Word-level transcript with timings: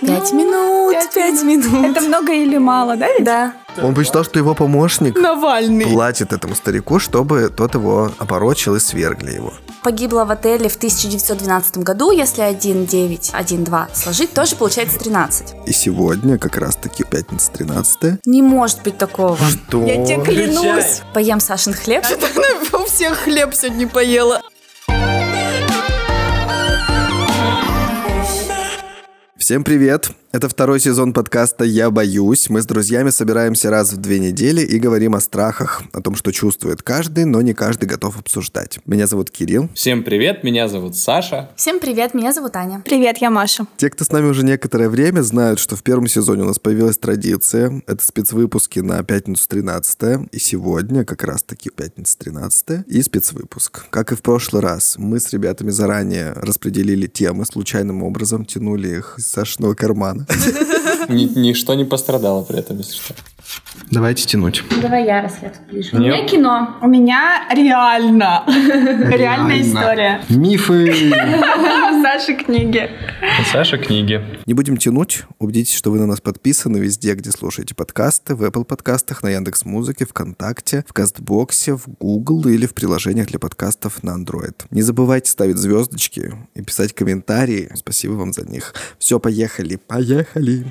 Пять 0.00 0.08
Пять 0.08 0.32
минут, 0.32 0.96
пять 1.14 1.42
минут. 1.42 1.96
Это 1.96 2.00
много 2.00 2.32
или 2.32 2.58
мало, 2.58 2.96
да? 2.96 3.08
ведь? 3.12 3.24
Да. 3.24 3.52
Он 3.82 3.94
посчитал, 3.94 4.24
что 4.24 4.38
его 4.38 4.54
помощник 4.54 5.16
Навальный. 5.18 5.86
платит 5.86 6.32
этому 6.32 6.54
старику, 6.54 6.98
чтобы 6.98 7.48
тот 7.54 7.74
его 7.74 8.10
опорочил 8.18 8.76
и 8.76 8.80
свергли 8.80 9.32
его. 9.32 9.52
Погибла 9.82 10.24
в 10.24 10.30
отеле 10.30 10.68
в 10.68 10.76
1912 10.76 11.78
году. 11.78 12.10
Если 12.10 12.40
1, 12.42 12.86
9, 12.86 13.30
1, 13.34 13.64
2 13.64 13.88
сложить, 13.92 14.32
тоже 14.32 14.56
получается 14.56 14.98
13. 14.98 15.54
И 15.66 15.72
сегодня 15.72 16.38
как 16.38 16.56
раз-таки 16.56 17.04
пятница 17.04 17.50
13 17.52 18.20
Не 18.24 18.42
может 18.42 18.82
быть 18.82 18.96
такого. 18.96 19.36
Что? 19.36 19.84
Я 19.84 20.04
тебе 20.04 20.22
клянусь. 20.24 21.02
Поем 21.12 21.40
Сашин 21.40 21.74
хлеб. 21.74 22.04
У 22.72 22.84
всех 22.86 23.18
хлеб 23.18 23.54
сегодня 23.54 23.88
поела. 23.88 24.40
Всем 29.44 29.62
привет! 29.62 30.23
Это 30.34 30.48
второй 30.48 30.80
сезон 30.80 31.12
подкаста 31.12 31.62
«Я 31.62 31.92
боюсь». 31.92 32.50
Мы 32.50 32.60
с 32.60 32.66
друзьями 32.66 33.10
собираемся 33.10 33.70
раз 33.70 33.92
в 33.92 33.98
две 33.98 34.18
недели 34.18 34.62
и 34.62 34.80
говорим 34.80 35.14
о 35.14 35.20
страхах, 35.20 35.84
о 35.92 36.00
том, 36.00 36.16
что 36.16 36.32
чувствует 36.32 36.82
каждый, 36.82 37.24
но 37.24 37.40
не 37.40 37.54
каждый 37.54 37.84
готов 37.84 38.18
обсуждать. 38.18 38.80
Меня 38.84 39.06
зовут 39.06 39.30
Кирилл. 39.30 39.68
Всем 39.74 40.02
привет, 40.02 40.42
меня 40.42 40.66
зовут 40.66 40.96
Саша. 40.96 41.50
Всем 41.54 41.78
привет, 41.78 42.14
меня 42.14 42.32
зовут 42.32 42.56
Аня. 42.56 42.82
Привет, 42.84 43.18
я 43.18 43.30
Маша. 43.30 43.68
Те, 43.76 43.90
кто 43.90 44.04
с 44.04 44.10
нами 44.10 44.26
уже 44.26 44.44
некоторое 44.44 44.88
время, 44.88 45.20
знают, 45.22 45.60
что 45.60 45.76
в 45.76 45.84
первом 45.84 46.08
сезоне 46.08 46.42
у 46.42 46.46
нас 46.46 46.58
появилась 46.58 46.98
традиция. 46.98 47.84
Это 47.86 48.04
спецвыпуски 48.04 48.80
на 48.80 49.04
пятницу 49.04 49.48
13 49.48 50.32
И 50.32 50.40
сегодня 50.40 51.04
как 51.04 51.22
раз-таки 51.22 51.70
пятница 51.70 52.18
13 52.18 52.88
и 52.88 53.02
спецвыпуск. 53.02 53.84
Как 53.88 54.10
и 54.10 54.16
в 54.16 54.22
прошлый 54.22 54.62
раз, 54.62 54.96
мы 54.98 55.20
с 55.20 55.32
ребятами 55.32 55.70
заранее 55.70 56.32
распределили 56.32 57.06
темы, 57.06 57.44
случайным 57.44 58.02
образом 58.02 58.44
тянули 58.44 58.96
их 58.96 59.14
из 59.16 59.28
Сашиного 59.28 59.74
кармана. 59.74 60.23
Ни- 61.08 61.38
ничто 61.38 61.74
не 61.74 61.84
пострадало 61.84 62.42
при 62.44 62.58
этом, 62.58 62.78
если 62.78 62.94
что. 62.94 63.14
Давайте 63.90 64.26
тянуть. 64.26 64.62
Давай 64.80 65.04
я 65.06 65.22
рассвет 65.22 65.60
ближе. 65.70 65.90
У 65.92 65.98
меня 65.98 66.26
кино. 66.26 66.76
У 66.80 66.86
меня 66.86 67.46
реально. 67.54 68.44
Реальная 68.46 69.62
история. 69.62 70.20
Мифы. 70.28 71.10
Саши 72.02 72.34
книги. 72.34 72.90
Саша 73.50 73.78
книги. 73.78 74.22
Не 74.46 74.54
будем 74.54 74.76
тянуть. 74.76 75.24
Убедитесь, 75.38 75.74
что 75.74 75.90
вы 75.90 75.98
на 75.98 76.06
нас 76.06 76.20
подписаны 76.20 76.78
везде, 76.78 77.14
где 77.14 77.30
слушаете 77.30 77.74
подкасты, 77.74 78.34
в 78.34 78.42
Apple 78.42 78.64
подкастах, 78.64 79.22
на 79.22 79.30
Яндекс 79.30 79.64
Музыке, 79.64 80.06
ВКонтакте, 80.06 80.84
в 80.88 80.92
Кастбоксе, 80.92 81.76
в 81.76 81.84
Google 82.00 82.46
или 82.48 82.66
в 82.66 82.74
приложениях 82.74 83.28
для 83.28 83.38
подкастов 83.38 84.02
на 84.02 84.10
Android. 84.10 84.54
Не 84.70 84.82
забывайте 84.82 85.30
ставить 85.30 85.56
звездочки 85.56 86.32
и 86.54 86.62
писать 86.62 86.94
комментарии. 86.94 87.70
Спасибо 87.74 88.12
вам 88.12 88.32
за 88.32 88.44
них. 88.48 88.74
Все, 88.98 89.18
поехали. 89.18 89.76
Поехали. 89.76 90.64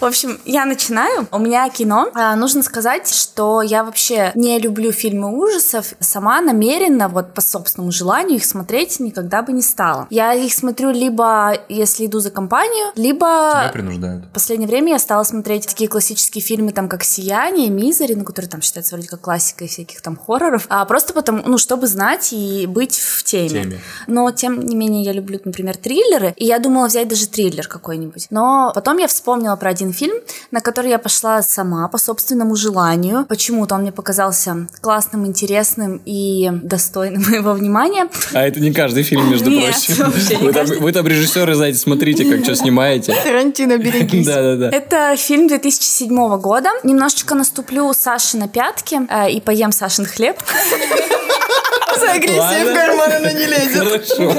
В 0.00 0.04
общем, 0.06 0.40
я 0.46 0.64
начинаю. 0.64 1.28
У 1.30 1.38
меня 1.38 1.68
кино. 1.68 2.08
А, 2.14 2.34
нужно 2.34 2.62
сказать, 2.62 3.12
что 3.12 3.60
я 3.60 3.84
вообще 3.84 4.32
не 4.34 4.58
люблю 4.58 4.92
фильмы 4.92 5.36
ужасов. 5.38 5.92
Сама 6.00 6.40
намеренно, 6.40 7.08
вот 7.08 7.34
по 7.34 7.42
собственному 7.42 7.92
желанию, 7.92 8.36
их 8.36 8.46
смотреть 8.46 8.98
никогда 8.98 9.42
бы 9.42 9.52
не 9.52 9.60
стала. 9.60 10.06
Я 10.08 10.32
их 10.32 10.54
смотрю 10.54 10.90
либо, 10.90 11.52
если 11.68 12.06
иду 12.06 12.20
за 12.20 12.30
компанию, 12.30 12.92
либо... 12.96 13.68
принуждают. 13.74 14.24
В 14.24 14.28
последнее 14.30 14.68
время 14.68 14.92
я 14.92 14.98
стала 14.98 15.22
смотреть 15.22 15.66
такие 15.66 15.88
классические 15.88 16.40
фильмы, 16.40 16.72
там, 16.72 16.88
как 16.88 17.04
«Сияние», 17.04 17.68
«Мизери», 17.68 18.14
ну, 18.14 18.24
которые 18.24 18.50
там 18.50 18.62
считаются 18.62 18.94
вроде 18.94 19.08
как 19.08 19.20
классикой 19.20 19.68
всяких 19.68 20.00
там 20.00 20.16
хорроров, 20.16 20.64
а 20.70 20.82
просто 20.86 21.12
потому, 21.12 21.42
ну, 21.44 21.58
чтобы 21.58 21.86
знать 21.86 22.32
и 22.32 22.66
быть 22.66 22.98
в 22.98 23.22
теме. 23.24 23.48
теме. 23.48 23.80
Но, 24.06 24.30
тем 24.30 24.60
не 24.64 24.76
менее, 24.76 25.02
я 25.02 25.12
люблю, 25.12 25.38
например, 25.44 25.76
триллеры, 25.76 26.32
и 26.38 26.46
я 26.46 26.58
думала 26.58 26.86
взять 26.86 27.08
даже 27.08 27.28
триллер 27.28 27.68
какой-нибудь. 27.68 28.28
Но 28.30 28.72
потом 28.74 28.96
я 28.96 29.06
вспомнила 29.06 29.56
про 29.56 29.68
один 29.68 29.89
фильм, 29.92 30.16
на 30.50 30.60
который 30.60 30.90
я 30.90 30.98
пошла 30.98 31.42
сама 31.42 31.88
по 31.88 31.98
собственному 31.98 32.56
желанию. 32.56 33.26
Почему-то 33.28 33.74
он 33.74 33.82
мне 33.82 33.92
показался 33.92 34.66
классным, 34.80 35.26
интересным 35.26 36.00
и 36.04 36.50
достойным 36.62 37.22
моего 37.30 37.52
внимания. 37.52 38.08
А 38.32 38.46
это 38.46 38.60
не 38.60 38.72
каждый 38.72 39.02
фильм, 39.02 39.30
между 39.30 39.50
Нет, 39.50 39.74
прочим. 39.74 40.40
Вы 40.40 40.52
там, 40.52 40.66
вы 40.66 40.92
там 40.92 41.06
режиссеры, 41.06 41.54
знаете, 41.54 41.78
смотрите, 41.78 42.24
как 42.24 42.44
что 42.44 42.56
снимаете. 42.56 43.14
Тарантино, 43.24 43.78
берегись. 43.78 44.26
Да-да-да. 44.30 44.70
Это 44.76 45.16
фильм 45.16 45.48
2007 45.48 46.38
года. 46.40 46.70
Немножечко 46.82 47.34
наступлю 47.34 47.92
Саши 47.92 48.36
на 48.36 48.48
пятки 48.48 49.00
э, 49.08 49.30
и 49.30 49.40
поем 49.40 49.72
Сашин 49.72 50.06
хлеб. 50.06 50.36
За 51.98 52.12
агрессией 52.12 52.70
в 52.70 52.74
карман 52.74 53.12
она 53.12 53.32
не 53.32 53.46
лезет. 53.46 53.82
Хорошо. 53.82 54.34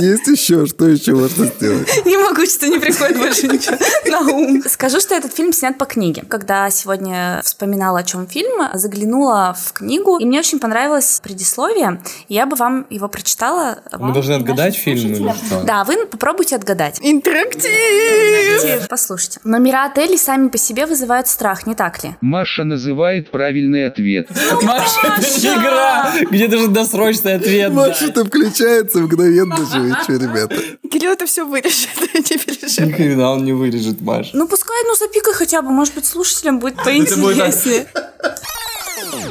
Есть 0.00 0.26
еще? 0.26 0.66
Что 0.66 0.88
еще 0.88 1.14
можно 1.14 1.46
сделать? 1.46 1.88
Не 2.04 2.16
могу, 2.18 2.44
что 2.46 2.68
не 2.68 2.78
приходит 2.78 3.18
больше 3.18 3.48
ничего 3.48 3.76
на 4.10 4.20
ум. 4.20 4.62
Скажу, 4.68 5.00
что 5.00 5.14
этот 5.14 5.34
фильм 5.34 5.52
снят 5.52 5.76
по 5.78 5.84
книге. 5.84 6.24
Когда 6.28 6.70
сегодня 6.70 7.40
вспоминала, 7.44 8.00
о 8.00 8.02
чем 8.02 8.26
фильм, 8.26 8.68
заглянула 8.74 9.56
в 9.58 9.72
книгу, 9.72 10.18
и 10.18 10.24
мне 10.24 10.38
очень 10.40 10.58
понравилось 10.58 11.20
предисловие. 11.22 12.00
Я 12.28 12.46
бы 12.46 12.56
вам 12.56 12.86
его 12.90 13.08
прочитала. 13.08 13.78
вам 13.92 14.08
Мы 14.08 14.14
должны 14.14 14.32
отгадать 14.34 14.76
фильм 14.76 15.12
или 15.12 15.32
что? 15.46 15.62
Да, 15.64 15.84
вы 15.84 16.06
попробуйте 16.06 16.56
отгадать. 16.56 16.98
Интерактив. 17.02 18.88
Послушайте. 18.88 19.40
Номера 19.44 19.86
отелей 19.86 20.18
сами 20.18 20.48
по 20.48 20.58
себе 20.58 20.86
вызывают 20.86 21.28
страх, 21.28 21.66
не 21.66 21.74
так 21.74 22.02
ли? 22.04 22.16
Маша 22.20 22.64
называет 22.64 23.30
правильный 23.30 23.86
ответ. 23.86 24.28
Маша, 24.62 25.16
это 25.18 25.38
игра, 25.40 26.12
где 26.30 26.48
даже 26.48 26.68
досрочный 26.94 27.34
ответ 27.34 27.72
Маша 27.72 28.12
там 28.12 28.26
включается 28.26 29.00
мгновенно 29.00 29.56
же. 29.56 29.96
Что, 30.02 30.12
ребята? 30.12 30.56
Кирилл 30.90 31.12
это 31.12 31.26
все 31.26 31.44
вырежет, 31.44 31.88
не 32.14 32.38
переживай. 32.38 32.88
Никогда 32.88 33.30
он 33.32 33.44
не 33.44 33.52
вырежет, 33.52 34.00
Маш. 34.00 34.30
Ну, 34.32 34.46
пускай, 34.46 34.76
ну, 34.86 34.94
запикай 34.94 35.34
хотя 35.34 35.62
бы, 35.62 35.70
может 35.70 35.94
быть, 35.94 36.04
слушателям 36.06 36.60
будет 36.60 36.76
поинтереснее. 36.76 37.86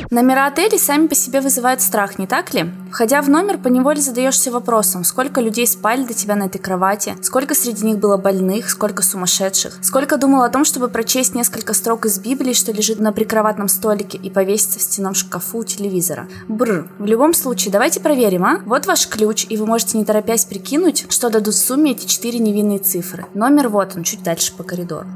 Номера 0.09 0.47
отелей 0.47 0.79
сами 0.79 1.07
по 1.07 1.15
себе 1.15 1.41
вызывают 1.41 1.81
страх, 1.81 2.19
не 2.19 2.27
так 2.27 2.53
ли? 2.53 2.71
Входя 2.91 3.21
в 3.21 3.29
номер, 3.29 3.57
поневоле 3.57 3.99
задаешься 3.99 4.51
вопросом, 4.51 5.03
сколько 5.03 5.41
людей 5.41 5.65
спали 5.65 6.05
до 6.05 6.13
тебя 6.13 6.35
на 6.35 6.43
этой 6.43 6.59
кровати, 6.59 7.15
сколько 7.21 7.55
среди 7.55 7.85
них 7.85 7.97
было 7.97 8.17
больных, 8.17 8.69
сколько 8.69 9.01
сумасшедших, 9.01 9.79
сколько 9.81 10.17
думал 10.17 10.43
о 10.43 10.49
том, 10.49 10.63
чтобы 10.65 10.89
прочесть 10.89 11.33
несколько 11.33 11.73
строк 11.73 12.05
из 12.05 12.19
Библии, 12.19 12.53
что 12.53 12.71
лежит 12.71 12.99
на 12.99 13.11
прикроватном 13.11 13.67
столике 13.67 14.17
и 14.17 14.29
повеситься 14.29 14.79
в 14.79 14.83
стенном 14.83 15.15
шкафу 15.15 15.59
у 15.59 15.63
телевизора. 15.63 16.27
Бррр. 16.47 16.87
В 16.99 17.05
любом 17.05 17.33
случае, 17.33 17.71
давайте 17.71 17.99
проверим, 17.99 18.45
а? 18.45 18.61
Вот 18.65 18.85
ваш 18.85 19.07
ключ, 19.07 19.45
и 19.49 19.57
вы 19.57 19.65
можете 19.65 19.97
не 19.97 20.05
торопясь 20.05 20.45
прикинуть, 20.45 21.05
что 21.09 21.29
дадут 21.29 21.55
в 21.55 21.65
сумме 21.65 21.91
эти 21.91 22.05
четыре 22.05 22.39
невинные 22.39 22.79
цифры. 22.79 23.25
Номер 23.33 23.69
вот 23.69 23.93
он, 23.95 24.03
чуть 24.03 24.23
дальше 24.23 24.53
по 24.55 24.63
коридору. 24.63 25.07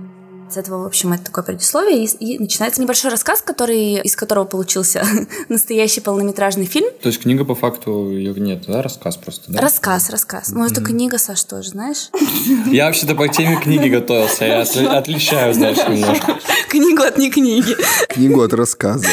С 0.49 0.55
этого, 0.55 0.83
в 0.83 0.85
общем, 0.85 1.11
это 1.11 1.25
такое 1.25 1.43
предисловие, 1.43 2.05
и, 2.05 2.35
и 2.35 2.39
начинается 2.39 2.81
небольшой 2.81 3.11
рассказ, 3.11 3.41
который, 3.41 4.01
из 4.01 4.15
которого 4.15 4.45
получился 4.45 5.05
настоящий 5.49 5.99
полнометражный 5.99 6.65
фильм. 6.65 6.87
То 7.01 7.09
есть 7.09 7.21
книга 7.21 7.43
по 7.43 7.53
факту 7.53 8.09
ее 8.11 8.33
нет, 8.33 8.63
да? 8.65 8.81
Рассказ 8.81 9.17
просто, 9.17 9.51
да? 9.51 9.59
Рассказ, 9.61 10.09
рассказ. 10.09 10.51
Ну, 10.51 10.65
это 10.65 10.81
книга, 10.81 11.17
Саш, 11.17 11.43
тоже, 11.43 11.69
знаешь? 11.69 12.09
Я 12.67 12.85
вообще-то 12.85 13.13
по 13.15 13.27
теме 13.27 13.57
книги 13.61 13.89
готовился, 13.89 14.45
я 14.45 14.61
отли- 14.61 14.87
отличаю, 14.87 15.53
знаешь, 15.53 15.77
немножко. 15.89 16.37
Книгу 16.69 17.03
от 17.03 17.17
не 17.17 17.29
книги. 17.29 17.75
Книгу 18.07 18.41
от 18.41 18.53
рассказа. 18.53 19.05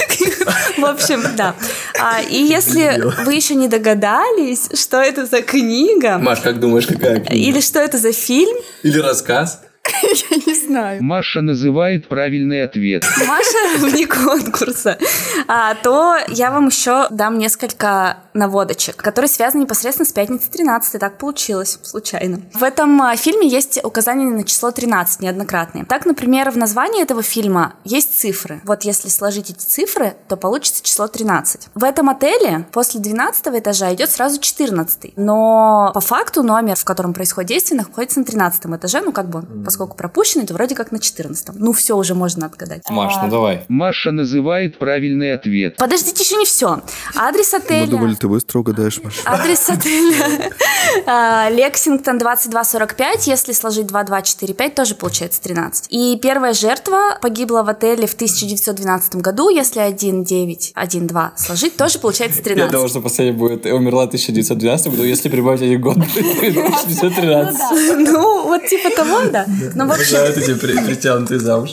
В 0.78 0.84
общем, 0.84 1.24
да. 1.36 1.54
А, 2.00 2.20
и 2.22 2.36
если 2.42 3.02
вы 3.24 3.34
еще 3.34 3.56
не 3.56 3.66
догадались, 3.68 4.68
что 4.74 4.98
это 4.98 5.26
за 5.26 5.42
книга, 5.42 6.18
Маш, 6.18 6.40
как 6.40 6.60
думаешь, 6.60 6.86
какая 6.86 7.16
книга? 7.20 7.34
или 7.34 7.60
что 7.60 7.80
это 7.80 7.98
за 7.98 8.12
фильм, 8.12 8.56
Или 8.82 8.98
рассказ? 8.98 9.60
Я 10.30 10.36
не 10.46 10.54
знаю. 10.54 11.02
Маша 11.02 11.40
называет 11.40 12.08
правильный 12.08 12.62
ответ. 12.62 13.04
Маша 13.26 13.78
вне 13.78 14.06
конкурса, 14.06 14.98
а, 15.46 15.74
то 15.74 16.16
я 16.28 16.50
вам 16.50 16.68
еще 16.68 17.06
дам 17.10 17.38
несколько 17.38 18.18
наводочек, 18.32 18.96
которые 18.96 19.28
связаны 19.28 19.62
непосредственно 19.62 20.06
с 20.06 20.12
пятницей 20.12 20.50
13. 20.50 20.98
Так 21.00 21.18
получилось, 21.18 21.78
случайно. 21.82 22.40
В 22.54 22.62
этом 22.62 23.00
а, 23.02 23.16
фильме 23.16 23.46
есть 23.46 23.78
указание 23.84 24.28
на 24.28 24.44
число 24.44 24.70
13 24.70 25.20
неоднократные. 25.20 25.84
Так, 25.84 26.06
например, 26.06 26.50
в 26.50 26.56
названии 26.56 27.02
этого 27.02 27.22
фильма 27.22 27.74
есть 27.84 28.18
цифры. 28.18 28.60
Вот 28.64 28.82
если 28.82 29.08
сложить 29.08 29.50
эти 29.50 29.64
цифры, 29.64 30.14
то 30.28 30.36
получится 30.36 30.82
число 30.82 31.08
13. 31.08 31.68
В 31.74 31.84
этом 31.84 32.08
отеле 32.08 32.66
после 32.72 33.00
12 33.00 33.46
этажа 33.48 33.92
идет 33.92 34.10
сразу 34.10 34.40
14. 34.40 35.12
Но 35.16 35.90
по 35.92 36.00
факту 36.00 36.42
номер, 36.42 36.76
в 36.76 36.84
котором 36.84 37.12
происходит 37.12 37.48
действие, 37.48 37.78
находится 37.78 38.20
на 38.20 38.24
13 38.24 38.66
этаже, 38.66 39.02
ну 39.02 39.12
как 39.12 39.28
бы, 39.28 39.40
он, 39.40 39.64
поскольку 39.74 39.96
пропущенный, 39.96 40.46
то 40.46 40.54
вроде 40.54 40.76
как 40.76 40.92
на 40.92 41.00
14 41.00 41.48
Ну, 41.54 41.72
все 41.72 41.96
уже 41.96 42.14
можно 42.14 42.46
отгадать. 42.46 42.82
Маш, 42.88 43.14
ну 43.20 43.28
давай. 43.28 43.64
Маша 43.66 44.12
называет 44.12 44.78
правильный 44.78 45.34
ответ. 45.34 45.76
Подождите, 45.78 46.22
еще 46.22 46.36
не 46.36 46.44
все. 46.44 46.80
Адрес 47.16 47.52
Мы 47.52 47.58
отеля. 47.58 47.86
думали, 47.88 48.14
ты 48.14 48.28
быстро 48.28 48.60
угадаешь, 48.60 49.02
Маша. 49.02 49.20
Адрес 49.24 49.68
отеля 49.68 50.52
а, 51.06 51.48
Лексингтон 51.50 52.18
2245. 52.18 53.26
Если 53.26 53.52
сложить 53.52 53.86
2245, 53.86 54.74
тоже 54.76 54.94
получается 54.94 55.42
13. 55.42 55.86
И 55.90 56.20
первая 56.22 56.52
жертва 56.52 57.18
погибла 57.20 57.64
в 57.64 57.68
отеле 57.68 58.06
в 58.06 58.14
1912 58.14 59.16
году. 59.16 59.48
Если 59.48 59.80
1912 59.80 61.38
сложить, 61.38 61.76
тоже 61.76 61.98
получается 61.98 62.38
Я 62.44 62.54
думал, 62.54 62.68
13. 62.68 62.90
что 62.90 63.00
последняя 63.00 63.32
будет 63.36 63.66
умерла 63.66 64.04
в 64.04 64.06
1912 64.06 64.88
году, 64.88 65.02
если 65.02 65.28
прибавить 65.28 65.62
один 65.62 65.80
год, 65.80 65.96
будет 66.14 66.38
1913. 66.38 67.58
Ну, 67.98 68.44
вот 68.46 68.66
типа 68.66 68.90
того, 68.90 69.20
да. 69.32 69.46
Ну, 69.74 69.86
в 69.86 69.92
общем, 69.92 70.18
эти 70.18 70.54
притянутые 70.54 71.40
замуж. 71.40 71.70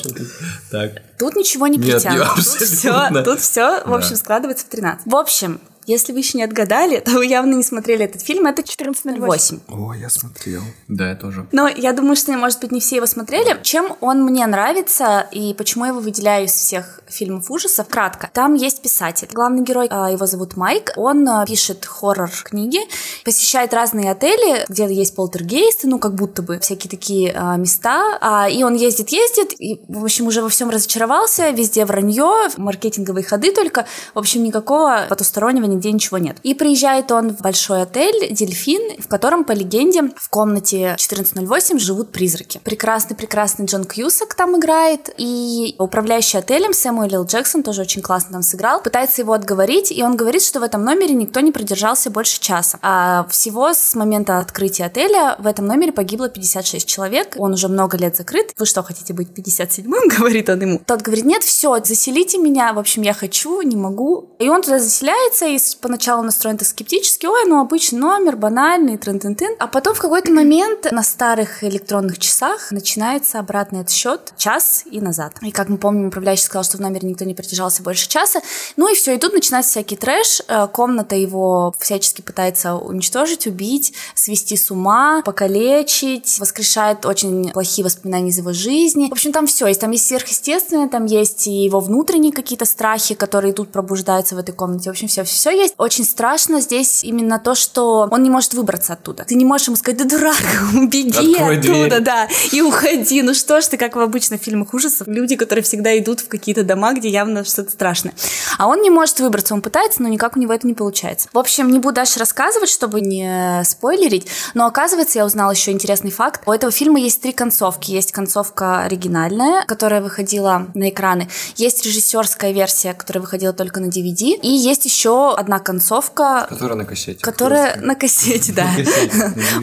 Так. 0.70 1.02
Тут 1.18 1.36
ничего 1.36 1.68
не 1.68 1.80
притянуто. 1.80 2.42
все, 2.42 3.24
тут 3.24 3.40
все, 3.40 3.84
в 3.86 3.94
общем, 3.94 4.16
складывается 4.16 4.66
в 4.66 4.70
13. 4.70 5.06
В 5.06 5.16
общем, 5.16 5.60
если 5.86 6.13
вы 6.13 6.19
еще 6.19 6.38
не 6.38 6.44
отгадали, 6.44 7.00
то 7.06 7.12
вы 7.12 7.25
явно 7.25 7.56
не 7.56 7.63
смотрели 7.63 8.06
этот 8.06 8.22
фильм. 8.22 8.45
Это 8.45 8.62
1408. 8.62 9.60
О, 9.68 9.94
я 9.94 10.10
смотрел. 10.10 10.62
Да, 10.88 11.10
я 11.10 11.16
тоже. 11.16 11.48
Но 11.51 11.68
я 11.68 11.94
думаю, 11.94 12.16
что, 12.16 12.31
может 12.33 12.60
быть, 12.62 12.72
не 12.72 12.80
все 12.80 12.98
его 12.98 13.06
смотрели. 13.06 13.57
Чем 13.63 13.95
он 14.01 14.24
мне 14.24 14.45
нравится 14.45 15.28
и 15.31 15.54
почему 15.54 15.86
я 15.86 15.92
его 15.92 16.00
выделяю 16.00 16.45
из 16.45 16.51
всех 16.51 17.01
фильмов 17.07 17.50
ужасов? 17.50 17.88
Кратко. 17.88 18.30
Там 18.33 18.54
есть 18.54 18.81
писатель. 18.81 19.28
Главный 19.33 19.63
герой, 19.63 19.88
а, 19.89 20.12
его 20.12 20.25
зовут 20.25 20.56
Майк. 20.56 20.94
Он 20.95 21.28
а, 21.28 21.45
пишет 21.45 21.86
хоррор-книги, 21.86 22.80
посещает 23.25 23.74
разные 23.74 24.12
отели, 24.12 24.66
где 24.69 24.92
есть 24.94 25.16
полтергейсты, 25.16 25.88
ну, 25.88 26.00
как 26.00 26.16
будто 26.16 26.42
бы 26.42 26.60
всякие 26.60 26.89
такие 26.89 27.34
а, 27.36 27.56
места. 27.57 28.18
А, 28.22 28.50
и 28.50 28.63
он 28.63 28.75
ездит-ездит, 28.75 29.60
и, 29.60 29.81
в 29.88 30.04
общем, 30.04 30.27
уже 30.27 30.42
во 30.42 30.50
всем 30.50 30.69
разочаровался, 30.69 31.50
везде 31.50 31.86
вранье, 31.86 32.50
маркетинговые 32.57 33.24
ходы 33.24 33.51
только. 33.54 33.86
В 34.13 34.19
общем, 34.19 34.44
никакого 34.44 35.06
потустороннего 35.10 35.71
нигде 35.72 35.92
ничего 35.92 36.18
нет. 36.18 36.38
И 36.44 36.54
приезжает 36.54 37.12
он 37.12 37.36
в 37.36 37.42
большой 37.42 37.84
отель 37.84 38.34
«Дельфин», 38.34 39.02
в 39.02 39.08
котором, 39.08 39.44
по 39.44 39.52
легенде, 39.52 40.12
в 40.16 40.30
комнате 40.30 40.94
1408 40.94 41.80
живут 41.80 42.12
призраки. 42.12 42.60
Прекрасный-прекрасный 42.64 43.66
Джон 43.66 43.86
Кьюсак 43.86 44.36
там 44.36 44.58
играет, 44.60 45.10
и 45.18 45.76
управляющий 45.78 46.38
отелем 46.38 46.74
Сэмюэл 46.74 47.14
Л. 47.16 47.26
Джексон 47.26 47.64
тоже 47.64 47.82
очень 47.82 48.02
классно 48.02 48.34
там 48.34 48.44
сыграл, 48.44 48.82
пытается 48.82 49.22
его 49.22 49.34
отговорить, 49.34 49.92
и 49.92 50.04
он 50.04 50.16
говорит, 50.16 50.42
что 50.42 50.60
в 50.60 50.64
этом 50.64 50.84
номере 50.84 51.14
никто 51.14 51.40
не 51.40 51.52
продержался 51.52 52.10
больше 52.10 52.40
часа. 52.40 52.80
А 52.82 53.26
всего 53.30 53.74
с 53.74 53.96
момента 53.96 54.40
открытия 54.40 54.86
отеля 54.86 55.36
в 55.40 55.48
этом 55.48 55.66
номере 55.66 55.92
погибло 55.92 56.30
56 56.30 56.88
человек, 56.88 57.36
он 57.38 57.54
уже 57.54 57.68
много 57.68 57.98
лет 57.98 58.16
закрыт. 58.16 58.54
Вы 58.58 58.66
что, 58.66 58.84
хотите 58.84 59.14
быть 59.14 59.30
57-м? 59.30 60.08
Говорит 60.18 60.50
он 60.50 60.62
ему. 60.62 60.82
Тот 60.86 61.02
говорит, 61.02 61.26
нет, 61.26 61.44
все, 61.44 61.80
заселите 61.84 62.38
меня, 62.38 62.74
в 62.74 62.80
общем, 62.80 63.02
я 63.02 63.14
хочу, 63.14 63.62
не 63.62 63.76
могу. 63.76 64.36
И 64.40 64.50
он 64.50 64.62
туда 64.62 64.80
заселяется, 64.80 65.46
и 65.46 65.58
с- 65.62 65.75
поначалу 65.75 66.24
настроен 66.24 66.58
так 66.58 66.68
скептически, 66.68 67.25
ой, 67.25 67.46
ну 67.48 67.60
обычный 67.62 68.00
номер, 68.00 68.36
банальный, 68.36 68.98
трын 68.98 69.19
тын 69.19 69.36
тын 69.36 69.56
А 69.60 69.68
потом 69.68 69.94
в 69.96 70.00
какой-то 70.00 70.31
момент 70.31 70.92
на 70.92 71.04
старых 71.04 71.63
электронных 71.63 72.19
часах 72.19 72.72
начинается 72.72 73.40
обратный 73.40 73.81
отсчет 73.81 74.34
час 74.38 74.84
и 74.90 75.00
назад. 75.02 75.34
И 75.42 75.52
как 75.52 75.69
мы 75.69 75.78
помним, 75.78 76.08
управляющий 76.08 76.44
сказал, 76.44 76.63
что 76.63 76.78
в 76.78 76.81
номере 76.81 77.08
никто 77.08 77.25
не 77.25 77.34
продержался 77.34 77.84
больше 77.84 78.08
часа. 78.10 78.42
Ну 78.78 78.92
и 78.92 78.96
все, 78.96 79.13
и 79.16 79.18
тут 79.18 79.34
начинается 79.34 79.72
всякий 79.72 79.96
трэш. 79.96 80.42
Э, 80.48 80.68
Комната 80.72 81.16
его 81.16 81.74
всячески 81.80 82.22
пытается 82.22 82.75
уничтожить, 82.75 83.48
убить, 83.48 83.94
свести 84.16 84.56
с 84.58 84.72
ума, 84.72 85.22
покалечить, 85.24 86.38
воскрешает 86.40 87.06
очень 87.06 87.52
плохие 87.52 87.86
воспоминания 87.86 88.30
из 88.30 88.38
его 88.38 88.54
жизни. 88.54 89.10
В 89.10 89.13
общем, 89.13 89.31
там 89.31 89.48
все 89.48 89.68
есть. 89.68 89.81
Там 89.81 89.92
есть 89.92 90.08
сверхъестественное, 90.08 90.88
там 90.90 91.06
есть 91.06 91.48
и 91.48 91.52
его 91.63 91.80
внутренние 91.80 92.31
какие-то 92.31 92.66
страхи, 92.66 93.16
которые 93.16 93.54
тут 93.54 93.72
пробуждаются 93.72 94.36
в 94.36 94.40
этой 94.40 94.54
комнате. 94.54 94.90
В 94.90 94.92
общем, 94.92 95.08
все, 95.08 95.24
все 95.24 95.50
есть. 95.51 95.75
Очень 95.77 96.06
страшно 96.06 96.62
здесь 96.62 97.03
именно 97.03 97.39
то, 97.39 97.56
что 97.56 98.07
он 98.12 98.24
не 98.24 98.30
может 98.30 98.53
выбраться 98.53 98.94
оттуда. 98.94 99.24
Ты 99.24 99.36
не 99.36 99.45
можешь 99.45 99.68
ему 99.68 99.77
сказать, 99.77 99.98
да 100.00 100.06
дурак, 100.06 100.42
беги 100.74 101.36
Открой 101.36 101.57
оттуда, 101.59 101.89
дверь. 101.89 102.00
да, 102.01 102.27
и 102.51 102.62
уходи. 102.62 103.21
Ну 103.21 103.33
что 103.33 103.62
ж 103.62 103.65
ты, 103.65 103.77
как 103.77 103.95
в 103.95 104.00
обычных 104.00 104.42
фильмах 104.42 104.74
ужасов, 104.74 105.07
люди, 105.07 105.36
которые 105.36 105.63
всегда 105.63 105.98
идут 105.98 106.21
в 106.21 106.27
какие-то 106.27 106.63
дома, 106.63 106.94
где 106.94 107.09
явно 107.09 107.44
что-то 107.44 107.71
страшное. 107.71 108.13
А 108.57 108.68
он 108.68 108.81
не 108.81 108.89
может 108.89 109.19
выбраться, 109.19 109.53
он 109.53 109.62
пытается, 109.62 110.01
но 110.01 110.07
никак 110.07 110.36
у 110.38 110.39
него 110.39 110.53
это 110.53 110.68
не 110.68 110.74
получается. 110.74 111.30
В 111.33 111.39
общем, 111.39 111.71
не 111.71 111.80
буду 111.80 111.95
дальше 111.95 112.19
рассказывать, 112.19 112.69
чтобы 112.69 113.01
не 113.01 113.63
спойлерить, 113.65 114.27
но 114.53 114.65
оказывается, 114.65 115.19
я 115.19 115.25
узнала 115.25 115.51
еще 115.51 115.71
интересный 115.71 116.12
факт. 116.12 116.42
У 116.45 116.51
этого 116.51 116.71
фильма 116.71 117.00
есть 117.00 117.21
три 117.21 117.31
концовки. 117.31 117.92
Есть 117.92 118.12
концовка 118.12 118.83
оригинальная, 118.83 119.65
которая 119.65 120.01
выходила 120.01 120.68
на 120.74 120.89
экраны. 120.89 121.30
Есть 121.56 121.86
режиссерская 121.86 122.51
версия, 122.51 122.94
которая 122.94 123.21
выходила 123.21 123.53
только 123.53 123.80
на 123.80 123.88
DVD. 123.88 124.39
И 124.42 124.50
есть 124.50 124.86
еще 124.86 125.33
одна 125.42 125.60
концовка, 125.60 126.46
Которая 126.50 126.78
на 126.78 126.86
кассете. 126.86 127.20
которая 127.22 127.78
на 127.82 127.96
кассете, 127.96 128.54
да. 128.56 128.70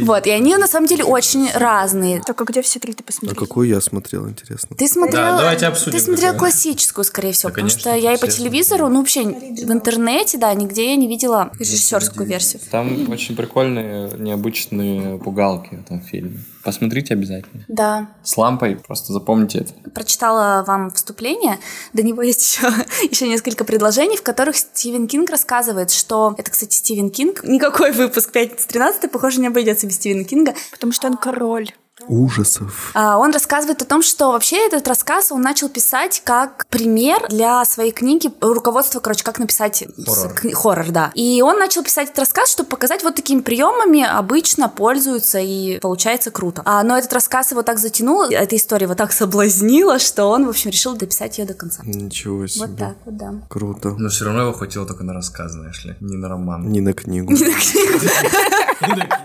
Вот, 0.00 0.26
и 0.26 0.30
они 0.30 0.56
на 0.56 0.68
самом 0.68 0.86
деле 0.86 1.04
очень 1.04 1.50
разные. 1.54 2.20
Только 2.26 2.44
где 2.44 2.62
все 2.62 2.78
три 2.78 2.92
ты 2.92 3.02
А 3.02 3.06
посмотрел? 3.06 3.34
какую 3.46 3.68
я 3.68 3.80
смотрел, 3.80 4.28
интересно? 4.28 4.76
Ты 4.76 4.86
смотрел, 4.88 5.22
Да, 5.22 5.38
давайте 5.38 5.66
обсудим, 5.66 5.98
ты 5.98 6.04
смотрел 6.04 6.34
классическую, 6.36 7.04
скорее 7.04 7.32
всего, 7.32 7.48
Да, 7.50 7.54
потому 7.54 7.70
что 7.70 7.94
я 7.94 8.14
и 8.14 8.18
по 8.18 8.26
телевизору, 8.28 8.88
ну 8.88 8.98
вообще 9.00 9.22
в 9.24 9.72
интернете, 9.72 10.38
да, 10.38 10.52
нигде 10.54 10.90
я 10.90 10.96
не 10.96 11.08
видела 11.08 11.50
режиссерскую 11.58 12.26
версию. 12.26 12.60
Там 12.70 13.10
очень 13.10 13.36
прикольные, 13.36 14.10
необычные 14.18 15.18
пугалки 15.18 15.74
в 15.76 15.80
этом 15.80 16.00
фильме. 16.00 16.38
Посмотрите 16.64 17.14
обязательно. 17.14 17.64
Да, 17.68 18.08
С 18.22 18.36
лампой, 18.36 18.76
просто 18.76 19.12
запомните 19.12 19.58
это. 19.60 19.90
прочитала 19.90 20.64
вам 20.66 20.90
вступление. 20.90 21.58
До 21.92 22.02
него 22.02 22.22
есть 22.22 22.42
еще, 22.56 22.68
еще 23.10 23.28
несколько 23.28 23.64
предложений, 23.64 24.16
в 24.18 24.22
которых 24.22 24.56
Стивен 24.56 25.06
Кинг 25.06 25.30
рассказывает, 25.30 25.90
что... 25.90 26.34
Это, 26.36 26.50
кстати, 26.50 26.74
Стивен 26.74 27.10
Кинг. 27.10 27.42
Никакой 27.44 27.92
выпуск 27.92 28.34
5-13, 28.34 29.08
похоже, 29.08 29.40
не 29.40 29.46
обойдется 29.46 29.86
без 29.86 29.96
Стивена 29.96 30.24
Кинга. 30.24 30.54
Потому 30.70 30.92
что 30.92 31.06
он 31.08 31.16
король. 31.16 31.70
Ужасов. 32.06 32.90
А, 32.94 33.18
Он 33.18 33.32
рассказывает 33.32 33.82
о 33.82 33.84
том, 33.84 34.02
что 34.02 34.32
вообще 34.32 34.66
этот 34.66 34.86
рассказ 34.86 35.32
он 35.32 35.42
начал 35.42 35.68
писать 35.68 36.22
как 36.24 36.66
пример 36.68 37.26
для 37.28 37.64
своей 37.64 37.92
книги, 37.92 38.30
руководство, 38.40 39.00
короче, 39.00 39.24
как 39.24 39.38
написать 39.38 39.84
Хоррор. 40.06 40.32
кни- 40.34 40.52
хоррор, 40.52 40.90
да. 40.90 41.10
И 41.14 41.42
он 41.42 41.58
начал 41.58 41.82
писать 41.82 42.06
этот 42.08 42.20
рассказ, 42.20 42.50
чтобы 42.52 42.68
показать, 42.68 43.02
вот 43.02 43.14
такими 43.14 43.40
приемами 43.40 44.02
обычно 44.04 44.68
пользуются 44.68 45.38
и 45.38 45.78
получается 45.80 46.30
круто. 46.30 46.62
А, 46.64 46.82
но 46.82 46.96
этот 46.96 47.12
рассказ 47.12 47.50
его 47.50 47.62
так 47.62 47.78
затянул, 47.78 48.22
эта 48.22 48.56
история 48.56 48.84
его 48.84 48.94
так 48.94 49.12
соблазнила, 49.12 49.98
что 49.98 50.26
он, 50.26 50.46
в 50.46 50.50
общем, 50.50 50.70
решил 50.70 50.94
дописать 50.96 51.38
ее 51.38 51.46
до 51.46 51.54
конца. 51.54 51.82
Ничего 51.84 52.46
себе. 52.46 52.66
Вот 52.66 52.78
так 52.78 52.96
вот, 53.04 53.16
да. 53.16 53.34
Круто. 53.48 53.90
Но 53.98 54.08
все 54.08 54.24
равно 54.24 54.42
его 54.42 54.52
хватило 54.52 54.86
только 54.86 55.04
на 55.04 55.12
рассказ, 55.14 55.52
знаешь 55.52 55.84
ли, 55.84 55.96
не 56.00 56.16
на 56.16 56.28
роман. 56.28 56.70
Не 56.70 56.80
на 56.80 56.92
книгу. 56.92 57.32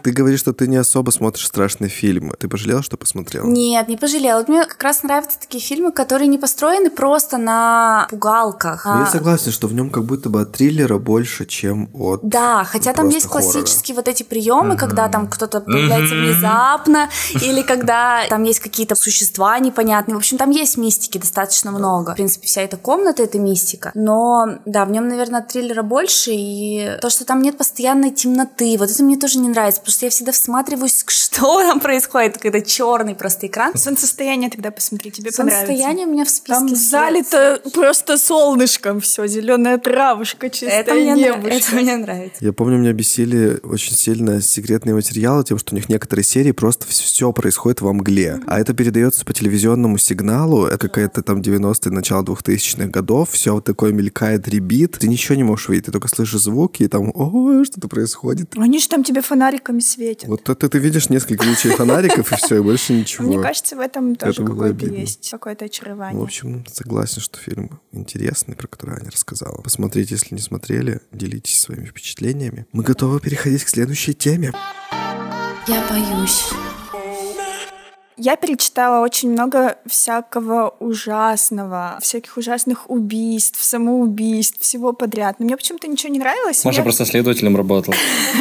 Ты 0.03 0.11
говоришь, 0.11 0.39
что 0.39 0.53
ты 0.53 0.67
не 0.67 0.77
особо 0.77 1.11
смотришь 1.11 1.47
страшные 1.47 1.89
фильмы. 1.89 2.35
Ты 2.37 2.47
пожалел, 2.47 2.81
что 2.81 2.97
посмотрел? 2.97 3.45
Нет, 3.45 3.87
не 3.87 3.97
пожалела. 3.97 4.39
Вот 4.39 4.49
мне 4.49 4.65
как 4.65 4.81
раз 4.83 5.03
нравятся 5.03 5.39
такие 5.39 5.63
фильмы, 5.63 5.91
которые 5.91 6.27
не 6.27 6.37
построены 6.37 6.89
просто 6.89 7.37
на 7.37 8.07
пугалках. 8.09 8.85
Ну, 8.85 8.99
Я 8.99 9.03
а- 9.03 9.07
согласен, 9.07 9.51
что 9.51 9.67
в 9.67 9.73
нем 9.73 9.89
как 9.89 10.05
будто 10.05 10.29
бы 10.29 10.41
от 10.41 10.53
триллера 10.53 10.97
больше, 10.97 11.45
чем 11.45 11.89
от... 11.93 12.21
Да, 12.23 12.63
хотя 12.63 12.93
там 12.93 13.09
есть 13.09 13.27
хоррора. 13.27 13.43
классические 13.43 13.95
вот 13.95 14.07
эти 14.07 14.23
приемы, 14.23 14.75
когда 14.75 15.07
там 15.07 15.27
кто-то 15.27 15.61
появляется 15.61 16.15
внезапно, 16.15 17.09
или 17.41 17.61
когда 17.61 18.27
там 18.29 18.43
есть 18.43 18.59
какие-то 18.59 18.95
существа 18.95 19.57
непонятные. 19.59 20.15
В 20.15 20.17
общем, 20.17 20.37
там 20.37 20.49
есть 20.49 20.77
мистики 20.77 21.17
достаточно 21.17 21.71
много. 21.71 22.11
В 22.11 22.15
принципе, 22.15 22.47
вся 22.47 22.61
эта 22.61 22.77
комната 22.77 23.23
это 23.23 23.39
мистика. 23.39 23.91
Но 23.93 24.59
да, 24.65 24.85
в 24.85 24.91
нем, 24.91 25.07
наверное, 25.07 25.41
триллера 25.41 25.83
больше, 25.83 26.31
и 26.33 26.97
то, 27.01 27.09
что 27.09 27.25
там 27.25 27.41
нет 27.41 27.57
постоянной 27.57 28.11
темноты, 28.11 28.75
вот 28.77 28.89
это 28.89 29.03
мне 29.03 29.17
тоже 29.17 29.39
не 29.43 29.49
нравится, 29.49 29.81
потому 29.81 29.93
что 29.93 30.05
я 30.05 30.09
всегда 30.09 30.31
всматриваюсь, 30.31 31.03
что 31.07 31.59
там 31.59 31.79
происходит, 31.81 32.37
когда 32.37 32.61
черный 32.61 33.15
просто 33.15 33.47
экран. 33.47 33.77
Солнцестояние 33.77 34.49
тогда 34.49 34.71
посмотри, 34.71 35.11
тебе 35.11 35.31
понравится. 35.31 35.67
Состояние 35.67 36.07
у 36.07 36.11
меня 36.11 36.25
в 36.25 36.29
списке. 36.29 36.53
Там 36.53 36.67
есть. 36.67 36.89
залито 36.89 37.61
просто 37.73 38.17
солнышком 38.17 39.01
все, 39.01 39.27
зеленая 39.27 39.77
травушка, 39.77 40.49
чистое 40.49 40.79
это 40.79 40.93
мне, 40.93 41.13
небо. 41.13 41.47
это 41.47 41.75
мне 41.75 41.95
нравится. 41.97 42.43
Я 42.43 42.53
помню, 42.53 42.77
меня 42.77 42.93
бесили 42.93 43.59
очень 43.63 43.95
сильно 43.95 44.41
секретные 44.41 44.95
материалы 44.95 45.43
тем, 45.43 45.57
что 45.57 45.73
у 45.73 45.75
них 45.75 45.89
некоторые 45.89 46.23
серии 46.23 46.51
просто 46.51 46.87
все 46.87 47.31
происходит 47.31 47.81
во 47.81 47.93
мгле. 47.93 48.39
А 48.47 48.59
это 48.59 48.73
передается 48.73 49.25
по 49.25 49.33
телевизионному 49.33 49.97
сигналу. 49.97 50.65
Это 50.65 50.77
какая-то 50.77 51.21
там 51.21 51.39
90-е, 51.39 51.91
начало 51.91 52.23
2000-х 52.23 52.87
годов. 52.87 53.29
Все 53.31 53.53
вот 53.53 53.65
такое 53.65 53.91
мелькает, 53.91 54.47
ребит. 54.47 54.97
Ты 54.99 55.07
ничего 55.07 55.35
не 55.35 55.43
можешь 55.43 55.69
видеть. 55.69 55.85
Ты 55.85 55.91
только 55.91 56.07
слышишь 56.07 56.41
звуки, 56.41 56.83
и 56.83 56.87
там, 56.87 57.11
о, 57.13 57.63
что-то 57.63 57.87
происходит. 57.87 58.53
Они 58.57 58.79
же 58.79 58.87
там 58.87 59.03
тебе 59.03 59.21
фонариками 59.33 59.79
светят. 59.79 60.29
Вот 60.29 60.47
это 60.47 60.69
ты 60.69 60.77
видишь 60.77 61.09
несколько 61.09 61.43
лучей 61.43 61.71
фонариков, 61.71 62.31
и 62.31 62.35
все, 62.35 62.57
и 62.57 62.59
больше 62.61 62.93
ничего. 62.93 63.27
Мне 63.27 63.41
кажется, 63.41 63.75
в 63.75 63.79
этом 63.79 64.15
тоже 64.15 64.45
какое-то 64.45 64.85
есть 64.85 65.29
какое-то 65.31 65.65
очарование. 65.65 66.19
В 66.19 66.23
общем, 66.23 66.63
согласен, 66.71 67.21
что 67.21 67.39
фильм 67.39 67.79
интересный, 67.91 68.55
про 68.55 68.67
который 68.67 68.97
Аня 68.97 69.09
рассказала. 69.11 69.61
Посмотрите, 69.61 70.15
если 70.15 70.35
не 70.35 70.41
смотрели, 70.41 71.01
делитесь 71.11 71.59
своими 71.59 71.85
впечатлениями. 71.85 72.67
Мы 72.71 72.83
готовы 72.83 73.19
переходить 73.19 73.63
к 73.63 73.69
следующей 73.69 74.13
теме. 74.13 74.53
Я 75.67 75.83
боюсь. 75.89 76.51
Я 78.23 78.37
перечитала 78.37 79.03
очень 79.03 79.31
много 79.31 79.77
всякого 79.85 80.73
ужасного, 80.79 81.99
всяких 82.01 82.37
ужасных 82.37 82.89
убийств, 82.89 83.61
самоубийств, 83.61 84.61
всего 84.61 84.93
подряд. 84.93 85.39
Но 85.39 85.45
мне 85.45 85.57
почему-то 85.57 85.89
ничего 85.89 86.09
не 86.13 86.19
нравилось. 86.19 86.63
Маша 86.63 86.77
Я- 86.77 86.83
просто 86.83 87.05
следователем 87.05 87.57
работала. 87.57 87.97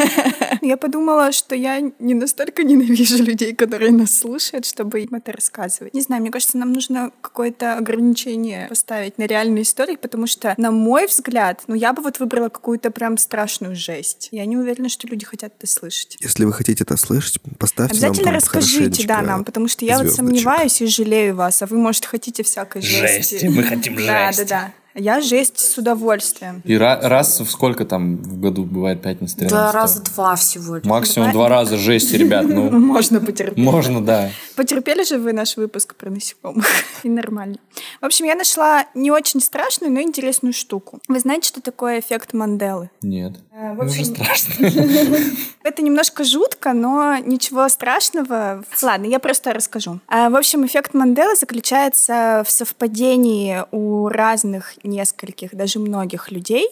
Я 0.63 0.77
подумала, 0.77 1.33
что 1.33 1.57
я 1.57 1.81
не 1.99 2.15
настолько 2.15 2.63
ненавижу 2.63 3.21
людей, 3.25 3.53
которые 3.53 3.91
нас 3.91 4.17
слушают, 4.17 4.65
чтобы 4.65 5.01
им 5.01 5.17
это 5.17 5.33
рассказывать. 5.33 5.93
Не 5.93 6.01
знаю, 6.03 6.23
мне 6.23 6.31
кажется, 6.31 6.57
нам 6.57 6.73
нужно 6.73 7.11
какое-то 7.21 7.77
ограничение 7.77 8.69
поставить 8.69 9.19
на 9.19 9.27
реальные 9.27 9.63
истории, 9.63 9.97
потому 9.97 10.29
что, 10.29 10.55
на 10.59 10.71
мой 10.71 11.07
взгляд, 11.09 11.65
ну, 11.67 11.75
я 11.75 11.93
бы 11.93 12.03
вот 12.03 12.21
выбрала 12.21 12.49
какую-то 12.49 12.93
прям 12.93 13.19
страшную 13.19 13.75
жесть. 13.75 14.29
Я 14.31 14.47
не 14.47 14.57
уверена, 14.57 14.89
что 14.89 15.09
люди 15.09 15.27
хотят 15.27 15.53
это 15.59 15.67
слышать. 15.67 16.17
Если 16.21 16.45
вы 16.45 16.53
хотите 16.53 16.85
это 16.85 16.97
слышать, 16.97 17.41
поставьте 17.59 17.95
Обязательно 17.95 18.31
нам 18.31 18.35
там 18.35 18.35
расскажите, 18.37 19.07
да, 19.09 19.23
нам, 19.23 19.45
потому 19.45 19.67
что 19.67 19.72
я 19.81 19.97
вот 19.99 20.07
звездочек. 20.09 20.17
сомневаюсь 20.17 20.83
и 20.83 20.87
жалею 20.87 21.35
вас, 21.37 21.63
а 21.63 21.67
вы, 21.67 21.79
может, 21.79 22.05
хотите 22.05 22.43
всякой 22.43 22.83
жести. 22.83 23.33
Жести, 23.35 23.47
мы 23.47 23.63
хотим 23.63 23.97
Да, 23.97 24.27
жести. 24.33 24.43
да, 24.43 24.47
да. 24.49 24.73
Я 24.95 25.23
жесть 25.23 25.59
с 25.59 25.79
удовольствием. 25.79 26.61
И 26.65 26.75
ра- 26.75 27.01
раз 27.01 27.41
в 27.41 27.49
сколько 27.51 27.87
там 27.87 28.19
в 28.19 28.39
году 28.39 28.65
бывает 28.65 29.01
пятница 29.01 29.37
13 29.39 29.51
Да, 29.57 29.73
раза 29.73 30.03
два 30.03 30.37
всего 30.37 30.77
лишь. 30.77 30.85
Максимум 30.85 31.33
два 31.33 31.49
раза 31.49 31.79
жести, 31.79 32.17
ребят. 32.17 32.45
Ну, 32.47 32.71
Можно 32.79 33.19
потерпеть. 33.21 33.57
можно, 33.57 34.05
да. 34.05 34.29
Потерпели 34.55 35.03
же 35.05 35.17
вы 35.17 35.33
наш 35.33 35.57
выпуск 35.57 35.95
про 35.95 36.11
насекомых. 36.11 36.67
И 37.05 37.09
нормально. 37.09 37.57
В 38.03 38.05
общем, 38.05 38.27
я 38.27 38.35
нашла 38.35 38.85
не 38.95 39.11
очень 39.11 39.41
страшную, 39.41 39.91
но 39.91 40.03
интересную 40.03 40.53
штуку. 40.53 41.01
Вы 41.09 41.21
знаете, 41.21 41.49
что 41.49 41.63
такое 41.63 42.01
эффект 42.01 42.35
Манделы? 42.35 42.91
Нет. 43.01 43.33
Э, 43.55 43.75
в 43.75 43.81
Уже 43.81 44.01
общем, 44.01 44.05
страшно. 44.15 44.67
Это 45.63 45.83
немножко 45.83 46.25
жутко, 46.25 46.73
но 46.73 47.17
ничего 47.19 47.69
страшного. 47.69 48.65
Ладно, 48.83 49.07
я 49.07 49.19
просто 49.19 49.53
расскажу. 49.53 50.01
А, 50.09 50.31
В 50.31 50.37
общем, 50.37 50.65
эффект 50.67 50.95
Манделы 50.95 51.37
заключается 51.37 52.43
в 52.47 52.51
совпадении 52.51 53.63
у 53.71 54.09
разных, 54.09 54.75
нескольких, 54.85 55.55
даже 55.55 55.79
многих 55.79 56.31
людей 56.31 56.67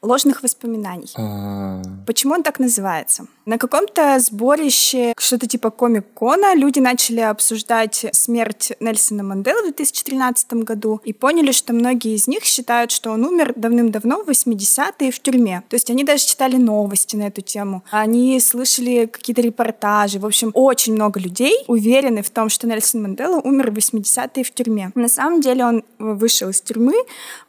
ложных 0.00 0.42
воспоминаний. 0.42 1.12
А, 1.16 1.82
Почему 2.06 2.34
он 2.34 2.42
так 2.42 2.58
называется? 2.58 3.26
На 3.44 3.58
каком-то 3.58 4.18
сборище, 4.20 5.14
что-то 5.18 5.46
типа 5.46 5.70
комик-кона, 5.70 6.54
люди 6.54 6.78
начали 6.78 7.20
обсуждать 7.20 8.06
смерть 8.12 8.72
Нельсона 8.80 9.22
Манделы 9.22 9.62
в 9.62 9.64
2013 9.64 10.52
году 10.54 11.00
и 11.04 11.12
поняли, 11.12 11.50
что 11.52 11.72
многие 11.72 12.14
из 12.14 12.28
них 12.28 12.44
считают, 12.44 12.90
что 12.90 13.10
он 13.10 13.24
умер 13.24 13.52
давным-давно 13.56 14.22
в 14.24 14.28
80-е 14.28 15.10
в 15.10 15.20
тюрьме. 15.20 15.62
То 15.68 15.74
есть 15.74 15.90
они 15.90 16.04
даже 16.04 16.21
читали 16.24 16.56
новости 16.56 17.16
на 17.16 17.24
эту 17.24 17.40
тему. 17.40 17.82
Они 17.90 18.38
слышали 18.40 19.06
какие-то 19.06 19.42
репортажи. 19.42 20.18
В 20.18 20.26
общем, 20.26 20.50
очень 20.54 20.94
много 20.94 21.20
людей 21.20 21.56
уверены 21.66 22.22
в 22.22 22.30
том, 22.30 22.48
что 22.48 22.66
Нельсон 22.66 23.02
Мандела 23.02 23.40
умер 23.40 23.70
в 23.70 23.74
80-е 23.74 24.44
в 24.44 24.52
тюрьме. 24.52 24.90
На 24.94 25.08
самом 25.08 25.40
деле 25.40 25.64
он 25.64 25.84
вышел 25.98 26.48
из 26.48 26.60
тюрьмы, 26.60 26.94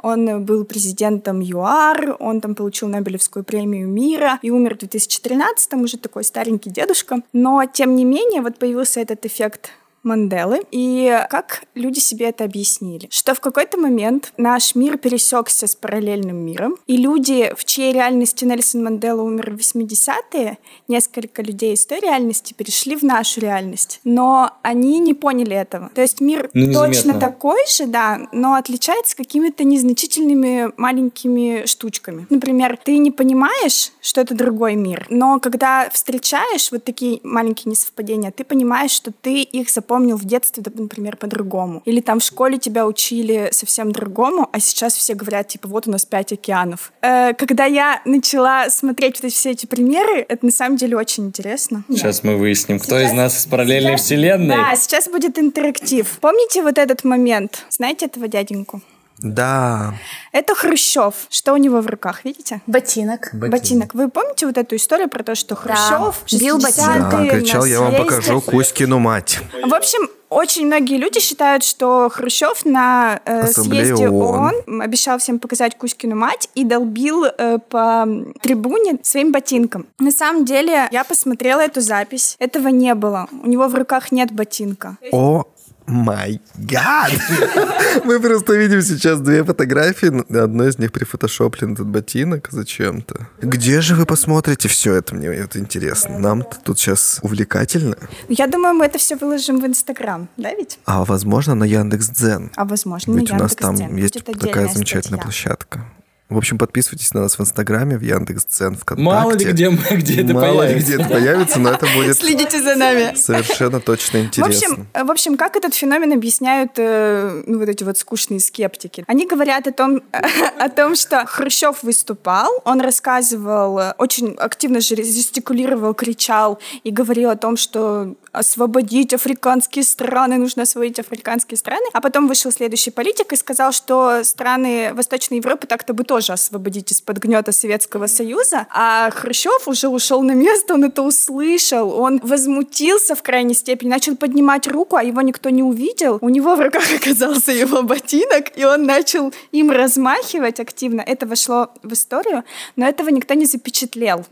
он 0.01 0.43
был 0.43 0.65
президентом 0.65 1.39
ЮАР, 1.39 2.17
он 2.19 2.41
там 2.41 2.55
получил 2.55 2.87
Нобелевскую 2.87 3.43
премию 3.43 3.87
мира 3.87 4.39
и 4.41 4.49
умер 4.49 4.75
в 4.75 4.79
2013 4.79 5.73
уже 5.73 5.97
такой 5.97 6.23
старенький 6.23 6.69
дедушка. 6.69 7.21
Но, 7.33 7.63
тем 7.65 7.95
не 7.95 8.05
менее, 8.05 8.41
вот 8.41 8.57
появился 8.57 8.99
этот 8.99 9.25
эффект 9.25 9.71
Манделы. 10.03 10.61
И 10.71 11.17
как 11.29 11.63
люди 11.75 11.99
себе 11.99 12.27
это 12.27 12.43
объяснили? 12.43 13.07
Что 13.09 13.33
в 13.33 13.39
какой-то 13.39 13.77
момент 13.77 14.33
наш 14.37 14.75
мир 14.75 14.97
пересекся 14.97 15.67
с 15.67 15.75
параллельным 15.75 16.37
миром, 16.37 16.75
и 16.87 16.97
люди, 16.97 17.53
в 17.57 17.63
чьей 17.65 17.93
реальности 17.93 18.45
Нельсон 18.45 18.83
Мандела 18.83 19.21
умер 19.21 19.51
в 19.51 19.59
80-е, 19.59 20.57
несколько 20.87 21.41
людей 21.41 21.73
из 21.73 21.85
той 21.85 21.99
реальности 22.01 22.53
перешли 22.53 22.95
в 22.95 23.03
нашу 23.03 23.39
реальность. 23.41 24.01
Но 24.03 24.51
они 24.61 24.99
не 24.99 25.13
поняли 25.13 25.55
этого. 25.55 25.89
То 25.95 26.01
есть 26.01 26.19
мир 26.19 26.49
Ну, 26.53 26.67
незаметно. 26.67 26.87
точно 26.87 27.19
такой 27.19 27.59
же, 27.69 27.85
да, 27.87 28.27
но 28.31 28.55
отличается 28.55 29.15
какими-то 29.15 29.63
незначительными 29.63 30.71
маленькими 30.77 31.65
штучками. 31.65 32.27
Например, 32.29 32.77
ты 32.83 32.97
не 32.97 33.11
понимаешь, 33.11 33.91
что 34.01 34.21
это 34.21 34.35
другой 34.35 34.75
мир, 34.75 35.05
но 35.09 35.39
когда 35.39 35.89
встречаешь 35.91 36.71
вот 36.71 36.83
такие 36.83 37.19
маленькие 37.23 37.71
несовпадения, 37.71 38.31
ты 38.31 38.43
понимаешь, 38.43 38.91
что 38.91 39.11
ты 39.11 39.41
их 39.41 39.69
запомнил 39.69 39.92
в 39.99 40.25
детстве, 40.25 40.63
да, 40.63 40.71
например, 40.75 41.17
по-другому. 41.17 41.81
Или 41.85 42.01
там 42.01 42.19
в 42.19 42.23
школе 42.23 42.57
тебя 42.57 42.85
учили 42.87 43.49
совсем 43.51 43.91
другому, 43.91 44.49
а 44.51 44.59
сейчас 44.59 44.93
все 44.95 45.13
говорят, 45.13 45.47
типа, 45.47 45.67
вот 45.67 45.87
у 45.87 45.91
нас 45.91 46.05
пять 46.05 46.31
океанов. 46.33 46.91
Э, 47.01 47.33
когда 47.33 47.65
я 47.65 48.01
начала 48.05 48.69
смотреть 48.69 49.21
вот 49.23 49.31
все 49.31 49.51
эти 49.51 49.65
примеры, 49.65 50.25
это 50.27 50.45
на 50.45 50.51
самом 50.51 50.77
деле 50.77 50.97
очень 50.97 51.25
интересно. 51.27 51.83
Сейчас 51.89 52.23
мы 52.23 52.37
выясним, 52.37 52.79
кто 52.79 52.97
из 52.99 53.07
Сейчас- 53.09 53.13
нас 53.17 53.39
из 53.39 53.45
параллельной 53.45 53.91
Сейчас- 53.91 54.01
вселенной. 54.05 54.55
Да, 54.55 54.75
сейчас 54.75 55.07
будет 55.07 55.37
интерактив. 55.39 56.17
Помните 56.21 56.61
вот 56.63 56.77
этот 56.77 57.03
момент? 57.03 57.65
Знаете 57.69 58.05
этого 58.07 58.27
дяденьку? 58.27 58.81
Да. 59.19 59.93
Это 60.31 60.55
Хрущев. 60.55 61.27
Что 61.29 61.53
у 61.53 61.57
него 61.57 61.81
в 61.81 61.87
руках, 61.87 62.25
видите? 62.25 62.61
Ботинок. 62.67 63.29
Ботинок. 63.33 63.93
Вы 63.93 64.09
помните 64.09 64.45
вот 64.45 64.57
эту 64.57 64.75
историю 64.75 65.09
про 65.09 65.23
то, 65.23 65.35
что 65.35 65.55
Хрущев 65.55 66.23
в 66.25 66.39
Бил 66.39 66.57
60-е 66.57 66.63
ботинок. 66.63 67.09
Да, 67.09 67.29
кричал, 67.29 67.65
я 67.65 67.81
вам 67.81 67.95
покажу 67.95 68.41
Кузькину 68.41 68.99
мать. 68.99 69.39
В 69.65 69.73
общем, 69.73 70.09
очень 70.33 70.65
многие 70.65 70.97
люди 70.97 71.19
считают, 71.19 71.63
что 71.63 72.09
Хрущев 72.09 72.65
на 72.65 73.21
э, 73.25 73.47
съезде 73.47 74.09
ООН. 74.09 74.55
ООН 74.67 74.81
обещал 74.81 75.19
всем 75.19 75.37
показать 75.37 75.77
Кузькину 75.77 76.15
мать 76.15 76.49
и 76.55 76.63
долбил 76.63 77.25
э, 77.25 77.59
по 77.69 78.07
трибуне 78.41 78.97
своим 79.03 79.31
ботинком. 79.31 79.85
На 79.99 80.11
самом 80.11 80.43
деле, 80.43 80.87
я 80.91 81.03
посмотрела 81.03 81.61
эту 81.61 81.81
запись. 81.81 82.35
Этого 82.39 82.69
не 82.69 82.95
было. 82.95 83.27
У 83.31 83.47
него 83.47 83.67
в 83.67 83.75
руках 83.75 84.11
нет 84.11 84.31
ботинка. 84.31 84.97
О 85.11 85.45
май 85.87 86.41
гад! 86.55 87.11
Мы 88.05 88.19
просто 88.19 88.55
видим 88.55 88.81
сейчас 88.81 89.19
две 89.19 89.43
фотографии. 89.43 90.11
Одной 90.37 90.69
из 90.69 90.79
них 90.79 90.91
прифотошоплен 90.91 91.73
этот 91.73 91.87
ботинок 91.87 92.47
зачем-то. 92.51 93.27
Где 93.41 93.81
же 93.81 93.95
вы 93.95 94.05
посмотрите 94.05 94.67
все 94.67 94.93
это? 94.95 95.15
Мне 95.15 95.27
это 95.27 95.59
интересно. 95.59 96.19
нам 96.19 96.43
тут 96.63 96.79
сейчас 96.79 97.19
увлекательно. 97.21 97.95
Я 98.29 98.47
думаю, 98.47 98.73
мы 98.73 98.85
это 98.85 98.97
все 98.97 99.15
выложим 99.15 99.59
в 99.61 99.65
Инстаграм, 99.65 100.27
да 100.37 100.53
ведь? 100.53 100.79
А 100.85 101.05
возможно 101.05 101.55
на 101.55 101.63
Яндекс.Дзен. 101.65 102.51
А 102.55 102.65
возможно, 102.65 103.15
Ведь 103.17 103.29
на 103.29 103.37
у 103.37 103.39
нас 103.39 103.55
там 103.55 103.75
Яндекс.Дзен 103.75 104.03
есть 104.03 104.25
будет 104.25 104.39
такая 104.39 104.67
замечательная 104.67 105.19
статья. 105.19 105.23
площадка. 105.23 105.85
В 106.33 106.37
общем, 106.37 106.57
подписывайтесь 106.57 107.13
на 107.13 107.21
нас 107.21 107.37
в 107.37 107.41
Инстаграме, 107.41 107.95
в 107.97 108.01
Яндекс.Дзен, 108.01 108.75
ВКонтакте. 108.75 109.03
Мало 109.03 109.31
ли 109.33 109.45
где, 109.45 109.69
где 109.91 110.21
это 110.23 110.33
Мало 110.33 110.45
ли 110.45 110.57
появится. 110.57 110.85
где 110.93 110.95
это 111.03 111.09
появится, 111.13 111.59
но 111.59 111.69
это 111.71 111.85
будет 111.95 112.17
Следите 112.17 112.59
за 112.61 112.75
нами. 112.75 113.15
совершенно 113.15 113.79
точно 113.79 114.19
В 114.19 114.23
интересно. 114.23 114.51
общем, 114.51 114.87
э, 114.93 115.03
в 115.03 115.11
общем, 115.11 115.37
как 115.37 115.55
этот 115.55 115.75
феномен 115.75 116.11
объясняют 116.11 116.71
э, 116.77 117.43
ну, 117.45 117.59
вот 117.59 117.69
эти 117.69 117.83
вот 117.83 117.97
скучные 117.99 118.39
скептики? 118.39 119.03
Они 119.07 119.27
говорят 119.27 119.67
о 119.67 119.71
том, 119.71 120.01
о 120.59 120.69
том, 120.69 120.95
что 120.95 121.23
Хрущев 121.27 121.83
выступал, 121.83 122.51
он 122.65 122.81
рассказывал, 122.81 123.93
очень 123.97 124.33
активно 124.39 124.81
же 124.81 124.95
жестикулировал, 124.95 125.93
кричал 125.93 126.59
и 126.83 126.89
говорил 126.91 127.29
о 127.29 127.35
том, 127.35 127.57
что 127.57 128.15
освободить 128.31 129.13
африканские 129.13 129.83
страны, 129.83 130.37
нужно 130.37 130.63
освободить 130.63 130.99
африканские 130.99 131.57
страны. 131.57 131.85
А 131.93 132.01
потом 132.01 132.27
вышел 132.27 132.51
следующий 132.51 132.89
политик 132.89 133.31
и 133.31 133.35
сказал, 133.35 133.71
что 133.71 134.23
страны 134.23 134.91
Восточной 134.93 135.37
Европы 135.37 135.67
так-то 135.67 135.93
бы 135.93 136.03
тоже 136.03 136.22
освободить 136.29 136.91
из-под 136.91 137.17
гнета 137.17 137.51
Советского 137.51 138.07
Союза. 138.07 138.67
А 138.69 139.09
Хрущев 139.11 139.67
уже 139.67 139.87
ушел 139.89 140.21
на 140.21 140.31
место, 140.33 140.75
он 140.75 140.85
это 140.85 141.01
услышал, 141.01 141.91
он 141.91 142.19
возмутился 142.23 143.15
в 143.15 143.23
крайней 143.23 143.53
степени, 143.53 143.89
начал 143.89 144.15
поднимать 144.15 144.67
руку, 144.67 144.95
а 144.95 145.03
его 145.03 145.21
никто 145.21 145.49
не 145.49 145.63
увидел. 145.63 146.17
У 146.21 146.29
него 146.29 146.55
в 146.55 146.61
руках 146.61 146.83
оказался 146.95 147.51
его 147.51 147.81
ботинок, 147.83 148.55
и 148.55 148.63
он 148.65 148.83
начал 148.83 149.33
им 149.51 149.71
размахивать 149.71 150.59
активно. 150.59 151.01
Это 151.01 151.25
вошло 151.25 151.69
в 151.81 151.93
историю, 151.93 152.43
но 152.75 152.87
этого 152.87 153.09
никто 153.09 153.33
не 153.33 153.45
запечатлел. 153.45 154.25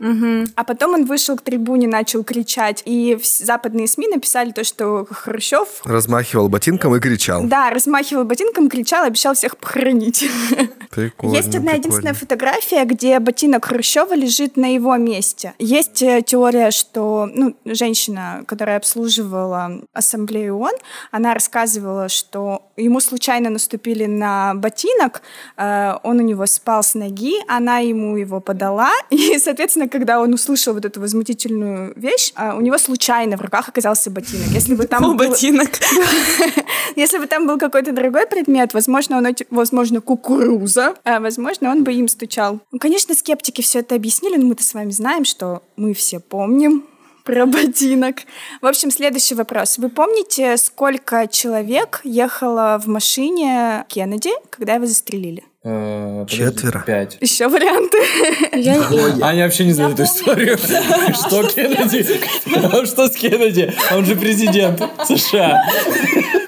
А 0.56 0.64
потом 0.64 0.94
он 0.94 1.04
вышел 1.04 1.36
к 1.36 1.42
трибуне, 1.42 1.88
начал 1.88 2.24
кричать, 2.24 2.82
и 2.84 3.18
западные 3.22 3.86
СМИ 3.88 4.08
написали 4.08 4.50
то, 4.52 4.64
что 4.64 5.06
Хрущев 5.10 5.80
Размахивал 5.84 6.48
ботинком 6.48 6.94
и 6.96 7.00
кричал. 7.00 7.44
да, 7.44 7.70
размахивал 7.70 8.24
ботинком, 8.24 8.68
кричал, 8.68 9.04
обещал 9.04 9.34
всех 9.34 9.56
похоронить. 9.56 10.24
Прикольно, 10.90 11.34
Есть 11.34 11.54
одна 11.54 11.72
прикольно. 11.72 11.81
Единственная 11.82 12.14
фотография, 12.14 12.84
где 12.84 13.18
ботинок 13.18 13.66
Хрущева 13.66 14.14
лежит 14.14 14.56
на 14.56 14.74
его 14.74 14.96
месте. 14.96 15.54
Есть 15.58 16.02
э, 16.02 16.22
теория, 16.24 16.70
что 16.70 17.28
ну, 17.32 17.56
женщина, 17.64 18.44
которая 18.46 18.76
обслуживала 18.76 19.82
ассамблею 19.92 20.58
ООН, 20.58 20.74
она 21.10 21.34
рассказывала, 21.34 22.08
что 22.08 22.71
ему 22.82 23.00
случайно 23.00 23.50
наступили 23.50 24.06
на 24.06 24.54
ботинок, 24.54 25.22
э, 25.56 25.94
он 26.02 26.18
у 26.18 26.22
него 26.22 26.46
спал 26.46 26.82
с 26.82 26.94
ноги, 26.94 27.34
она 27.48 27.78
ему 27.78 28.16
его 28.16 28.40
подала, 28.40 28.90
и, 29.10 29.38
соответственно, 29.38 29.88
когда 29.88 30.20
он 30.20 30.34
услышал 30.34 30.74
вот 30.74 30.84
эту 30.84 31.00
возмутительную 31.00 31.92
вещь, 31.96 32.32
э, 32.36 32.52
у 32.54 32.60
него 32.60 32.78
случайно 32.78 33.36
в 33.36 33.40
руках 33.40 33.68
оказался 33.68 34.10
ботинок. 34.10 34.48
Если 34.48 34.74
бы 34.74 34.86
там 34.86 35.02
был- 35.02 35.14
ботинок. 35.14 35.70
если 36.96 37.18
бы 37.18 37.26
там 37.26 37.46
был 37.46 37.58
какой-то 37.58 37.92
другой 37.92 38.26
предмет, 38.26 38.74
возможно, 38.74 39.18
он, 39.18 39.26
возможно, 39.50 40.00
кукуруза, 40.00 40.94
а 41.04 41.20
возможно, 41.20 41.70
он 41.70 41.84
бы 41.84 41.92
им 41.92 42.08
стучал. 42.08 42.60
Ну, 42.70 42.78
конечно, 42.78 43.14
скептики 43.14 43.62
все 43.62 43.80
это 43.80 43.94
объяснили, 43.94 44.36
но 44.36 44.46
мы-то 44.46 44.62
с 44.62 44.74
вами 44.74 44.90
знаем, 44.90 45.24
что 45.24 45.62
мы 45.76 45.94
все 45.94 46.20
помним 46.20 46.84
Про 47.24 47.46
ботинок. 47.46 48.16
В 48.60 48.66
общем, 48.66 48.90
следующий 48.90 49.34
вопрос. 49.34 49.78
Вы 49.78 49.88
помните, 49.88 50.56
сколько 50.56 51.28
человек 51.28 52.00
ехало 52.04 52.80
в 52.82 52.88
машине 52.88 53.84
Кеннеди, 53.88 54.30
когда 54.50 54.74
его 54.74 54.86
застрелили? 54.86 55.44
Э, 55.64 56.24
подожди, 56.24 56.44
Четверо. 56.44 56.82
Пять. 56.84 57.18
Еще 57.20 57.46
варианты? 57.46 57.98
Аня 59.22 59.44
вообще 59.44 59.64
не 59.64 59.72
знает 59.72 59.94
эту 59.94 60.02
историю. 60.04 60.58
Что 61.14 61.44
Кеннеди? 61.44 62.02
Что 62.86 63.06
с 63.06 63.12
Кеннеди? 63.12 63.72
Он 63.92 64.04
же 64.04 64.16
президент 64.16 64.82
США. 65.06 65.64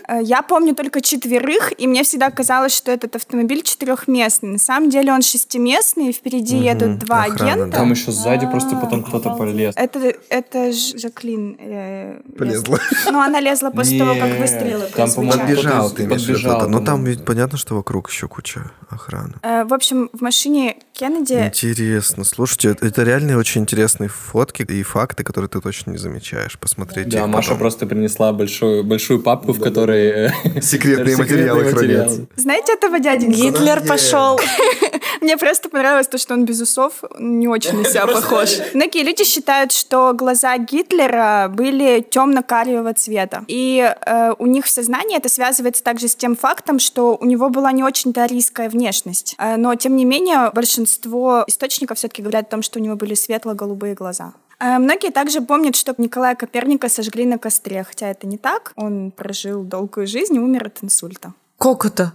Э, 0.08 0.20
Я 0.22 0.42
помню 0.42 0.74
только 0.74 1.00
четверых, 1.00 1.72
и 1.78 1.86
мне 1.86 2.02
всегда 2.02 2.30
казалось, 2.30 2.74
что 2.76 2.90
этот 2.92 3.16
автомобиль 3.16 3.62
четырехместный. 3.62 4.50
На 4.50 4.58
самом 4.58 4.90
деле 4.90 5.12
он 5.12 5.22
шестиместный, 5.22 6.08
и 6.08 6.12
впереди 6.12 6.56
едут 6.56 6.98
два 6.98 7.24
охрана, 7.24 7.52
агента. 7.52 7.76
Там 7.78 7.90
еще 7.92 8.12
сзади 8.12 8.46
просто 8.46 8.76
потом 8.76 9.02
кто-то 9.04 9.30
полез. 9.30 9.74
Это, 9.76 10.14
это 10.28 10.72
Жаклин. 10.72 11.56
э, 11.58 12.20
Полезла. 12.38 12.76
лез- 12.76 13.12
Ну, 13.12 13.20
она 13.20 13.40
лезла 13.40 13.70
после 13.70 13.98
того, 13.98 14.14
как 14.14 14.38
выстрелы 14.38 14.86
там. 14.94 15.06
Подбежал 15.14 15.90
кто-то 15.90 15.96
ты, 15.96 16.06
да. 16.42 16.66
Но 16.68 16.78
там 16.78 16.84
по-моему. 16.86 17.06
ведь 17.06 17.24
понятно, 17.24 17.58
что 17.58 17.74
вокруг 17.76 18.10
еще 18.10 18.28
куча 18.28 18.70
охраны. 18.90 19.34
Э, 19.42 19.64
В 19.64 19.72
общем, 19.72 20.10
в 20.12 20.20
машине 20.20 20.76
Кеннеди... 20.94 21.34
Интересно. 21.34 22.22
Слушайте, 22.22 22.68
это, 22.70 22.86
это 22.86 23.02
реально 23.02 23.36
очень 23.36 23.62
интересные 23.62 24.08
фотки 24.08 24.62
и 24.62 24.82
факты, 24.84 25.24
которые 25.24 25.48
ты 25.48 25.60
точно 25.60 25.90
не 25.90 25.98
замечаешь. 25.98 26.56
Посмотрите 26.56 27.10
Да, 27.10 27.20
их 27.22 27.26
Маша 27.26 27.48
потом. 27.48 27.58
просто 27.58 27.86
принесла 27.86 28.32
большую, 28.32 28.84
большую 28.84 29.20
папку, 29.20 29.52
в 29.52 29.60
которой... 29.60 30.30
э, 30.54 30.60
Секретные 30.62 31.16
материалы 31.18 31.64
хранятся. 31.64 32.26
Знаете 32.36 32.74
этого 32.74 33.00
дяденьку? 33.00 33.36
Гитлер 33.36 33.80
пошел. 33.84 34.38
Мне 35.20 35.36
просто 35.36 35.68
понравилось 35.68 36.06
то, 36.06 36.16
что 36.18 36.34
он 36.34 36.44
без 36.44 36.60
усов 36.60 37.02
не 37.18 37.48
очень 37.48 37.76
на 37.78 37.84
себя 37.84 38.06
похож. 38.06 38.50
Многие 38.72 39.02
люди 39.02 39.24
считают, 39.24 39.72
что 39.72 40.12
глаза 40.12 40.56
Гитлера 40.58 41.50
были 41.52 42.06
темно-кариевого 42.08 42.94
цвета. 42.94 43.44
И 43.48 43.80
э, 44.06 44.32
у 44.38 44.46
них 44.46 44.66
в 44.66 44.70
сознании 44.70 45.16
это 45.16 45.28
связывается 45.28 45.82
также 45.82 46.06
с 46.08 46.14
тем 46.14 46.36
фактом, 46.36 46.78
что 46.78 47.16
у 47.20 47.24
него 47.24 47.48
была 47.50 47.72
не 47.72 47.82
очень-то 47.82 48.22
арийская 48.24 48.68
внешность. 48.68 49.34
Э, 49.38 49.56
но, 49.56 49.74
тем 49.74 49.96
не 49.96 50.04
менее, 50.04 50.50
большинство 50.54 50.83
источников 50.84 51.98
все-таки 51.98 52.22
говорят 52.22 52.46
о 52.46 52.50
том, 52.50 52.62
что 52.62 52.78
у 52.78 52.82
него 52.82 52.96
были 52.96 53.14
светло-голубые 53.14 53.94
глаза. 53.94 54.32
Э, 54.60 54.78
Многие 54.78 55.10
также 55.10 55.40
помнят, 55.40 55.76
что 55.76 55.94
Николая 55.98 56.34
Коперника 56.34 56.88
сожгли 56.88 57.26
на 57.26 57.38
костре, 57.38 57.84
хотя 57.84 58.10
это 58.10 58.26
не 58.26 58.38
так. 58.38 58.72
Он 58.76 59.10
прожил 59.10 59.62
долгую 59.64 60.06
жизнь 60.06 60.34
и 60.36 60.38
умер 60.38 60.66
от 60.66 60.82
инсульта. 60.84 61.32
Как 61.58 61.84
это? 61.86 62.12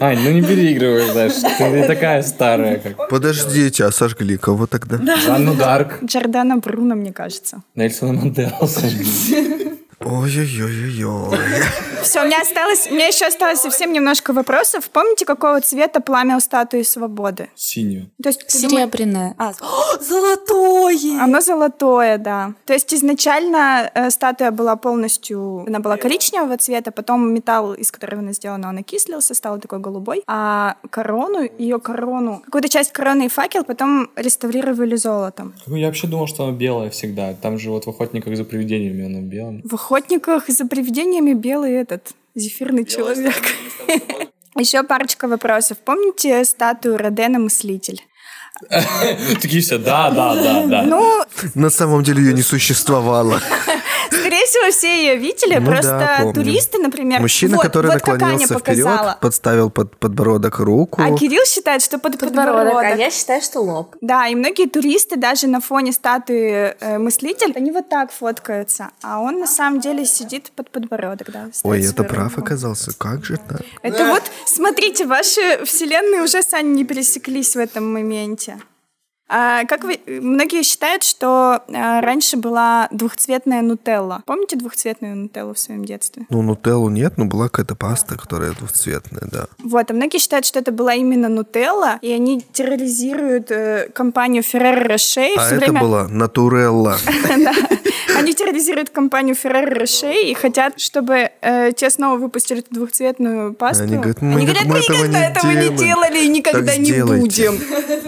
Ань, 0.00 0.18
ну 0.22 0.30
не 0.32 0.42
переигрывай, 0.42 1.10
знаешь, 1.10 1.34
ты 1.58 1.64
не 1.70 1.86
такая 1.86 2.22
старая, 2.22 2.78
как 2.78 3.08
Подождите, 3.08 3.84
а 3.84 3.92
сожгли 3.92 4.36
кого 4.36 4.66
тогда? 4.66 4.98
Жанну 5.16 5.54
Дарк, 5.54 6.02
Джордана 6.04 6.56
Бруно, 6.58 6.94
мне 6.94 7.12
кажется. 7.12 7.62
Нельсона 7.74 8.12
Манделу 8.14 8.66
сожгли. 8.66 9.06
Ой-ой-ой-ой. 10.00 11.38
Все, 12.02 12.22
у 12.22 12.26
меня 12.26 12.42
осталось, 12.42 12.86
у 12.90 12.94
меня 12.94 13.08
еще 13.08 13.26
осталось 13.26 13.60
совсем 13.60 13.92
немножко 13.92 14.32
вопросов. 14.32 14.90
Помните, 14.90 15.24
какого 15.24 15.60
цвета 15.60 16.00
пламя 16.00 16.36
у 16.36 16.40
статуи 16.40 16.82
свободы? 16.82 17.48
Синюю. 17.54 18.10
То 18.22 18.28
есть, 18.28 18.48
Серебряное. 18.50 19.34
А, 19.38 19.52
золотое! 20.00 21.20
оно 21.20 21.40
золотое, 21.40 22.18
да. 22.18 22.52
То 22.66 22.74
есть 22.74 22.92
изначально 22.94 23.90
э, 23.94 24.10
статуя 24.10 24.50
была 24.50 24.76
полностью, 24.76 25.64
она 25.66 25.80
была 25.80 25.96
коричневого 25.96 26.58
цвета, 26.58 26.92
потом 26.92 27.32
металл, 27.32 27.72
из 27.74 27.90
которого 27.90 28.20
она 28.20 28.32
сделана, 28.32 28.68
он 28.68 28.78
окислился, 28.78 29.34
стал 29.34 29.58
такой 29.58 29.78
голубой. 29.78 30.22
А 30.26 30.76
корону, 30.90 31.48
ее 31.58 31.80
корону, 31.80 32.42
какую-то 32.44 32.68
часть 32.68 32.92
короны 32.92 33.26
и 33.26 33.28
факел 33.28 33.64
потом 33.64 34.10
реставрировали 34.14 34.96
золотом. 34.96 35.54
Ну, 35.66 35.76
Я 35.76 35.86
вообще 35.86 36.06
думал, 36.06 36.26
что 36.26 36.44
она 36.44 36.52
белая 36.52 36.90
всегда. 36.90 37.34
Там 37.34 37.58
же 37.58 37.70
вот 37.70 37.86
в 37.86 37.88
«Охотниках 37.88 38.36
за 38.36 38.44
привидениями» 38.44 39.06
она 39.06 39.20
белая. 39.20 39.62
В 39.64 39.74
охотниках 39.86 40.48
за 40.48 40.66
привидениями 40.66 41.32
белый 41.32 41.74
этот 41.74 42.08
зефирный 42.34 42.84
человек. 42.84 43.34
Еще 44.56 44.82
парочка 44.82 45.28
вопросов. 45.28 45.78
Помните 45.78 46.44
статую 46.44 46.96
Родена 46.98 47.38
Мыслитель? 47.38 48.02
Такие 49.40 49.62
все, 49.62 49.78
да, 49.78 50.10
да, 50.10 50.34
да, 50.34 50.66
да. 50.66 50.82
Ну, 50.82 51.24
На 51.54 51.70
самом 51.70 52.02
деле 52.02 52.22
ее 52.22 52.32
не 52.32 52.42
существовало. 52.42 53.40
скорее 54.26 54.46
всего, 54.46 54.70
все 54.70 54.98
ее 54.98 55.16
видели. 55.16 55.58
Ну 55.58 55.66
Просто 55.66 55.90
да, 55.98 56.32
туристы, 56.32 56.78
например... 56.78 57.20
Мужчина, 57.20 57.56
вот, 57.56 57.62
который 57.62 57.90
вот 57.90 58.00
как 58.00 58.08
Аня 58.08 58.18
наклонился 58.18 58.54
показала. 58.54 58.96
вперед, 58.98 59.20
подставил 59.20 59.70
под 59.70 59.96
подбородок 59.96 60.58
руку. 60.58 61.00
А 61.02 61.16
Кирилл 61.16 61.44
считает, 61.46 61.82
что 61.82 61.98
под 61.98 62.18
Подбородок, 62.18 62.72
подбородок. 62.72 62.92
а 62.92 62.96
я 62.96 63.10
считаю, 63.10 63.42
что 63.42 63.60
лоб. 63.60 63.96
Да, 64.00 64.26
и 64.28 64.34
многие 64.34 64.68
туристы 64.68 65.16
даже 65.16 65.46
на 65.46 65.60
фоне 65.60 65.92
статуи 65.92 66.74
э, 66.80 66.98
мыслитель, 66.98 67.52
они 67.54 67.70
вот 67.70 67.88
так 67.88 68.10
фоткаются, 68.10 68.90
а 69.02 69.20
он 69.20 69.38
на 69.38 69.46
самом 69.46 69.80
деле 69.80 70.04
сидит 70.06 70.50
под 70.56 70.70
подбородок, 70.70 71.30
да. 71.30 71.48
Ой, 71.62 71.84
это 71.84 72.04
прав 72.04 72.36
руку. 72.36 72.46
оказался. 72.46 72.92
Как 72.96 73.24
же 73.24 73.36
так? 73.36 73.62
Это 73.82 74.06
вот, 74.06 74.22
смотрите, 74.46 75.06
ваши 75.06 75.64
вселенные 75.64 76.22
уже 76.22 76.42
сами 76.42 76.68
не 76.74 76.84
пересеклись 76.84 77.54
в 77.54 77.58
этом 77.58 77.92
моменте. 77.92 78.58
А, 79.28 79.64
как 79.64 79.84
вы, 79.84 79.98
многие 80.06 80.62
считают, 80.62 81.02
что 81.02 81.62
а, 81.68 82.00
раньше 82.00 82.36
была 82.36 82.88
двухцветная 82.92 83.62
нутелла. 83.62 84.22
Помните 84.24 84.56
двухцветную 84.56 85.16
нутеллу 85.16 85.54
в 85.54 85.58
своем 85.58 85.84
детстве? 85.84 86.26
Ну, 86.30 86.42
нутеллу 86.42 86.88
нет, 86.90 87.14
но 87.16 87.24
была 87.24 87.48
какая-то 87.48 87.74
паста, 87.74 88.16
которая 88.16 88.52
двухцветная, 88.52 89.28
да. 89.30 89.46
Вот, 89.58 89.90
а 89.90 89.94
многие 89.94 90.18
считают, 90.18 90.46
что 90.46 90.60
это 90.60 90.70
была 90.70 90.94
именно 90.94 91.28
нутелла, 91.28 91.98
и 92.02 92.12
они 92.12 92.40
терроризируют 92.52 93.50
э, 93.50 93.90
компанию 93.92 94.42
Ferrero 94.42 94.86
Rocher. 94.86 95.34
А 95.36 95.46
это 95.48 95.56
время... 95.56 95.80
была 95.80 96.08
натурелла. 96.08 96.96
Они 98.16 98.32
терроризируют 98.32 98.90
компанию 98.90 99.34
Ferrero 99.34 99.82
Rocher 99.82 100.22
и 100.22 100.32
хотят, 100.34 100.80
чтобы 100.80 101.30
э, 101.40 101.72
те 101.76 101.90
снова 101.90 102.16
выпустили 102.16 102.60
эту 102.60 102.74
двухцветную 102.74 103.52
пасту. 103.52 103.84
Они 103.84 103.96
говорят, 103.96 104.22
мы, 104.22 104.42
никогда 104.42 105.18
этого 105.28 105.50
не 105.50 105.60
делаем». 105.60 105.76
делали 105.76 106.24
и 106.24 106.28
никогда 106.28 106.76
не 106.76 107.02
будем. 107.02 107.58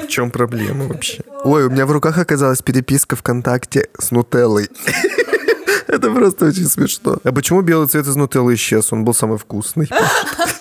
В 0.04 0.08
чем 0.08 0.30
проблема 0.30 0.86
вообще? 0.86 1.07
Ой, 1.44 1.66
у 1.66 1.70
меня 1.70 1.86
в 1.86 1.92
руках 1.92 2.18
оказалась 2.18 2.62
переписка 2.62 3.16
ВКонтакте 3.16 3.88
с 3.98 4.10
нутеллой. 4.10 4.68
Это 5.86 6.10
просто 6.10 6.46
очень 6.46 6.68
смешно. 6.68 7.18
А 7.24 7.32
почему 7.32 7.62
белый 7.62 7.88
цвет 7.88 8.06
из 8.06 8.16
нутеллы 8.16 8.54
исчез? 8.54 8.92
Он 8.92 9.04
был 9.04 9.14
самый 9.14 9.38
вкусный. 9.38 9.88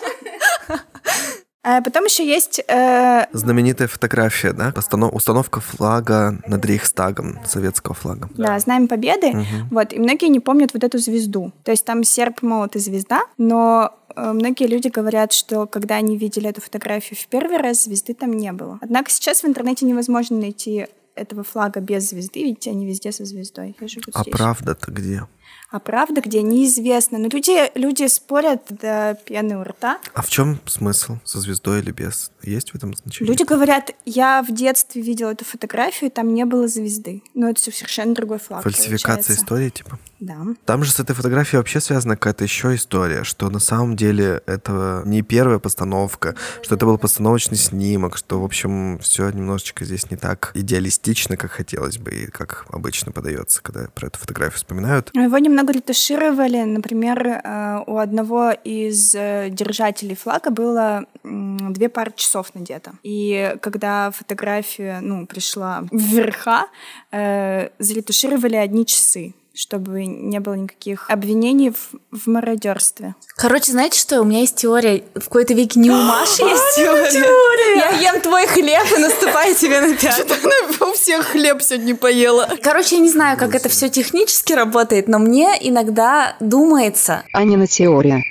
А 1.70 1.82
потом 1.82 2.06
еще 2.06 2.26
есть 2.26 2.62
э, 2.66 3.26
Знаменитая 3.34 3.90
фотография, 3.90 4.54
да? 4.54 4.72
Постанов- 4.72 5.14
Установка 5.14 5.60
флага 5.60 6.40
над 6.48 6.66
Рейхстагом, 6.66 7.40
советского 7.46 7.94
флага. 7.94 8.30
Да, 8.38 8.58
Знаем 8.60 8.88
Победы. 8.88 9.46
Вот, 9.70 9.92
и 9.92 10.00
многие 10.00 10.30
не 10.30 10.40
помнят 10.40 10.74
вот 10.74 10.86
эту 10.86 10.98
звезду. 10.98 11.52
То 11.66 11.72
есть 11.72 11.84
там 11.84 12.06
серп, 12.06 12.42
молот 12.42 12.78
и 12.78 12.80
звезда, 12.80 13.24
но 13.38 13.94
э, 14.16 14.32
многие 14.32 14.68
люди 14.68 14.88
говорят, 14.88 15.34
что 15.34 15.66
когда 15.66 15.96
они 15.96 16.18
видели 16.18 16.50
эту 16.50 16.62
фотографию 16.62 17.20
в 17.20 17.28
первый 17.28 17.58
раз, 17.58 17.84
звезды 17.84 18.14
там 18.14 18.32
не 18.32 18.54
было. 18.54 18.80
Однако 18.82 19.12
сейчас 19.12 19.44
в 19.44 19.46
интернете 19.46 19.86
невозможно 19.86 20.38
найти 20.38 20.88
этого 21.16 21.44
флага 21.44 21.82
без 21.82 22.10
звезды, 22.10 22.44
видите, 22.44 22.70
они 22.70 22.86
везде 22.86 23.12
со 23.12 23.26
звездой. 23.26 23.76
А 24.14 24.24
правда-то 24.24 24.92
где? 24.92 25.24
А 25.70 25.80
правда 25.80 26.22
где? 26.22 26.42
Неизвестно. 26.42 27.18
Но 27.18 27.28
люди, 27.28 27.70
люди 27.78 28.08
спорят 28.08 28.64
до 28.70 29.18
пены 29.26 29.58
у 29.58 29.64
рта. 29.64 30.00
А 30.14 30.22
в 30.22 30.30
чем 30.30 30.60
смысл? 30.66 31.18
Со 31.26 31.40
звездой 31.40 31.80
или 31.80 31.92
без? 31.92 32.32
Есть 32.42 32.72
в 32.72 32.76
этом 32.76 32.96
значение? 32.96 33.30
Люди 33.30 33.44
говорят, 33.44 33.92
я 34.06 34.42
в 34.42 34.54
детстве 34.54 35.02
видела 35.02 35.32
эту 35.32 35.44
фотографию, 35.44 36.10
там 36.10 36.34
не 36.34 36.46
было 36.46 36.70
звезды. 36.70 37.22
Но 37.34 37.50
это 37.50 37.60
совершенно 37.60 38.16
другой 38.16 38.40
флаг. 38.40 38.64
Фальсификация 38.64 39.04
получается. 39.04 39.34
истории, 39.34 39.70
типа? 39.70 40.00
Да. 40.20 40.38
Там 40.66 40.84
же 40.84 40.92
с 40.92 41.00
этой 41.00 41.14
фотографией 41.14 41.58
вообще 41.58 41.82
связана 41.82 42.16
какая-то 42.16 42.46
еще 42.46 42.74
история, 42.74 43.24
что 43.24 43.50
на 43.50 43.60
самом 43.60 43.96
деле 43.98 44.42
это 44.46 45.04
не 45.06 45.22
первая 45.22 45.60
постановка, 45.60 46.36
что 46.62 46.76
это 46.76 46.86
был 46.86 46.98
постановочный 46.98 47.58
снимок, 47.58 48.18
что, 48.18 48.40
в 48.42 48.46
общем, 48.46 49.00
все 49.00 49.30
немножечко 49.30 49.84
здесь 49.86 50.10
не 50.10 50.18
так 50.18 50.52
идеалистично, 50.54 51.36
как 51.36 51.52
хотелось 51.52 51.98
бы, 51.98 52.12
и 52.12 52.28
как 52.28 52.66
обычно 52.70 53.12
подается, 53.12 53.62
когда 53.62 53.90
про 53.90 54.08
эту 54.08 54.18
фотографию 54.18 54.58
вспоминают. 54.58 55.12
Но 55.14 55.26
Его 55.38 55.46
немного 55.46 55.72
ретушировали. 55.72 56.64
Например, 56.64 57.28
э, 57.28 57.84
у 57.86 57.98
одного 57.98 58.54
из 58.64 59.14
э, 59.14 59.50
держателей 59.52 60.16
флага 60.16 60.50
было 60.50 61.06
две 61.24 61.90
пары 61.90 62.12
часов 62.16 62.56
надето. 62.56 62.94
И 63.04 63.56
когда 63.62 64.10
фотография 64.10 65.00
ну, 65.00 65.28
пришла 65.28 65.84
в 65.92 65.96
верха, 65.96 66.66
э, 67.12 67.70
заретушировали 67.78 68.56
одни 68.56 68.84
часы 68.84 69.36
чтобы 69.58 70.06
не 70.06 70.40
было 70.40 70.54
никаких 70.54 71.10
обвинений 71.10 71.72
в, 71.72 71.90
в 72.12 72.28
мародерстве. 72.28 73.16
Короче, 73.36 73.72
знаете 73.72 74.00
что? 74.00 74.22
У 74.22 74.24
меня 74.24 74.42
есть 74.42 74.56
теория. 74.56 75.04
В 75.16 75.24
какой-то 75.24 75.56
веке 75.56 75.80
не 75.80 75.90
у 75.90 75.96
Маши 75.96 76.44
есть 76.44 76.76
теория. 76.76 77.76
Я 77.76 78.12
ем 78.12 78.22
твой 78.22 78.46
хлеб 78.46 78.86
и 78.96 79.02
наступаю 79.02 79.56
тебе 79.56 79.82
на 79.82 79.96
пятку. 79.96 80.34
Она 80.44 80.92
у 80.92 80.94
всех 80.94 81.26
хлеб 81.26 81.62
сегодня 81.62 81.96
поела. 81.96 82.48
Короче, 82.62 82.98
я 82.98 83.02
не 83.02 83.10
знаю, 83.10 83.38
как 83.38 83.56
это 83.56 83.68
все 83.68 83.90
технически 83.90 84.54
работает, 84.54 85.08
но 85.08 85.18
мне 85.18 85.58
иногда 85.60 86.36
думается, 86.40 87.24
Анина 87.34 87.66
теория. 87.66 88.22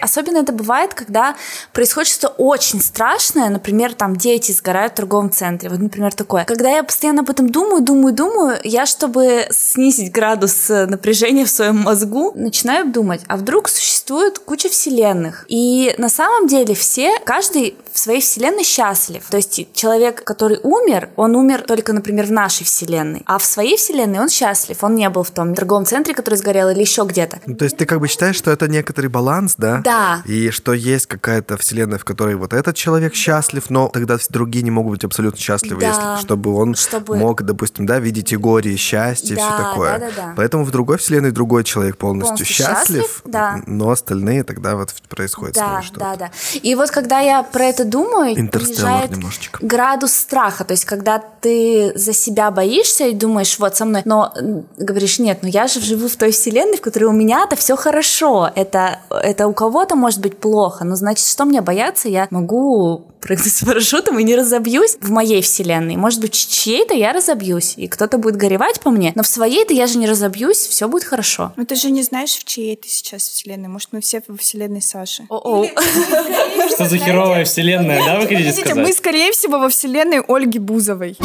Особенно 0.00 0.38
это 0.38 0.52
бывает, 0.52 0.94
когда 0.94 1.36
происходит 1.72 2.10
что-то 2.10 2.34
очень 2.36 2.80
страшное, 2.80 3.48
например, 3.48 3.94
там 3.94 4.16
дети 4.16 4.52
сгорают 4.52 4.92
в 4.92 4.96
торговом 4.96 5.30
центре. 5.30 5.68
Вот, 5.70 5.78
например, 5.78 6.12
такое. 6.14 6.44
Когда 6.44 6.70
я 6.70 6.82
постоянно 6.82 7.22
об 7.22 7.30
этом 7.30 7.48
думаю, 7.48 7.82
думаю, 7.82 8.14
думаю, 8.14 8.58
я, 8.64 8.86
чтобы 8.86 9.46
снизить 9.50 10.12
градус 10.12 10.70
э, 10.70 10.86
напряжения 10.86 11.44
в 11.44 11.50
своем 11.50 11.78
мозгу, 11.78 12.32
начинаю 12.34 12.90
думать, 12.90 13.22
а 13.26 13.36
вдруг 13.36 13.68
существует 13.68 14.38
куча 14.38 14.68
вселенных? 14.68 15.44
И 15.48 15.94
на 15.98 16.08
самом 16.08 16.46
деле 16.46 16.74
все, 16.74 17.18
каждый 17.24 17.76
в 17.92 17.98
своей 17.98 18.20
вселенной 18.20 18.64
счастлив. 18.64 19.24
То 19.30 19.38
есть 19.38 19.72
человек, 19.72 20.22
который 20.22 20.60
умер, 20.62 21.10
он 21.16 21.34
умер 21.34 21.62
только, 21.62 21.92
например, 21.92 22.26
в 22.26 22.32
нашей 22.32 22.64
вселенной, 22.64 23.22
а 23.26 23.38
в 23.38 23.44
своей 23.44 23.76
вселенной 23.76 24.20
он 24.20 24.28
счастлив, 24.28 24.82
он 24.84 24.94
не 24.94 25.08
был 25.08 25.22
в 25.22 25.30
том 25.30 25.54
торговом 25.54 25.86
центре, 25.86 26.14
который 26.14 26.34
сгорел, 26.34 26.68
или 26.68 26.80
еще 26.80 27.04
где-то. 27.04 27.40
Ну, 27.46 27.56
то 27.56 27.64
есть 27.64 27.76
ты 27.76 27.86
как 27.86 28.00
бы 28.00 28.08
считаешь, 28.08 28.36
что 28.36 28.50
это 28.50 28.68
некоторый 28.68 29.06
баланс, 29.06 29.54
да? 29.56 29.80
Да. 29.86 30.22
И 30.26 30.50
что 30.50 30.72
есть 30.72 31.06
какая-то 31.06 31.56
вселенная, 31.56 31.98
в 31.98 32.04
которой 32.04 32.34
вот 32.34 32.52
этот 32.52 32.74
человек 32.76 33.14
счастлив, 33.14 33.70
но 33.70 33.88
тогда 33.88 34.16
другие 34.30 34.62
не 34.64 34.70
могут 34.70 34.92
быть 34.92 35.04
абсолютно 35.04 35.38
счастливы, 35.40 35.80
Да. 35.80 35.86
если, 35.88 36.24
чтобы 36.26 36.54
он 36.54 36.74
Чтобы- 36.74 37.16
мог, 37.16 37.42
допустим, 37.42 37.86
да, 37.86 37.98
видеть 37.98 38.32
и 38.32 38.36
горе, 38.36 38.72
и 38.72 38.76
счастье, 38.76 39.34
и 39.36 39.38
все 39.38 39.48
Да, 39.48 39.58
такое. 39.58 39.98
да, 39.98 40.06
да, 40.06 40.12
да. 40.16 40.34
Поэтому 40.36 40.64
в 40.64 40.70
другой 40.70 40.98
вселенной 40.98 41.30
другой 41.30 41.64
человек 41.64 41.96
полностью, 41.96 42.36
Полностью 42.36 42.46
счастлив, 42.66 43.02
счастлив, 43.02 43.22
да. 43.24 43.60
но 43.66 43.90
остальные 43.90 44.42
тогда 44.44 44.74
вот 44.76 44.92
происходит 45.08 45.54
Да, 45.54 45.82
что-то. 45.82 46.00
да, 46.00 46.16
да. 46.16 46.30
И 46.62 46.74
вот 46.74 46.90
когда 46.90 47.20
я 47.20 47.42
про 47.42 47.64
это 47.66 47.84
думаю, 47.84 48.38
Интерстеллар 48.38 49.08
немножечко. 49.10 49.58
градус 49.62 50.12
страха. 50.12 50.64
То 50.64 50.72
есть, 50.72 50.84
когда 50.84 51.18
ты 51.18 51.92
за 51.94 52.12
себя 52.12 52.50
боишься 52.50 53.06
и 53.06 53.14
думаешь, 53.14 53.58
вот 53.58 53.76
со 53.76 53.84
мной, 53.84 54.02
но 54.04 54.32
говоришь, 54.76 55.18
нет, 55.18 55.38
ну 55.42 55.48
я 55.48 55.68
же 55.68 55.80
живу 55.80 56.08
в 56.08 56.16
той 56.16 56.30
вселенной, 56.32 56.76
в 56.76 56.80
которой 56.80 57.04
у 57.04 57.12
меня-то 57.12 57.54
все 57.56 57.76
хорошо. 57.76 58.50
Это, 58.56 58.98
это 59.10 59.46
у 59.46 59.52
кого-то 59.76 59.94
может 59.94 60.20
быть 60.20 60.38
плохо, 60.38 60.86
но 60.86 60.96
значит, 60.96 61.26
что 61.26 61.44
мне 61.44 61.60
бояться? 61.60 62.08
Я 62.08 62.28
могу 62.30 63.04
прыгнуть 63.20 63.52
с 63.52 63.62
парашютом 63.62 64.18
и 64.18 64.24
не 64.24 64.34
разобьюсь 64.34 64.96
в 65.02 65.10
моей 65.10 65.42
вселенной. 65.42 65.96
Может 65.96 66.22
быть, 66.22 66.34
в 66.34 66.50
чьей-то 66.50 66.94
я 66.94 67.12
разобьюсь, 67.12 67.74
и 67.76 67.86
кто-то 67.86 68.16
будет 68.16 68.36
горевать 68.36 68.80
по 68.80 68.90
мне, 68.90 69.12
но 69.14 69.22
в 69.22 69.26
своей-то 69.26 69.74
я 69.74 69.86
же 69.86 69.98
не 69.98 70.06
разобьюсь, 70.06 70.56
все 70.56 70.88
будет 70.88 71.04
хорошо. 71.04 71.52
Но 71.56 71.66
ты 71.66 71.74
же 71.74 71.90
не 71.90 72.02
знаешь, 72.02 72.30
в 72.38 72.44
чьей 72.44 72.74
ты 72.76 72.88
сейчас 72.88 73.28
вселенной. 73.28 73.68
Может, 73.68 73.88
мы 73.92 74.00
все 74.00 74.22
во 74.26 74.38
вселенной 74.38 74.80
Саши. 74.80 75.26
О-о. 75.28 75.66
Что 75.66 76.88
за 76.88 76.96
херовая 76.96 77.44
вселенная, 77.44 78.02
да, 78.02 78.14
вы 78.16 78.22
хотите 78.22 78.44
Видите, 78.44 78.68
мы, 78.68 78.86
сказать? 78.86 78.96
скорее 78.96 79.32
всего, 79.32 79.58
во 79.58 79.68
вселенной 79.68 80.22
Ольги 80.26 80.58
Бузовой. 80.58 81.18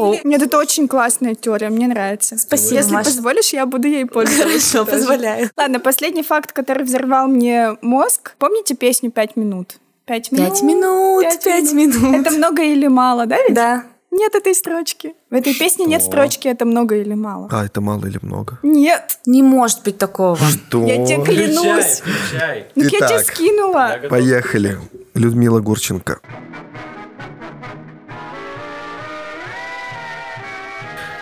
О-о. 0.00 0.16
Нет, 0.24 0.42
это 0.42 0.58
очень 0.58 0.88
классная 0.88 1.34
теория, 1.34 1.68
мне 1.70 1.86
нравится. 1.88 2.38
Спасибо, 2.38 2.76
Если 2.76 2.92
Маша. 2.92 3.10
позволишь, 3.10 3.52
я 3.52 3.66
буду 3.66 3.88
ей 3.88 4.06
пользоваться. 4.06 4.44
Хорошо, 4.76 4.84
позволяю. 4.90 5.50
Ладно, 5.56 5.80
последний 5.80 6.22
факт, 6.22 6.52
который 6.52 6.84
взорвал 6.84 7.28
мне 7.28 7.76
мозг. 7.82 8.34
Помните 8.38 8.74
песню 8.74 9.10
«Пять 9.10 9.36
минут»? 9.36 9.76
Пять 10.06 10.32
минут. 10.32 10.48
Пять 10.50 10.62
минут, 10.62 11.24
пять 11.44 11.72
минут. 11.72 12.26
Это 12.26 12.30
много 12.36 12.62
или 12.62 12.88
мало, 12.88 13.26
да 13.26 13.36
ведь? 13.42 13.54
Да. 13.54 13.84
Нет 14.12 14.34
этой 14.34 14.56
строчки. 14.56 15.14
В 15.30 15.34
этой 15.34 15.54
песне 15.54 15.84
нет 15.84 16.02
строчки 16.02 16.48
«это 16.48 16.64
много 16.64 16.96
или 16.96 17.14
мало». 17.14 17.48
А, 17.52 17.64
это 17.64 17.80
мало 17.80 18.06
или 18.06 18.18
много? 18.22 18.58
Нет, 18.64 19.18
Не 19.24 19.42
может 19.44 19.84
быть 19.84 19.98
такого. 19.98 20.36
Что? 20.36 20.84
я 20.84 21.06
тебе 21.06 21.22
клянусь. 21.24 22.00
включай. 22.00 22.66
Ну, 22.74 22.82
я 22.82 22.88
тебе 22.88 22.98
Итак. 22.98 23.22
скинула. 23.24 23.98
Поехали. 24.10 24.78
Людмила 25.14 25.60
Гурченко. 25.60 26.18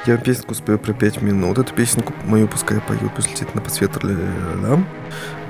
Я 0.07 0.17
песенку 0.17 0.55
спою 0.55 0.79
про 0.79 0.95
пять 0.95 1.23
минут. 1.23 1.59
Эту 1.59 1.75
песенку 1.75 2.15
мою 2.25 2.49
пускай 2.49 2.81
пою, 2.81 3.11
пусть 3.15 3.31
летит 3.31 3.55
на 3.55 3.61
подсвет. 3.61 4.03
ля-ля-ля-ля. 4.03 4.85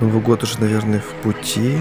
Новый 0.01 0.23
год 0.23 0.43
уже, 0.43 0.59
наверное, 0.61 1.01
в 1.01 1.13
пути. 1.23 1.79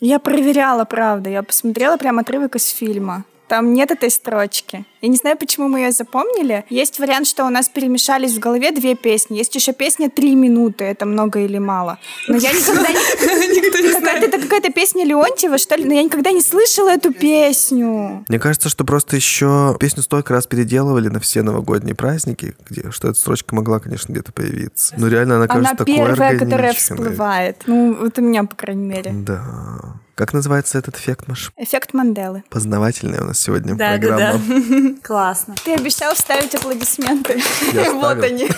Я 0.00 0.18
проверяла, 0.18 0.84
правда. 0.84 1.30
Я 1.30 1.42
посмотрела 1.42 1.96
прям 1.96 2.18
отрывок 2.18 2.56
из 2.56 2.68
фильма. 2.68 3.24
Там 3.52 3.74
нет 3.74 3.90
этой 3.90 4.10
строчки. 4.10 4.86
Я 5.02 5.08
не 5.10 5.16
знаю, 5.18 5.36
почему 5.36 5.68
мы 5.68 5.80
ее 5.80 5.92
запомнили. 5.92 6.64
Есть 6.70 6.98
вариант, 6.98 7.26
что 7.26 7.44
у 7.44 7.50
нас 7.50 7.68
перемешались 7.68 8.32
в 8.32 8.38
голове 8.38 8.70
две 8.70 8.94
песни. 8.94 9.36
Есть 9.36 9.54
еще 9.54 9.74
песня 9.74 10.08
«Три 10.08 10.34
минуты». 10.34 10.84
Это 10.84 11.04
много 11.04 11.40
или 11.40 11.58
мало. 11.58 11.98
Но 12.28 12.38
я 12.38 12.50
никогда 12.50 12.88
не... 12.88 14.22
Это 14.24 14.38
какая-то 14.38 14.72
песня 14.72 15.04
Леонтьева, 15.04 15.58
что 15.58 15.74
ли? 15.74 15.84
Но 15.84 15.92
я 15.92 16.02
никогда 16.02 16.32
не 16.32 16.40
слышала 16.40 16.88
эту 16.88 17.12
песню. 17.12 18.24
Мне 18.26 18.38
кажется, 18.38 18.70
что 18.70 18.86
просто 18.86 19.16
еще 19.16 19.76
песню 19.78 20.02
столько 20.02 20.32
раз 20.32 20.46
переделывали 20.46 21.08
на 21.08 21.20
все 21.20 21.42
новогодние 21.42 21.94
праздники, 21.94 22.54
где, 22.70 22.90
что 22.90 23.08
эта 23.08 23.18
строчка 23.18 23.54
могла, 23.54 23.80
конечно, 23.80 24.12
где-то 24.12 24.32
появиться. 24.32 24.94
Но 24.96 25.08
реально 25.08 25.36
она 25.36 25.46
кажется 25.46 25.72
Она 25.72 25.76
такой 25.76 25.94
первая, 25.94 26.38
которая 26.38 26.72
всплывает. 26.72 27.64
Ну, 27.66 27.98
вот 28.00 28.18
у 28.18 28.22
меня, 28.22 28.44
по 28.44 28.56
крайней 28.56 28.86
мере. 28.86 29.12
Да. 29.12 30.00
Как 30.14 30.32
называется 30.34 30.78
этот 30.78 30.96
эффект, 30.98 31.26
Маш? 31.26 31.52
Эффект 31.56 31.94
Манделы. 31.94 32.44
Познавательная 32.50 33.22
у 33.22 33.24
нас 33.24 33.40
сегодня 33.40 33.74
Да, 33.74 33.96
да, 33.96 34.08
программа. 34.08 34.40
да. 34.46 34.94
Классно. 35.02 35.54
Ты 35.64 35.74
обещал 35.74 36.14
вставить 36.14 36.54
аплодисменты. 36.54 37.40
Я 37.72 37.92
Вот 37.94 38.22
они. 38.22 38.44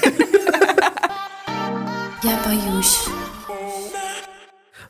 Я 2.22 2.38
боюсь. 2.44 3.00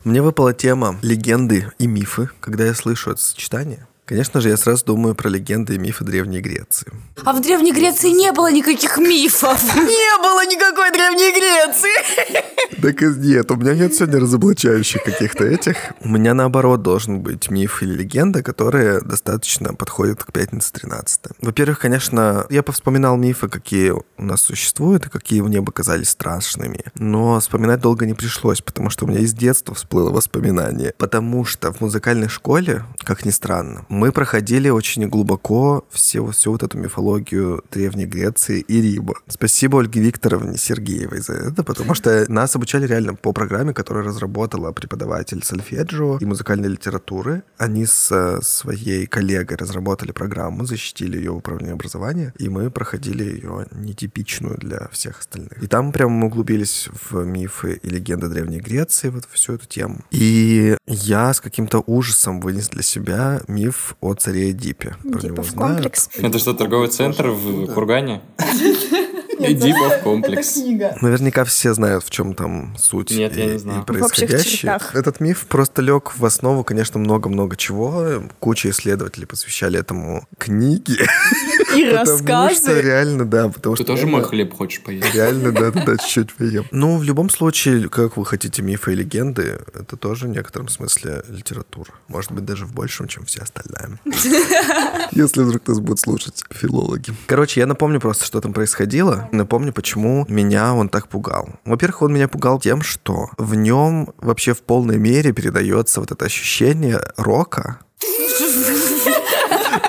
Мне 0.03 0.21
выпала 0.21 0.53
тема 0.53 0.97
легенды 1.01 1.71
и 1.79 1.87
мифы. 1.87 2.29
Когда 2.39 2.63
я 2.65 2.73
слышу 2.73 3.11
это 3.11 3.21
сочетание, 3.21 3.87
конечно 4.05 4.39
же, 4.39 4.49
я 4.49 4.57
сразу 4.57 4.85
думаю 4.85 5.15
про 5.15 5.29
легенды 5.29 5.75
и 5.75 5.77
мифы 5.79 6.03
Древней 6.05 6.39
Греции. 6.41 6.91
А 7.25 7.33
в 7.33 7.41
Древней 7.41 7.73
Греции 7.73 8.09
не 8.11 8.31
было 8.31 8.49
никаких 8.51 8.97
мифов. 8.99 9.61
Не 9.75 10.17
было 10.21 10.45
никакой 10.45 10.91
Древней 10.91 11.31
Греции. 11.33 12.54
Так 12.81 13.01
нет, 13.01 13.51
у 13.51 13.55
меня 13.55 13.73
нет 13.73 13.93
сегодня 13.93 14.19
разоблачающих 14.19 15.03
каких-то 15.03 15.45
этих. 15.45 15.75
У 16.01 16.09
меня, 16.09 16.33
наоборот, 16.33 16.81
должен 16.81 17.21
быть 17.21 17.49
миф 17.49 17.81
или 17.81 17.93
легенда, 17.93 18.43
которые 18.43 19.01
достаточно 19.01 19.73
подходят 19.73 20.23
к 20.23 20.31
пятнице 20.31 20.73
13. 20.73 21.21
Во-первых, 21.41 21.79
конечно, 21.79 22.45
я 22.49 22.63
повспоминал 22.63 23.17
мифы, 23.17 23.47
какие 23.47 23.91
у 23.91 24.03
нас 24.17 24.41
существуют 24.41 25.05
и 25.05 25.09
какие 25.09 25.41
мне 25.41 25.61
бы 25.61 25.71
казались 25.71 26.09
страшными. 26.09 26.83
Но 26.95 27.39
вспоминать 27.39 27.81
долго 27.81 28.05
не 28.05 28.13
пришлось, 28.13 28.61
потому 28.61 28.89
что 28.89 29.05
у 29.05 29.07
меня 29.07 29.19
из 29.19 29.33
детства 29.33 29.75
всплыло 29.75 30.11
воспоминание. 30.11 30.93
Потому 30.97 31.45
что 31.45 31.71
в 31.71 31.81
музыкальной 31.81 32.29
школе, 32.29 32.83
как 32.99 33.25
ни 33.25 33.31
странно, 33.31 33.85
мы 33.89 34.11
проходили 34.11 34.69
очень 34.69 35.07
глубоко 35.07 35.85
всю, 35.91 36.31
всю 36.31 36.51
вот 36.51 36.63
эту 36.63 36.77
мифологию 36.77 37.63
Древней 37.71 38.05
Греции 38.05 38.59
и 38.59 38.81
Рима. 38.81 39.15
Спасибо 39.27 39.79
Ольге 39.79 40.01
Викторовне 40.01 40.57
Сергеевой 40.57 41.19
за 41.19 41.33
это, 41.33 41.63
потому 41.63 41.93
что 41.93 42.25
нас 42.31 42.54
обучали 42.55 42.87
реально 42.87 43.15
по 43.15 43.31
программе, 43.33 43.73
которую 43.73 44.05
разработала 44.05 44.71
преподаватель 44.71 45.43
сольфеджио 45.43 46.17
и 46.19 46.25
музыкальной 46.25 46.69
литературы. 46.69 47.43
Они 47.57 47.85
с 47.85 48.11
э, 48.11 48.41
своей 48.41 49.05
коллегой 49.05 49.57
разработали 49.57 50.11
программу, 50.11 50.65
защитили 50.65 51.17
ее 51.17 51.31
в 51.31 51.37
управлении 51.37 51.73
образования, 51.73 52.33
и 52.37 52.49
мы 52.49 52.69
проходили 52.71 53.23
ее 53.23 53.67
нетипичную 53.71 54.57
для 54.57 54.87
всех 54.91 55.19
остальных. 55.19 55.61
И 55.61 55.67
там 55.67 55.91
прям 55.91 56.11
мы 56.11 56.27
углубились 56.27 56.89
в 57.09 57.23
мифы 57.25 57.79
и 57.81 57.89
легенды 57.89 58.27
Древней 58.27 58.59
Греции, 58.59 59.09
вот 59.09 59.25
всю 59.31 59.53
эту 59.53 59.67
тему. 59.67 59.99
И 60.11 60.77
я 60.87 61.33
с 61.33 61.41
каким-то 61.41 61.83
ужасом 61.85 62.39
вынес 62.39 62.69
для 62.69 62.83
себя 62.83 63.41
миф 63.47 63.95
о 64.01 64.13
царе 64.13 64.51
Эдипе. 64.51 64.95
Про 65.01 65.09
него 65.09 65.19
Типа 65.19 65.41
в 65.43 65.49
знают. 65.49 65.73
комплекс. 65.75 66.09
Это 66.17 66.39
что, 66.39 66.53
торговый 66.53 66.89
центр 66.89 67.27
в 67.29 67.73
Кургане? 67.73 68.21
Эдипов 69.39 69.99
комплекс. 70.03 70.55
Наверняка 71.01 71.43
все 71.43 71.73
знают, 71.73 72.03
в 72.03 72.09
чем 72.09 72.33
там 72.33 72.75
суть 72.77 73.11
Нет, 73.11 73.35
и, 73.35 73.39
я 73.39 73.45
не 73.47 73.55
и 73.55 73.57
знаю. 73.57 73.79
В 73.79 73.89
общих 73.89 74.27
происходящее. 74.27 74.79
Этот 74.93 75.19
миф 75.19 75.45
просто 75.47 75.81
лег 75.81 76.13
в 76.15 76.25
основу, 76.25 76.63
конечно, 76.63 76.99
много-много 76.99 77.55
чего. 77.55 78.23
Куча 78.39 78.69
исследователей 78.69 79.27
посвящали 79.27 79.79
этому 79.79 80.27
книги. 80.37 80.97
И 81.75 81.85
Потому 81.89 82.05
что 82.05 82.11
рассказы. 82.11 82.81
реально, 82.81 83.25
да, 83.25 83.49
потому 83.49 83.75
Ты 83.75 83.83
что... 83.83 83.93
тоже 83.93 84.07
мой 84.07 84.23
хлеб 84.23 84.53
хочешь 84.53 84.81
поесть? 84.81 85.13
Реально, 85.13 85.51
да, 85.51 85.71
да, 85.71 85.83
да, 85.85 85.97
чуть-чуть 85.97 86.33
поем. 86.33 86.65
Ну, 86.71 86.97
в 86.97 87.03
любом 87.03 87.29
случае, 87.29 87.89
как 87.89 88.17
вы 88.17 88.25
хотите 88.25 88.61
мифы 88.61 88.93
и 88.93 88.95
легенды, 88.95 89.59
это 89.73 89.97
тоже 89.97 90.27
в 90.27 90.29
некотором 90.29 90.67
смысле 90.67 91.23
литература. 91.29 91.91
Может 92.07 92.31
быть, 92.31 92.45
даже 92.45 92.65
в 92.65 92.73
большем, 92.73 93.07
чем 93.07 93.25
все 93.25 93.41
остальное. 93.41 93.99
Если 95.11 95.43
вдруг 95.43 95.67
нас 95.67 95.79
будут 95.79 95.99
слушать 95.99 96.43
филологи. 96.51 97.13
Короче, 97.27 97.59
я 97.59 97.65
напомню 97.65 97.99
просто, 97.99 98.25
что 98.25 98.41
там 98.41 98.53
происходило. 98.53 99.29
Напомню, 99.31 99.73
почему 99.73 100.25
меня 100.29 100.73
он 100.73 100.89
так 100.89 101.07
пугал. 101.07 101.49
Во-первых, 101.65 102.03
он 102.03 102.13
меня 102.13 102.27
пугал 102.27 102.59
тем, 102.59 102.81
что 102.81 103.29
в 103.37 103.55
нем 103.55 104.13
вообще 104.17 104.53
в 104.53 104.61
полной 104.61 104.97
мере 104.97 105.33
передается 105.33 105.99
вот 105.99 106.11
это 106.11 106.25
ощущение 106.25 107.01
рока. 107.17 107.79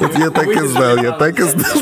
Вот 0.00 0.18
я 0.18 0.30
так 0.30 0.48
и 0.48 0.66
знал, 0.66 0.96
я 0.96 1.12
так 1.12 1.38
и 1.38 1.42
знал. 1.42 1.76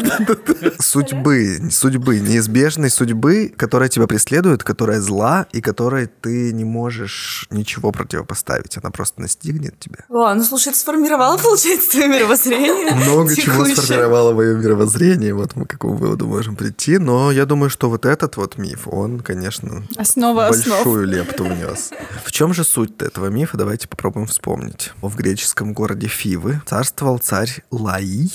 Судьбы, 0.78 1.60
судьбы, 1.70 2.20
неизбежной 2.20 2.90
судьбы, 2.90 3.52
которая 3.56 3.88
тебя 3.88 4.06
преследует, 4.06 4.62
которая 4.62 5.00
зла 5.00 5.46
и 5.52 5.60
которой 5.60 6.06
ты 6.06 6.52
не 6.52 6.64
можешь 6.64 7.46
ничего 7.50 7.92
противопоставить. 7.92 8.76
Она 8.78 8.90
просто 8.90 9.20
настигнет 9.20 9.78
тебя. 9.78 10.04
О, 10.08 10.34
ну 10.34 10.42
слушай, 10.44 10.68
это 10.68 10.78
сформировало, 10.78 11.38
получается, 11.38 11.90
твое 11.92 12.08
мировоззрение. 12.08 12.94
Много 12.94 13.34
чего 13.34 13.64
сформировало 13.64 14.32
мое 14.34 14.54
мировоззрение, 14.56 15.34
вот 15.34 15.56
мы 15.56 15.66
к 15.66 15.70
какому 15.70 15.96
выводу 15.96 16.26
можем 16.26 16.56
прийти, 16.56 16.98
но 16.98 17.32
я 17.32 17.46
думаю, 17.46 17.70
что 17.70 17.88
вот 17.90 18.06
этот 18.06 18.36
вот 18.36 18.58
миф, 18.58 18.86
он, 18.86 19.20
конечно, 19.20 19.82
Основа 19.96 20.46
основ. 20.48 20.76
большую 20.84 21.06
лепту 21.06 21.44
внес. 21.44 21.90
В 22.24 22.32
чем 22.32 22.54
же 22.54 22.64
суть 22.64 23.00
этого 23.02 23.26
мифа? 23.26 23.56
Давайте 23.56 23.88
попробуем 23.88 24.26
вспомнить. 24.26 24.92
В 25.02 25.14
греческом 25.16 25.72
городе 25.72 26.06
Фивы 26.08 26.62
царствовал 26.66 27.18
царь 27.18 27.62
Лаи, 27.94 28.28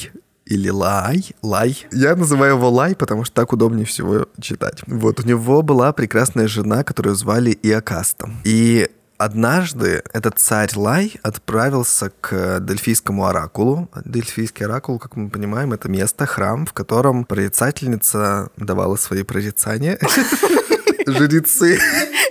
или 0.45 0.69
Лай, 0.69 1.25
Лай. 1.41 1.77
Я 1.91 2.15
называю 2.15 2.55
его 2.55 2.69
Лай, 2.69 2.95
потому 2.95 3.25
что 3.25 3.35
так 3.35 3.53
удобнее 3.53 3.85
всего 3.85 4.25
читать. 4.41 4.81
Вот, 4.87 5.19
у 5.19 5.23
него 5.23 5.61
была 5.61 5.91
прекрасная 5.91 6.47
жена, 6.47 6.83
которую 6.83 7.15
звали 7.15 7.51
Иокаста. 7.61 8.29
И 8.45 8.89
Однажды 9.17 10.01
этот 10.13 10.39
царь 10.39 10.71
Лай 10.75 11.13
отправился 11.23 12.09
к 12.21 12.61
Дельфийскому 12.61 13.25
оракулу. 13.25 13.89
Дельфийский 14.05 14.65
оракул, 14.65 14.97
как 14.97 15.17
мы 15.17 15.29
понимаем, 15.29 15.73
это 15.73 15.89
место, 15.89 16.25
храм, 16.25 16.65
в 16.65 16.71
котором 16.71 17.25
прорицательница 17.25 18.49
давала 18.55 18.95
свои 18.95 19.23
прорицания. 19.23 19.99
Жрецы 21.05 21.77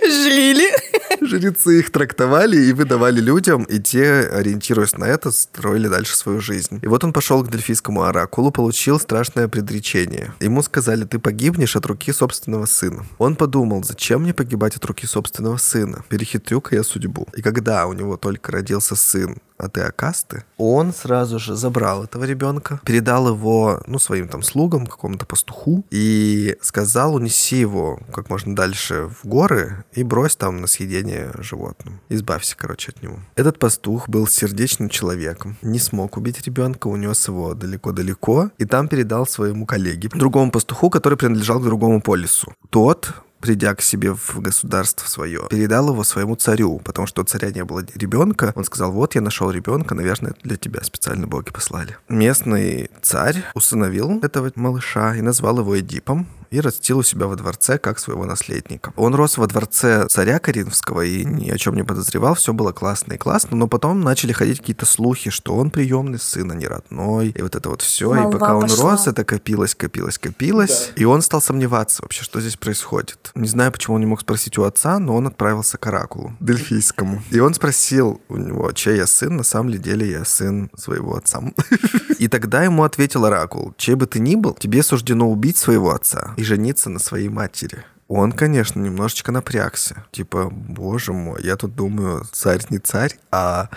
Жлили. 0.03 0.71
Жрецы 1.21 1.79
их 1.79 1.91
трактовали 1.91 2.57
и 2.57 2.73
выдавали 2.73 3.19
людям, 3.19 3.63
и 3.63 3.79
те, 3.79 4.21
ориентируясь 4.21 4.97
на 4.97 5.05
это, 5.05 5.31
строили 5.31 5.87
дальше 5.87 6.15
свою 6.15 6.39
жизнь. 6.39 6.79
И 6.81 6.87
вот 6.87 7.03
он 7.03 7.13
пошел 7.13 7.43
к 7.43 7.51
Дельфийскому 7.51 8.03
оракулу, 8.03 8.51
получил 8.51 8.99
страшное 8.99 9.47
предречение. 9.47 10.33
Ему 10.39 10.61
сказали, 10.63 11.03
ты 11.03 11.19
погибнешь 11.19 11.75
от 11.75 11.85
руки 11.85 12.11
собственного 12.11 12.65
сына. 12.65 13.05
Он 13.17 13.35
подумал, 13.35 13.83
зачем 13.83 14.21
мне 14.21 14.33
погибать 14.33 14.75
от 14.75 14.85
руки 14.85 15.05
собственного 15.05 15.57
сына? 15.57 16.03
Перехитрю-ка 16.09 16.75
я 16.75 16.83
судьбу. 16.83 17.27
И 17.35 17.41
когда 17.41 17.87
у 17.87 17.93
него 17.93 18.17
только 18.17 18.51
родился 18.51 18.95
сын, 18.95 19.37
от 19.59 19.77
Иокасты, 19.77 20.43
он 20.57 20.93
сразу 20.93 21.37
же 21.37 21.55
забрал 21.55 22.03
этого 22.05 22.23
ребенка, 22.23 22.79
передал 22.85 23.29
его, 23.29 23.81
ну, 23.85 23.99
своим 23.99 24.27
там 24.27 24.41
слугам, 24.41 24.87
какому-то 24.87 25.25
пастуху, 25.25 25.85
и 25.91 26.57
сказал, 26.61 27.15
унеси 27.15 27.57
его 27.57 27.99
как 28.11 28.29
можно 28.29 28.55
дальше 28.55 29.09
в 29.21 29.27
горы 29.27 29.83
и 29.93 30.03
брось 30.03 30.35
там 30.35 30.61
на 30.61 30.67
съедение 30.67 31.31
животным. 31.39 31.99
Избавься, 32.09 32.55
короче, 32.57 32.91
от 32.95 33.03
него. 33.03 33.19
Этот 33.35 33.59
пастух 33.59 34.07
был 34.07 34.27
сердечным 34.27 34.89
человеком, 34.89 35.57
не 35.61 35.79
смог 35.79 36.17
убить 36.17 36.41
ребенка, 36.45 36.87
унес 36.87 37.27
его 37.27 37.53
далеко-далеко, 37.53 38.51
и 38.57 38.65
там 38.65 38.87
передал 38.87 39.27
своему 39.27 39.65
коллеге, 39.65 40.09
другому 40.09 40.51
пастуху, 40.51 40.89
который 40.89 41.17
принадлежал 41.17 41.59
к 41.59 41.63
другому 41.63 42.01
полису. 42.01 42.53
Тот 42.69 43.13
придя 43.39 43.75
к 43.75 43.81
себе 43.81 44.13
в 44.13 44.39
государство 44.39 45.07
свое, 45.07 45.47
передал 45.49 45.89
его 45.89 46.03
своему 46.03 46.35
царю, 46.35 46.79
потому 46.83 47.07
что 47.07 47.21
у 47.21 47.25
царя 47.25 47.51
не 47.51 47.63
было 47.63 47.83
ребенка. 47.95 48.51
Он 48.55 48.63
сказал, 48.63 48.91
вот 48.91 49.15
я 49.15 49.21
нашел 49.21 49.51
ребенка, 49.51 49.95
наверное, 49.95 50.33
для 50.43 50.57
тебя 50.57 50.81
специально 50.83 51.27
боги 51.27 51.51
послали. 51.51 51.97
Местный 52.07 52.89
царь 53.01 53.43
усыновил 53.53 54.19
этого 54.21 54.51
малыша 54.55 55.15
и 55.15 55.21
назвал 55.21 55.59
его 55.59 55.79
Эдипом 55.79 56.27
и 56.51 56.59
растил 56.59 56.99
у 56.99 57.03
себя 57.03 57.27
во 57.27 57.35
дворце 57.35 57.77
как 57.77 57.99
своего 57.99 58.25
наследника. 58.25 58.93
Он 58.95 59.15
рос 59.15 59.37
во 59.37 59.47
дворце 59.47 60.07
царя 60.09 60.39
Каринского 60.39 61.01
и 61.01 61.23
ни 61.23 61.49
о 61.49 61.57
чем 61.57 61.75
не 61.75 61.83
подозревал, 61.83 62.35
все 62.35 62.53
было 62.53 62.71
классно 62.71 63.13
и 63.13 63.17
классно, 63.17 63.55
но 63.55 63.67
потом 63.67 64.01
начали 64.01 64.31
ходить 64.33 64.59
какие-то 64.59 64.85
слухи, 64.85 65.29
что 65.29 65.55
он 65.55 65.71
приемный 65.71 66.19
сын, 66.19 66.51
а 66.51 66.55
не 66.55 66.67
родной, 66.67 67.29
и 67.29 67.41
вот 67.41 67.55
это 67.55 67.69
вот 67.69 67.81
все. 67.81 68.13
Молва 68.13 68.29
и 68.29 68.31
пока 68.31 68.55
он 68.55 68.63
пошла. 68.63 68.91
рос, 68.91 69.07
это 69.07 69.23
копилось, 69.23 69.75
копилось, 69.75 70.17
копилось, 70.17 70.91
и 70.95 71.05
он 71.05 71.21
стал 71.21 71.41
сомневаться 71.41 72.01
вообще, 72.01 72.23
что 72.23 72.41
здесь 72.41 72.57
происходит. 72.57 73.31
Не 73.35 73.47
знаю, 73.47 73.71
почему 73.71 73.95
он 73.95 74.01
не 74.01 74.07
мог 74.07 74.21
спросить 74.21 74.57
у 74.57 74.63
отца, 74.63 74.99
но 74.99 75.15
он 75.15 75.27
отправился 75.27 75.77
к 75.77 75.87
оракулу, 75.87 76.35
дельфийскому. 76.39 77.21
И 77.31 77.39
он 77.39 77.53
спросил 77.53 78.21
у 78.29 78.37
него, 78.37 78.71
чей 78.71 78.97
я 78.97 79.07
сын, 79.07 79.35
на 79.37 79.43
самом 79.43 79.69
ли 79.69 79.77
деле 79.77 80.09
я 80.09 80.25
сын 80.25 80.69
своего 80.75 81.15
отца. 81.15 81.41
И 82.19 82.27
тогда 82.27 82.63
ему 82.63 82.83
ответил 82.83 83.25
оракул, 83.25 83.73
чей 83.77 83.95
бы 83.95 84.05
ты 84.05 84.19
ни 84.19 84.35
был, 84.35 84.53
тебе 84.53 84.83
суждено 84.83 85.29
убить 85.29 85.57
своего 85.57 85.93
отца 85.93 86.33
и 86.39 86.43
жениться 86.43 86.89
на 86.89 86.99
своей 86.99 87.27
матери. 87.27 87.83
Он, 88.07 88.31
конечно, 88.31 88.79
немножечко 88.79 89.31
напрягся. 89.31 90.05
Типа, 90.11 90.49
боже 90.49 91.11
мой, 91.11 91.43
я 91.43 91.57
тут 91.57 91.75
думаю, 91.75 92.23
царь 92.31 92.61
не 92.69 92.79
царь, 92.79 93.19
а 93.29 93.69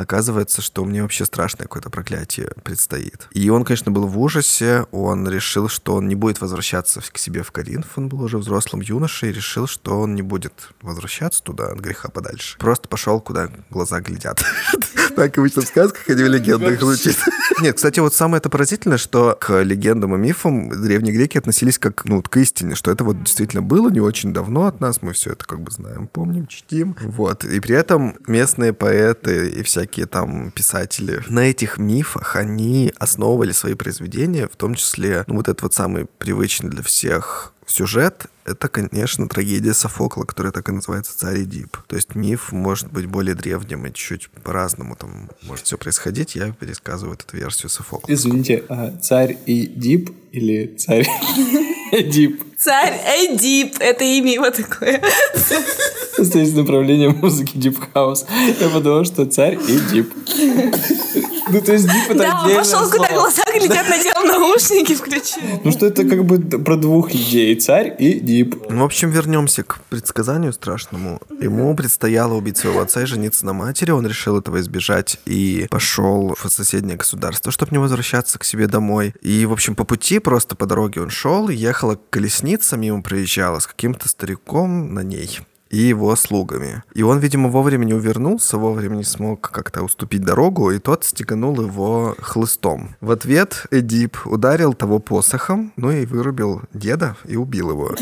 оказывается, 0.00 0.62
что 0.62 0.84
мне 0.84 1.02
вообще 1.02 1.24
страшное 1.24 1.64
какое-то 1.64 1.90
проклятие 1.90 2.52
предстоит. 2.62 3.28
И 3.32 3.48
он, 3.50 3.64
конечно, 3.64 3.90
был 3.90 4.06
в 4.06 4.18
ужасе. 4.18 4.86
Он 4.92 5.28
решил, 5.28 5.68
что 5.68 5.94
он 5.94 6.08
не 6.08 6.14
будет 6.14 6.40
возвращаться 6.40 7.00
к 7.00 7.18
себе 7.18 7.42
в 7.42 7.52
Каринф. 7.52 7.86
Он 7.96 8.08
был 8.08 8.22
уже 8.22 8.38
взрослым 8.38 8.82
юношей 8.82 9.30
и 9.30 9.32
решил, 9.32 9.66
что 9.66 10.00
он 10.00 10.14
не 10.14 10.22
будет 10.22 10.70
возвращаться 10.82 11.42
туда 11.42 11.68
от 11.68 11.78
греха 11.80 12.08
подальше. 12.08 12.58
Просто 12.58 12.88
пошел, 12.88 13.20
куда 13.20 13.48
глаза 13.70 14.00
глядят. 14.00 14.44
Так 15.16 15.36
обычно 15.36 15.62
в 15.62 15.66
сказках 15.66 16.08
или 16.08 16.22
в 16.22 16.28
легендах 16.28 16.80
звучит. 16.80 17.18
Нет, 17.60 17.76
кстати, 17.76 18.00
вот 18.00 18.14
самое 18.14 18.38
это 18.38 18.48
поразительное, 18.48 18.96
что 18.96 19.36
к 19.38 19.62
легендам 19.62 20.14
и 20.14 20.18
мифам 20.18 20.70
древние 20.70 21.12
греки 21.12 21.36
относились 21.36 21.78
как, 21.78 22.04
ну, 22.04 22.22
к 22.22 22.36
истине, 22.36 22.74
что 22.74 22.90
это 22.90 23.04
вот 23.04 23.22
действительно 23.22 23.60
было 23.60 23.90
не 23.90 24.00
очень 24.00 24.32
давно 24.32 24.66
от 24.66 24.80
нас, 24.80 25.02
мы 25.02 25.12
все 25.12 25.32
это 25.32 25.44
как 25.44 25.60
бы 25.60 25.70
знаем, 25.70 26.06
помним, 26.06 26.46
чтим. 26.46 26.96
Вот. 27.02 27.44
И 27.44 27.60
при 27.60 27.74
этом 27.74 28.16
местные 28.26 28.72
поэты 28.72 29.50
и 29.50 29.62
всякие 29.62 29.89
там 30.06 30.50
писатели 30.50 31.22
на 31.28 31.40
этих 31.40 31.78
мифах, 31.78 32.36
они 32.36 32.92
основывали 32.98 33.52
свои 33.52 33.74
произведения, 33.74 34.48
в 34.48 34.56
том 34.56 34.74
числе, 34.74 35.24
ну, 35.26 35.36
вот 35.36 35.48
этот 35.48 35.62
вот 35.62 35.74
самый 35.74 36.06
привычный 36.06 36.70
для 36.70 36.82
всех 36.82 37.52
сюжет— 37.66 38.26
это, 38.44 38.68
конечно, 38.68 39.28
трагедия 39.28 39.74
Софокла, 39.74 40.24
которая 40.24 40.52
так 40.52 40.68
и 40.68 40.72
называется 40.72 41.16
«Царь 41.16 41.42
Эдип». 41.42 41.76
То 41.86 41.96
есть 41.96 42.14
миф 42.14 42.52
может 42.52 42.90
быть 42.90 43.06
более 43.06 43.34
древним 43.34 43.86
и 43.86 43.92
чуть 43.92 44.28
по-разному 44.30 44.96
там 44.96 45.30
может 45.42 45.66
все 45.66 45.78
происходить. 45.78 46.34
Я 46.34 46.52
пересказываю 46.52 47.14
эту 47.14 47.36
версию 47.36 47.70
Софокла. 47.70 48.12
Извините, 48.12 48.64
а 48.68 48.90
царь 49.00 49.38
и 49.46 49.66
Дип 49.66 50.10
или 50.32 50.74
царь 50.76 51.06
Дип? 51.92 52.42
Царь 52.58 53.00
Эдип, 53.18 53.76
это 53.80 54.04
имя 54.04 54.32
его 54.34 54.50
такое. 54.50 55.02
Остается 56.18 56.56
направление 56.56 57.08
музыки 57.08 57.52
Дип 57.54 57.78
Хаус. 57.92 58.26
Я 58.60 58.68
подумал, 58.68 59.04
что 59.04 59.24
царь 59.26 59.58
и 59.66 59.78
Дип. 59.90 60.12
Ну, 61.52 61.60
то 61.60 61.72
есть 61.72 61.86
Дип 61.86 62.10
это 62.10 62.18
Да, 62.18 62.48
пошел, 62.54 62.90
куда 62.90 63.08
глаза 63.12 63.42
глядят, 63.52 63.88
надел 63.88 64.24
наушники, 64.24 64.94
включил. 64.94 65.60
Ну, 65.64 65.72
что 65.72 65.86
это 65.86 66.04
как 66.04 66.24
бы 66.24 66.38
про 66.38 66.76
двух 66.76 67.12
людей. 67.12 67.54
Царь 67.56 67.94
и 67.98 68.20
Дип. 68.20 68.56
Ну, 68.68 68.82
в 68.82 68.84
общем, 68.84 69.10
вернемся 69.10 69.62
к 69.62 69.80
предсказанию 69.88 70.52
страшному. 70.52 71.20
Ему 71.40 71.74
предстояло 71.74 72.34
убить 72.34 72.58
своего 72.58 72.80
отца 72.80 73.02
и 73.02 73.06
жениться 73.06 73.46
на 73.46 73.52
матери. 73.52 73.90
Он 73.90 74.06
решил 74.06 74.38
этого 74.38 74.60
избежать 74.60 75.18
и 75.26 75.66
пошел 75.70 76.34
в 76.38 76.48
соседнее 76.48 76.96
государство, 76.96 77.52
чтобы 77.52 77.72
не 77.72 77.78
возвращаться 77.78 78.38
к 78.38 78.44
себе 78.44 78.66
домой. 78.66 79.14
И, 79.22 79.46
в 79.46 79.52
общем, 79.52 79.74
по 79.74 79.84
пути, 79.84 80.18
просто 80.18 80.56
по 80.56 80.66
дороге 80.66 81.00
он 81.00 81.10
шел, 81.10 81.48
ехала 81.48 81.98
колесница 82.10 82.76
мимо 82.76 83.02
проезжала 83.02 83.58
с 83.58 83.66
каким-то 83.66 84.08
стариком 84.08 84.94
на 84.94 85.00
ней 85.00 85.40
и 85.70 85.78
его 85.78 86.14
слугами. 86.16 86.82
И 86.94 87.02
он, 87.02 87.18
видимо, 87.20 87.48
вовремя 87.48 87.84
не 87.84 87.94
увернулся, 87.94 88.58
вовремя 88.58 88.96
не 88.96 89.04
смог 89.04 89.40
как-то 89.40 89.82
уступить 89.82 90.22
дорогу, 90.22 90.70
и 90.70 90.78
тот 90.78 91.04
стеганул 91.04 91.60
его 91.60 92.16
хлыстом. 92.20 92.96
В 93.00 93.10
ответ 93.12 93.66
Эдип 93.70 94.18
ударил 94.26 94.74
того 94.74 94.98
посохом, 94.98 95.72
ну 95.76 95.90
и 95.90 96.04
вырубил 96.06 96.62
деда 96.74 97.16
и 97.24 97.36
убил 97.36 97.70
его. 97.70 97.94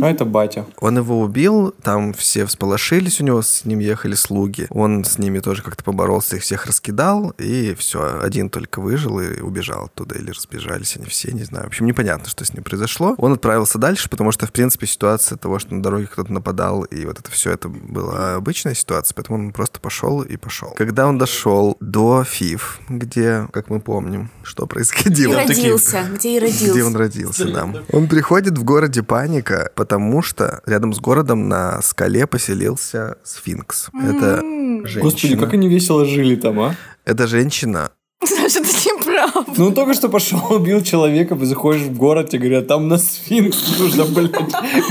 А 0.00 0.08
это 0.08 0.24
батя. 0.24 0.66
Он 0.80 0.98
его 0.98 1.20
убил, 1.20 1.74
там 1.82 2.12
все 2.12 2.46
всполошились, 2.46 3.20
у 3.20 3.24
него 3.24 3.42
с 3.42 3.64
ним 3.64 3.80
ехали 3.80 4.14
слуги. 4.14 4.66
Он 4.70 5.04
с 5.04 5.18
ними 5.18 5.40
тоже 5.40 5.62
как-то 5.62 5.82
поборолся, 5.82 6.36
их 6.36 6.42
всех 6.42 6.66
раскидал, 6.66 7.30
и 7.38 7.74
все, 7.74 8.20
один 8.22 8.50
только 8.50 8.80
выжил 8.80 9.18
и 9.18 9.40
убежал 9.40 9.86
оттуда, 9.86 10.16
или 10.16 10.30
разбежались 10.30 10.96
они 10.96 11.06
все, 11.06 11.32
не 11.32 11.42
знаю. 11.42 11.64
В 11.64 11.68
общем, 11.68 11.86
непонятно, 11.86 12.28
что 12.28 12.44
с 12.44 12.54
ним 12.54 12.62
произошло. 12.62 13.14
Он 13.18 13.32
отправился 13.32 13.78
дальше, 13.78 14.08
потому 14.08 14.30
что, 14.30 14.46
в 14.46 14.52
принципе, 14.52 14.86
ситуация 14.86 15.36
того, 15.36 15.58
что 15.58 15.74
на 15.74 15.82
дороге 15.82 16.06
кто-то 16.06 16.32
нападал, 16.32 16.84
и 16.84 16.99
вот 17.06 17.18
это 17.18 17.30
все, 17.30 17.52
это 17.52 17.68
была 17.68 18.34
обычная 18.36 18.74
ситуация, 18.74 19.14
поэтому 19.14 19.38
он 19.38 19.52
просто 19.52 19.80
пошел 19.80 20.22
и 20.22 20.36
пошел. 20.36 20.72
Когда 20.76 21.06
он 21.06 21.18
дошел 21.18 21.76
до 21.80 22.24
Фив, 22.24 22.80
где, 22.88 23.48
как 23.52 23.70
мы 23.70 23.80
помним, 23.80 24.30
что 24.42 24.64
И 24.64 24.66
происходило. 24.68 25.34
родился, 25.36 26.04
где 26.14 26.36
и 26.36 26.40
родился. 26.40 26.70
Где 26.70 26.84
он 26.84 26.96
родился, 26.96 27.44
да. 27.52 27.68
Он 27.92 28.08
приходит 28.08 28.58
в 28.58 28.64
городе 28.64 29.02
Паника, 29.02 29.70
потому 29.74 30.22
что 30.22 30.60
рядом 30.66 30.92
с 30.92 31.00
городом 31.00 31.48
на 31.48 31.80
скале 31.82 32.26
поселился 32.26 33.16
сфинкс. 33.24 33.88
Это 33.94 34.40
Господи, 34.42 34.86
женщина. 34.88 35.44
как 35.44 35.54
они 35.54 35.68
весело 35.68 36.04
жили 36.04 36.36
там, 36.36 36.60
а? 36.60 36.74
Это 37.04 37.26
женщина. 37.26 37.90
Саша, 38.22 38.62
таким 38.62 38.99
прав. 39.20 39.58
Ну, 39.58 39.66
он 39.66 39.74
только 39.74 39.94
что 39.94 40.08
пошел, 40.08 40.40
убил 40.50 40.82
человека, 40.82 41.36
заходишь 41.40 41.82
в 41.82 41.96
город, 41.96 42.30
тебе 42.30 42.48
говорят, 42.48 42.66
там 42.66 42.88
на 42.88 42.98
сфинкс 42.98 43.78
нужно, 43.78 44.04
блядь. 44.04 44.32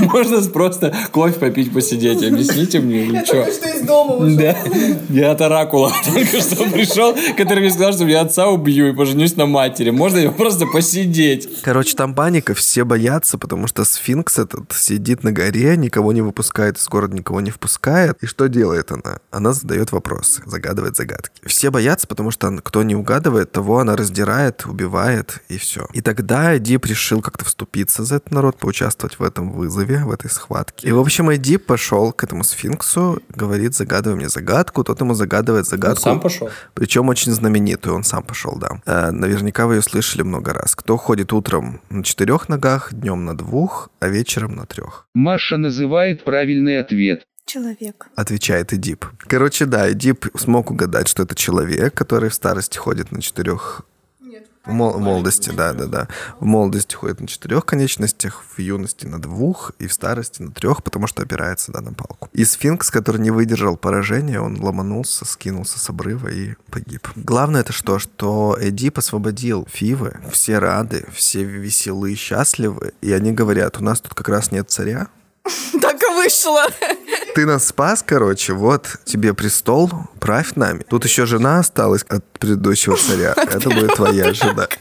Можно 0.00 0.40
просто 0.50 0.94
кофе 1.12 1.38
попить, 1.38 1.72
посидеть. 1.72 2.22
Объясните 2.22 2.80
мне, 2.80 3.04
или 3.04 3.24
что? 3.24 3.50
что 3.50 3.68
из 3.68 3.82
дома 3.82 4.26
Да. 4.36 4.56
Я 5.08 5.32
от 5.32 5.40
Оракула 5.40 5.92
только 6.04 6.40
что 6.40 6.56
пришел, 6.70 7.14
который 7.36 7.60
мне 7.60 7.70
сказал, 7.70 7.92
что 7.92 8.06
я 8.06 8.20
отца 8.22 8.48
убью 8.48 8.88
и 8.88 8.92
поженюсь 8.94 9.36
на 9.36 9.46
матери. 9.46 9.90
Можно 9.90 10.18
его 10.18 10.32
просто 10.32 10.66
посидеть? 10.66 11.62
Короче, 11.62 11.94
там 11.94 12.14
паника, 12.14 12.54
все 12.54 12.84
боятся, 12.84 13.38
потому 13.38 13.66
что 13.66 13.84
сфинкс 13.84 14.38
этот 14.38 14.72
сидит 14.72 15.24
на 15.24 15.32
горе, 15.32 15.76
никого 15.76 16.12
не 16.12 16.22
выпускает 16.22 16.78
из 16.78 16.86
города, 16.88 17.14
никого 17.14 17.40
не 17.40 17.50
впускает. 17.50 18.16
И 18.20 18.26
что 18.26 18.48
делает 18.48 18.92
она? 18.92 19.18
Она 19.30 19.52
задает 19.52 19.92
вопросы, 19.92 20.42
загадывает 20.46 20.96
загадки. 20.96 21.30
Все 21.44 21.70
боятся, 21.70 22.06
потому 22.06 22.30
что 22.30 22.50
кто 22.62 22.82
не 22.82 22.94
угадывает, 22.94 23.52
того 23.52 23.78
она 23.78 23.96
раздирает, 24.20 24.66
убивает, 24.66 25.42
и 25.48 25.58
все. 25.58 25.86
И 25.92 26.00
тогда 26.00 26.56
Эдип 26.56 26.86
решил 26.86 27.22
как-то 27.22 27.44
вступиться 27.44 28.04
за 28.04 28.16
этот 28.16 28.32
народ, 28.32 28.58
поучаствовать 28.58 29.18
в 29.18 29.22
этом 29.22 29.50
вызове, 29.50 30.04
в 30.04 30.10
этой 30.10 30.30
схватке. 30.30 30.88
И, 30.88 30.92
в 30.92 30.98
общем, 30.98 31.32
Эдип 31.34 31.66
пошел 31.66 32.12
к 32.12 32.24
этому 32.24 32.44
сфинксу, 32.44 33.22
говорит, 33.28 33.74
загадывай 33.74 34.16
мне 34.16 34.28
загадку, 34.28 34.84
тот 34.84 35.00
ему 35.00 35.14
загадывает 35.14 35.64
Он 35.66 35.70
загадку. 35.70 36.02
сам 36.02 36.20
пошел? 36.20 36.50
Причем 36.74 37.08
очень 37.08 37.32
знаменитую, 37.32 37.94
он 37.94 38.04
сам 38.04 38.22
пошел, 38.22 38.56
да. 38.56 38.82
Э, 38.86 39.10
наверняка 39.10 39.66
вы 39.66 39.76
ее 39.76 39.82
слышали 39.82 40.22
много 40.22 40.52
раз. 40.52 40.74
Кто 40.74 40.96
ходит 40.96 41.32
утром 41.32 41.80
на 41.90 42.04
четырех 42.04 42.48
ногах, 42.48 42.92
днем 42.92 43.24
на 43.24 43.36
двух, 43.36 43.88
а 44.00 44.08
вечером 44.08 44.56
на 44.56 44.66
трех? 44.66 45.06
Маша 45.14 45.56
называет 45.56 46.24
правильный 46.24 46.78
ответ. 46.80 47.22
Человек. 47.46 48.06
Отвечает 48.14 48.72
Эдип. 48.72 49.04
Короче, 49.26 49.66
да, 49.66 49.90
Эдип 49.90 50.26
смог 50.36 50.70
угадать, 50.70 51.08
что 51.08 51.24
это 51.24 51.34
человек, 51.34 51.94
который 51.94 52.28
в 52.30 52.34
старости 52.34 52.78
ходит 52.78 53.10
на 53.10 53.20
четырех... 53.20 53.82
В 54.66 54.72
мол- 54.72 54.98
молодости, 54.98 55.50
да, 55.50 55.72
да, 55.72 55.86
да. 55.86 56.08
В 56.38 56.44
молодости 56.44 56.94
ходит 56.94 57.20
на 57.20 57.26
четырех 57.26 57.64
конечностях, 57.64 58.44
в 58.56 58.60
юности 58.60 59.06
на 59.06 59.20
двух 59.20 59.72
и 59.78 59.86
в 59.86 59.92
старости 59.92 60.42
на 60.42 60.50
трех, 60.52 60.82
потому 60.82 61.06
что 61.06 61.22
опирается, 61.22 61.72
да, 61.72 61.80
на 61.80 61.92
палку. 61.94 62.28
И 62.34 62.44
сфинкс, 62.44 62.90
который 62.90 63.20
не 63.20 63.30
выдержал 63.30 63.76
поражения, 63.78 64.40
он 64.40 64.60
ломанулся, 64.62 65.24
скинулся 65.24 65.78
с 65.78 65.88
обрыва 65.88 66.28
и 66.28 66.54
погиб. 66.70 67.08
Главное 67.16 67.62
это 67.62 67.72
что? 67.72 67.98
Что 67.98 68.56
Эдип 68.60 68.98
освободил 68.98 69.66
Фивы, 69.70 70.18
все 70.30 70.58
рады, 70.58 71.06
все 71.14 71.42
веселы, 71.42 72.14
счастливы, 72.14 72.92
и 73.00 73.12
они 73.12 73.32
говорят, 73.32 73.78
у 73.80 73.84
нас 73.84 74.00
тут 74.00 74.14
как 74.14 74.28
раз 74.28 74.52
нет 74.52 74.70
царя, 74.70 75.08
Так 75.80 76.02
и 76.02 76.14
вышло. 76.14 76.66
Ты 77.34 77.46
нас 77.46 77.66
спас, 77.68 78.02
короче, 78.06 78.52
вот 78.52 78.98
тебе 79.04 79.34
престол, 79.34 79.90
правь 80.18 80.54
нами. 80.56 80.84
Тут 80.88 81.04
еще 81.04 81.26
жена 81.26 81.58
осталась 81.60 82.02
от 82.08 82.24
предыдущего 82.38 82.96
царя. 82.96 83.32
Это 83.36 83.68
будет 83.70 83.94
твоя 83.94 84.32
жена. 84.34 84.66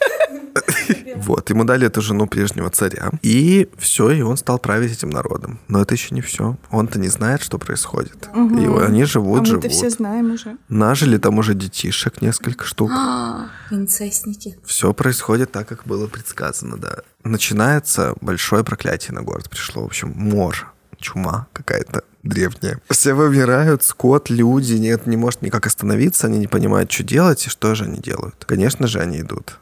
Вот, 1.16 1.50
ему 1.50 1.64
дали 1.64 1.86
эту 1.86 2.02
жену 2.02 2.28
прежнего 2.28 2.70
царя. 2.70 3.12
И 3.22 3.70
все, 3.78 4.10
и 4.12 4.22
он 4.22 4.38
стал 4.38 4.58
править 4.58 4.92
этим 4.94 5.10
народом. 5.10 5.60
Но 5.68 5.82
это 5.82 5.94
еще 5.94 6.16
не 6.16 6.22
все. 6.22 6.58
Он-то 6.72 6.98
не 6.98 7.08
знает, 7.10 7.42
что 7.42 7.58
происходит. 7.60 8.30
И 8.34 8.66
они 8.84 9.04
А 9.04 9.06
живут, 9.06 9.40
мы-то 9.42 9.52
живут. 9.52 9.72
все 9.72 9.90
знаем 9.90 10.32
уже. 10.34 10.58
Нажили 10.70 11.18
там 11.18 11.38
уже 11.38 11.54
детишек 11.54 12.22
несколько 12.22 12.66
штук. 12.66 12.90
А, 12.94 13.48
Инцестники. 13.70 14.58
Все 14.66 14.94
происходит 14.94 15.52
так, 15.52 15.68
как 15.68 15.84
было 15.86 16.08
предсказано, 16.08 16.78
да. 16.78 16.98
Начинается 17.24 18.16
большое 18.22 18.64
проклятие 18.64 19.14
на 19.14 19.22
город. 19.22 19.50
Пришло, 19.50 19.84
в 19.84 19.88
общем, 19.88 20.14
мор, 20.16 20.74
чума 21.00 21.48
какая-то 21.54 22.04
древняя. 22.24 22.80
Все 22.90 23.14
вымирают, 23.14 23.84
скот, 23.84 24.30
люди, 24.30 24.74
нет, 24.74 25.08
не 25.08 25.18
может 25.18 25.42
никак 25.42 25.66
остановиться, 25.68 26.28
они 26.28 26.38
не 26.40 26.48
понимают, 26.48 26.92
что 26.92 27.04
делать, 27.04 27.46
и 27.46 27.50
что 27.50 27.76
же 27.76 27.86
они 27.86 28.00
делают. 28.00 28.36
Конечно 28.46 28.88
же, 28.88 29.00
они 29.00 29.22
идут 29.22 29.60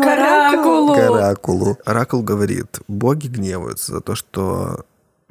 К 0.00 0.06
оракулу. 0.06 0.94
к 0.94 0.98
Оракулу. 0.98 1.78
Оракул 1.84 2.22
говорит, 2.22 2.80
боги 2.88 3.26
гневаются 3.26 3.92
за 3.92 4.00
то, 4.00 4.14
что 4.14 4.84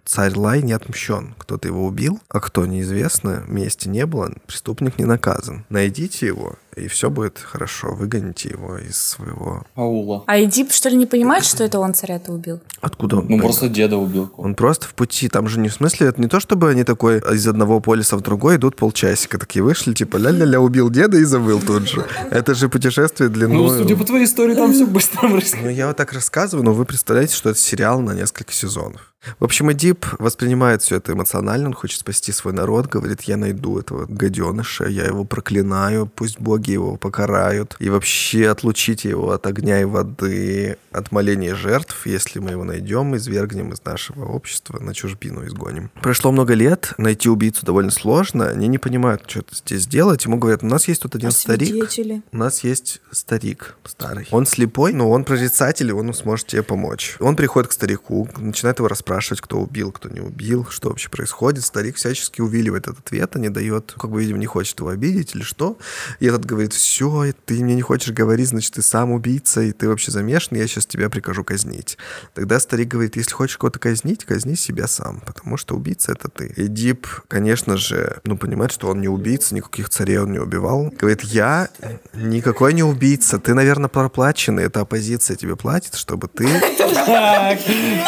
царь 0.04 0.36
Лай 0.36 0.62
не 0.62 0.74
отмщен. 0.74 1.34
Кто-то 1.38 1.68
его 1.68 1.86
убил, 1.86 2.20
а 2.30 2.40
кто 2.40 2.66
неизвестно, 2.66 3.44
мести 3.48 3.88
не 3.88 4.06
было, 4.06 4.32
преступник 4.46 5.00
не 5.00 5.06
наказан. 5.06 5.66
Найдите 5.70 6.28
его, 6.28 6.56
и 6.76 6.88
все 6.88 7.10
будет 7.10 7.40
хорошо. 7.40 7.94
Выгоните 7.94 8.50
его 8.50 8.78
из 8.78 8.98
своего... 8.98 9.66
Аула. 9.76 10.24
А 10.28 10.42
Эдип, 10.42 10.72
что 10.72 10.90
ли, 10.90 10.98
не 10.98 11.06
понимает, 11.06 11.46
что 11.46 11.64
это 11.64 11.80
он 11.80 11.94
царя-то 11.94 12.32
убил? 12.32 12.60
Откуда 12.82 13.18
он? 13.18 13.22
Ну, 13.24 13.28
поймет? 13.28 13.44
просто 13.44 13.70
деда 13.70 13.98
убил. 13.98 14.32
Он 14.38 14.56
просто 14.56 14.88
в 14.88 14.94
пути, 14.94 15.30
там 15.30 15.48
же 15.48 15.60
не 15.60 15.70
в 15.70 15.74
смысле, 15.74 16.08
это 16.08 16.22
не 16.22 16.28
то, 16.28 16.40
чтобы 16.40 16.70
они 16.70 16.84
такой 16.84 17.20
из 17.20 17.48
одного 17.48 17.80
полиса 17.80 18.18
в 18.18 18.22
другой 18.22 18.58
идут 18.58 18.76
полчасика, 18.76 19.38
такие 19.38 19.64
вышли, 19.64 19.94
типа 19.94 20.18
ля-ля-ля, 20.18 20.60
убил 20.60 20.90
деда 20.90 21.18
и 21.18 21.24
забыл 21.24 21.62
тут 21.62 21.88
же. 21.88 22.06
Это 22.30 22.54
же 22.54 22.70
путешествие 22.70 23.30
Ну, 23.30 23.36
длиной... 23.36 23.80
судя 23.80 23.96
по 23.96 24.04
твоей 24.04 24.26
истории, 24.26 24.56
там 24.56 24.74
все 24.74 24.86
быстро 24.86 25.30
происходит. 25.30 25.66
Ну, 25.66 25.70
я 25.72 25.88
вот 25.88 25.98
так 25.98 26.14
рассказываю, 26.14 26.66
но 26.66 26.74
вы 26.74 26.86
представляете, 26.86 27.36
что 27.36 27.50
это 27.50 27.60
сериал 27.60 28.02
на 28.02 28.14
несколько 28.14 28.52
сезонов. 28.54 29.14
В 29.40 29.44
общем, 29.44 29.72
Эдип 29.72 30.06
воспринимает 30.20 30.82
все 30.82 30.98
это 30.98 31.14
эмоционально, 31.14 31.70
он 31.70 31.74
хочет 31.74 32.00
спасти 32.00 32.32
свой 32.32 32.54
народ, 32.54 32.88
говорит, 32.88 33.24
я 33.24 33.38
найду 33.38 33.80
этого 33.80 34.06
гаденыша, 34.08 34.86
я 34.86 35.06
его 35.06 35.24
проклинаю, 35.24 36.06
пусть 36.14 36.40
боги 36.40 36.65
его 36.72 36.98
покарают, 36.98 37.76
и 37.80 37.90
вообще 37.90 38.50
отлучите 38.50 39.10
его 39.10 39.32
от 39.32 39.46
огня 39.48 39.82
и 39.82 39.86
воды, 39.86 40.78
от 40.92 41.12
моления 41.12 41.56
жертв, 41.56 42.06
если 42.06 42.40
мы 42.40 42.52
его 42.52 42.64
найдем, 42.64 43.16
извергнем 43.16 43.74
из 43.74 43.84
нашего 43.84 44.26
общества, 44.26 44.80
на 44.80 44.94
чужбину 44.94 45.46
изгоним. 45.46 45.92
Прошло 46.02 46.32
много 46.32 46.54
лет, 46.54 46.94
найти 46.98 47.30
убийцу 47.30 47.66
довольно 47.66 47.92
сложно, 47.92 48.50
они 48.50 48.68
не 48.68 48.78
понимают, 48.78 49.24
что 49.28 49.44
здесь 49.52 49.88
делать, 49.88 50.26
ему 50.26 50.38
говорят, 50.38 50.64
у 50.64 50.68
нас 50.68 50.88
есть 50.88 51.02
тут 51.02 51.16
один 51.16 51.30
А 51.30 51.32
старик, 51.32 51.70
свидетели? 51.70 52.22
у 52.32 52.38
нас 52.38 52.64
есть 52.64 53.02
старик 53.12 53.76
старый. 53.84 54.28
Он 54.32 54.46
слепой, 54.46 54.94
но 54.94 55.10
он 55.10 55.24
прорицатель, 55.24 55.90
и 55.90 55.94
он 55.94 56.14
сможет 56.14 56.48
тебе 56.48 56.64
помочь. 56.64 57.16
Он 57.20 57.36
приходит 57.36 57.70
к 57.70 57.74
старику, 57.74 58.30
начинает 58.38 58.80
его 58.80 58.88
расспрашивать, 58.88 59.42
кто 59.42 59.60
убил, 59.60 59.92
кто 59.92 60.10
не 60.10 60.22
убил, 60.22 60.66
что 60.70 60.90
вообще 60.90 61.10
происходит. 61.10 61.64
Старик 61.64 61.96
всячески 61.98 62.42
увиливает 62.42 62.88
от 62.88 63.00
ответа, 63.00 63.40
не 63.40 63.50
дает, 63.50 63.94
как 63.98 64.12
бы, 64.12 64.22
видимо, 64.22 64.40
не 64.40 64.46
хочет 64.46 64.80
его 64.80 64.90
обидеть 64.90 65.36
или 65.36 65.44
что. 65.44 65.78
И 66.20 66.26
этот 66.26 66.46
говорит, 66.56 66.74
все, 66.74 67.34
ты 67.46 67.64
мне 67.64 67.76
не 67.76 67.82
хочешь 67.82 68.12
говорить, 68.14 68.50
значит, 68.50 68.74
ты 68.74 68.82
сам 68.82 69.12
убийца, 69.12 69.62
и 69.62 69.72
ты 69.72 69.88
вообще 69.88 70.12
замешан, 70.12 70.58
я 70.58 70.68
сейчас 70.68 70.86
тебя 70.86 71.10
прикажу 71.10 71.44
казнить. 71.44 71.98
Тогда 72.34 72.60
старик 72.60 72.90
говорит, 72.90 73.16
если 73.16 73.32
хочешь 73.32 73.58
кого-то 73.58 73.80
казнить, 73.80 74.26
казни 74.26 74.56
себя 74.56 74.88
сам, 74.88 75.22
потому 75.26 75.58
что 75.58 75.76
убийца 75.76 76.12
это 76.14 76.30
ты. 76.30 76.54
Эдип, 76.56 77.08
конечно 77.28 77.78
же, 77.78 78.18
ну, 78.24 78.38
понимает, 78.38 78.72
что 78.72 78.88
он 78.90 79.02
не 79.02 79.08
убийца, 79.08 79.56
никаких 79.56 79.90
царей 79.90 80.18
он 80.20 80.32
не 80.32 80.40
убивал. 80.40 80.92
Говорит, 81.00 81.22
я 81.22 81.70
никакой 82.14 82.74
не 82.74 82.84
убийца, 82.84 83.40
ты, 83.40 83.54
наверное, 83.54 83.90
проплаченный, 83.90 84.64
это 84.64 84.82
оппозиция 84.82 85.36
тебе 85.36 85.56
платит, 85.56 85.96
чтобы 85.96 86.28
ты... 86.28 86.48
Так, 87.06 87.60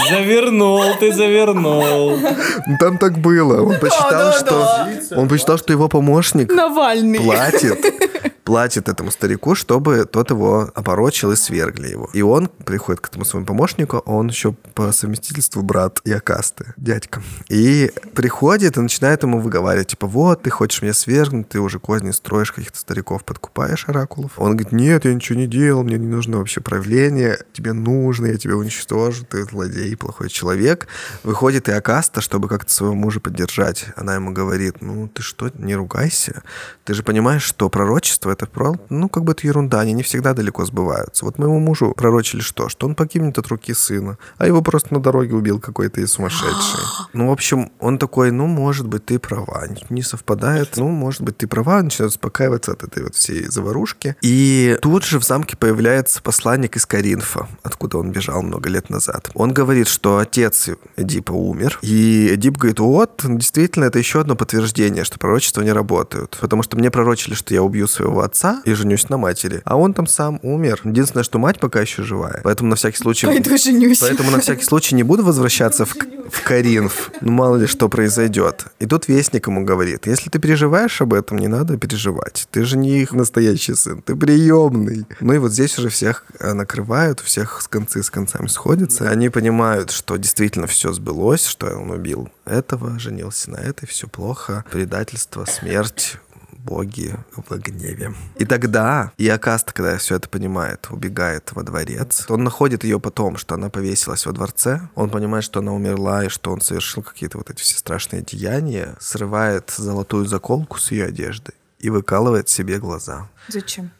завернул, 0.10 0.82
ты 1.00 1.14
завернул. 1.14 2.18
Ну, 2.18 2.78
Там 2.80 2.98
так 2.98 3.20
было. 3.20 3.62
Он 3.62 3.80
посчитал, 3.80 4.34
что... 4.34 4.88
Он 5.16 5.28
посчитал, 5.28 5.58
что 5.58 5.72
его 5.74 5.88
помощник 5.88 6.52
Навальный. 6.52 7.20
платит, 7.20 7.80
платит 8.48 8.88
этому 8.88 9.12
старику, 9.12 9.56
чтобы 9.56 10.06
тот 10.06 10.30
его 10.30 10.72
опорочил 10.74 11.34
и 11.34 11.36
свергли 11.36 11.90
его. 11.90 12.10
И 12.14 12.22
он 12.22 12.48
приходит 12.48 13.02
к 13.02 13.10
этому 13.10 13.26
своему 13.26 13.46
помощнику, 13.46 13.98
он 14.06 14.30
еще 14.30 14.54
по 14.74 14.94
совместительству 14.94 15.62
брат 15.64 16.00
Якасты, 16.06 16.74
дядька. 16.78 17.22
И 17.50 17.92
приходит 18.16 18.78
и 18.78 18.80
начинает 18.80 19.24
ему 19.24 19.42
выговаривать, 19.42 19.90
типа, 19.90 20.08
вот, 20.08 20.44
ты 20.44 20.50
хочешь 20.50 20.82
меня 20.82 20.94
свергнуть, 20.94 21.50
ты 21.50 21.60
уже 21.60 21.78
козни 21.80 22.12
строишь, 22.12 22.54
каких-то 22.54 22.80
стариков 22.80 23.26
подкупаешь, 23.26 23.90
оракулов. 23.90 24.40
Он 24.40 24.56
говорит, 24.56 24.72
нет, 24.72 25.04
я 25.04 25.14
ничего 25.14 25.38
не 25.38 25.48
делал, 25.48 25.84
мне 25.84 25.98
не 25.98 26.08
нужно 26.08 26.38
вообще 26.38 26.62
правление, 26.62 27.40
тебе 27.52 27.74
нужно, 27.74 28.28
я 28.28 28.38
тебя 28.38 28.56
уничтожу, 28.56 29.26
ты 29.26 29.44
злодей, 29.44 29.98
плохой 29.98 30.30
человек. 30.30 30.88
Выходит 31.24 31.68
и 31.68 31.74
Акаста, 31.74 32.22
чтобы 32.22 32.48
как-то 32.48 32.72
своего 32.72 32.96
мужа 32.96 33.20
поддержать. 33.20 33.88
Она 33.98 34.16
ему 34.16 34.32
говорит, 34.32 34.82
ну, 34.82 35.10
ты 35.10 35.22
что, 35.22 35.52
не 35.54 35.76
ругайся, 35.76 36.44
ты 36.86 36.94
же 36.94 37.04
понимаешь, 37.04 37.44
что 37.44 37.70
пророчество 37.70 38.37
это, 38.38 38.52
про- 38.52 38.76
ну, 38.90 39.10
как 39.10 39.24
бы 39.24 39.32
это 39.34 39.48
ерунда, 39.48 39.82
они 39.82 39.94
не 39.94 40.04
всегда 40.04 40.34
далеко 40.34 40.66
сбываются. 40.66 41.26
Вот 41.26 41.38
моему 41.40 41.60
мужу 41.60 41.94
пророчили 41.96 42.42
что? 42.42 42.70
Что 42.70 42.88
он 42.88 42.96
погибнет 42.96 43.38
от 43.38 43.48
руки 43.48 43.74
сына, 43.74 44.18
а 44.38 44.48
его 44.48 44.62
просто 44.62 44.94
на 44.94 45.00
дороге 45.02 45.36
убил 45.36 45.60
какой-то 45.60 46.02
из 46.02 46.12
сумасшедший. 46.12 46.80
Ну, 47.14 47.30
в 47.30 47.32
общем, 47.32 47.72
он 47.80 47.98
такой, 47.98 48.32
ну, 48.32 48.46
может 48.46 48.88
быть, 48.88 49.06
ты 49.06 49.18
права, 49.18 49.64
не 49.90 50.04
совпадает, 50.04 50.78
ну, 50.78 50.90
может 50.90 51.22
быть, 51.22 51.38
ты 51.38 51.48
права, 51.48 51.82
начинает 51.82 52.12
успокаиваться 52.12 52.74
от 52.74 52.84
этой 52.84 53.04
вот 53.04 53.16
всей 53.16 53.46
заварушки. 53.48 54.16
И 54.22 54.78
тут 54.82 55.04
же 55.04 55.20
в 55.20 55.24
замке 55.24 55.58
появляется 55.58 56.22
посланник 56.22 56.76
из 56.76 56.86
Каринфа, 56.86 57.48
откуда 57.64 57.98
он 57.98 58.12
бежал 58.12 58.44
много 58.44 58.70
лет 58.70 58.90
назад. 58.90 59.32
Он 59.34 59.52
говорит, 59.52 59.88
что 59.88 60.20
отец 60.20 60.70
Эдипа 60.96 61.32
умер, 61.32 61.80
и 61.82 62.30
Эдип 62.34 62.58
говорит, 62.58 62.80
вот, 62.80 63.22
действительно, 63.24 63.86
это 63.86 63.98
еще 63.98 64.22
одно 64.22 64.36
подтверждение, 64.36 65.04
что 65.04 65.18
пророчества 65.18 65.62
не 65.62 65.72
работают, 65.72 66.38
потому 66.40 66.62
что 66.62 66.78
мне 66.78 66.92
пророчили, 66.92 67.34
что 67.34 67.54
я 67.54 67.64
убью 67.64 67.88
своего 67.88 68.22
отца 68.28 68.62
и 68.66 68.74
женюсь 68.74 69.10
на 69.10 69.18
матери. 69.18 69.62
А 69.66 69.78
он 69.78 69.94
там 69.94 70.08
сам 70.08 70.40
умер. 70.44 70.82
Единственное, 70.84 71.24
что 71.24 71.40
мать 71.40 71.60
пока 71.60 71.82
еще 71.82 72.04
живая. 72.04 72.42
Поэтому 72.44 72.70
на 72.70 72.76
всякий 72.76 72.98
случай... 72.98 73.26
Пойду 73.26 73.58
женюсь. 73.58 74.00
Поэтому 74.00 74.32
на 74.32 74.40
всякий 74.40 74.64
случай 74.64 74.96
не 74.96 75.04
буду 75.04 75.24
возвращаться 75.24 75.86
в, 75.86 75.96
в 75.96 76.44
Каринф. 76.44 77.12
Ну, 77.22 77.32
мало 77.32 77.56
ли 77.58 77.68
что 77.68 77.90
произойдет. 77.90 78.66
И 78.80 78.86
тут 78.86 79.08
вестник 79.08 79.48
ему 79.48 79.64
говорит, 79.64 80.08
если 80.08 80.30
ты 80.30 80.40
переживаешь 80.40 81.02
об 81.02 81.14
этом, 81.14 81.38
не 81.40 81.48
надо 81.48 81.78
переживать. 81.78 82.48
Ты 82.52 82.64
же 82.64 82.78
не 82.78 83.02
их 83.02 83.14
настоящий 83.14 83.74
сын, 83.74 84.02
ты 84.02 84.16
приемный. 84.16 85.06
Ну 85.20 85.34
и 85.34 85.38
вот 85.38 85.52
здесь 85.52 85.78
уже 85.80 85.90
всех 85.90 86.26
э, 86.40 86.54
накрывают, 86.54 87.22
у 87.22 87.24
всех 87.24 87.62
с 87.62 87.68
концы 87.68 88.04
с 88.04 88.10
концами 88.10 88.48
сходятся. 88.48 89.10
Они 89.10 89.30
понимают, 89.30 89.92
что 89.92 90.18
действительно 90.18 90.68
все 90.68 90.94
сбылось, 90.94 91.46
что 91.46 91.68
он 91.68 91.92
убил 91.92 92.30
этого, 92.46 93.00
женился 93.00 93.52
на 93.52 93.58
этой, 93.58 93.88
все 93.88 94.08
плохо. 94.08 94.66
Предательство, 94.72 95.46
смерть, 95.46 96.18
боги 96.68 97.16
в 97.36 97.58
гневе. 97.58 98.14
И 98.36 98.46
тогда 98.46 99.12
Иокаст, 99.18 99.72
когда 99.72 99.98
все 99.98 100.16
это 100.16 100.28
понимает, 100.30 100.88
убегает 100.92 101.52
во 101.54 101.64
дворец. 101.64 102.26
Он 102.30 102.44
находит 102.44 102.84
ее 102.84 103.00
потом, 103.00 103.38
что 103.38 103.56
она 103.56 103.70
повесилась 103.70 104.26
во 104.26 104.34
дворце. 104.34 104.82
Он 104.96 105.10
понимает, 105.10 105.44
что 105.44 105.60
она 105.60 105.74
умерла 105.74 106.26
и 106.26 106.30
что 106.30 106.52
он 106.52 106.62
совершил 106.62 107.04
какие-то 107.04 107.38
вот 107.38 107.50
эти 107.50 107.62
все 107.62 107.78
страшные 107.78 108.22
деяния. 108.22 108.96
Срывает 109.00 109.74
золотую 109.76 110.26
заколку 110.26 110.78
с 110.78 110.92
ее 110.92 111.06
одежды 111.06 111.54
и 111.80 111.90
выкалывает 111.90 112.50
себе 112.50 112.80
глаза. 112.80 113.30
Зачем? 113.48 113.92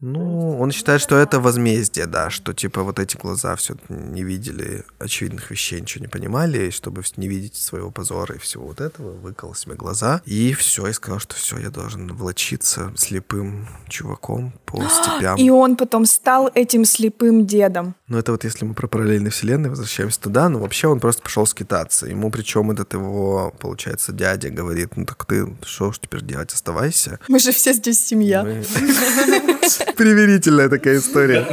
Ну, 0.00 0.58
он 0.58 0.72
считает, 0.72 1.00
что 1.00 1.16
это 1.16 1.40
возмездие, 1.40 2.06
да, 2.06 2.28
что 2.28 2.52
типа 2.52 2.82
вот 2.82 2.98
эти 2.98 3.16
глаза 3.16 3.56
все 3.56 3.76
не 3.88 4.22
видели 4.24 4.84
очевидных 4.98 5.50
вещей, 5.50 5.80
ничего 5.80 6.02
не 6.04 6.08
понимали, 6.08 6.66
и 6.66 6.70
чтобы 6.70 7.02
не 7.16 7.28
видеть 7.28 7.56
своего 7.56 7.90
позора 7.90 8.34
и 8.34 8.38
всего 8.38 8.66
вот 8.66 8.80
этого, 8.82 9.12
выкол 9.12 9.54
себе 9.54 9.74
глаза, 9.74 10.20
и 10.26 10.52
все, 10.52 10.86
и 10.88 10.92
сказал, 10.92 11.18
что 11.18 11.34
все, 11.34 11.58
я 11.58 11.70
должен 11.70 12.12
влочиться 12.14 12.92
слепым 12.96 13.68
чуваком 13.88 14.52
по 14.66 14.86
степям. 14.88 15.36
И 15.38 15.48
он 15.48 15.76
потом 15.76 16.04
стал 16.04 16.50
этим 16.54 16.84
слепым 16.84 17.46
дедом. 17.46 17.94
Ну, 18.08 18.18
это 18.18 18.32
вот 18.32 18.44
если 18.44 18.66
мы 18.66 18.74
про 18.74 18.88
параллельные 18.88 19.30
вселенные 19.30 19.70
возвращаемся 19.70 20.20
туда, 20.20 20.50
но 20.50 20.58
вообще 20.58 20.88
он 20.88 21.00
просто 21.00 21.22
пошел 21.22 21.46
скитаться. 21.46 22.06
Ему 22.06 22.30
причем 22.30 22.70
этот 22.70 22.92
его, 22.92 23.54
получается, 23.58 24.12
дядя 24.12 24.50
говорит, 24.50 24.96
ну 24.96 25.06
так 25.06 25.24
ты 25.24 25.56
что 25.64 25.90
ж 25.90 25.98
теперь 26.00 26.22
делать, 26.22 26.52
оставайся. 26.52 27.18
Мы 27.28 27.38
же 27.38 27.50
все 27.52 27.72
здесь 27.72 28.04
семья. 28.04 28.42
Мы- 28.42 28.64
Примирительная 29.96 30.68
такая 30.68 30.98
история. 30.98 31.46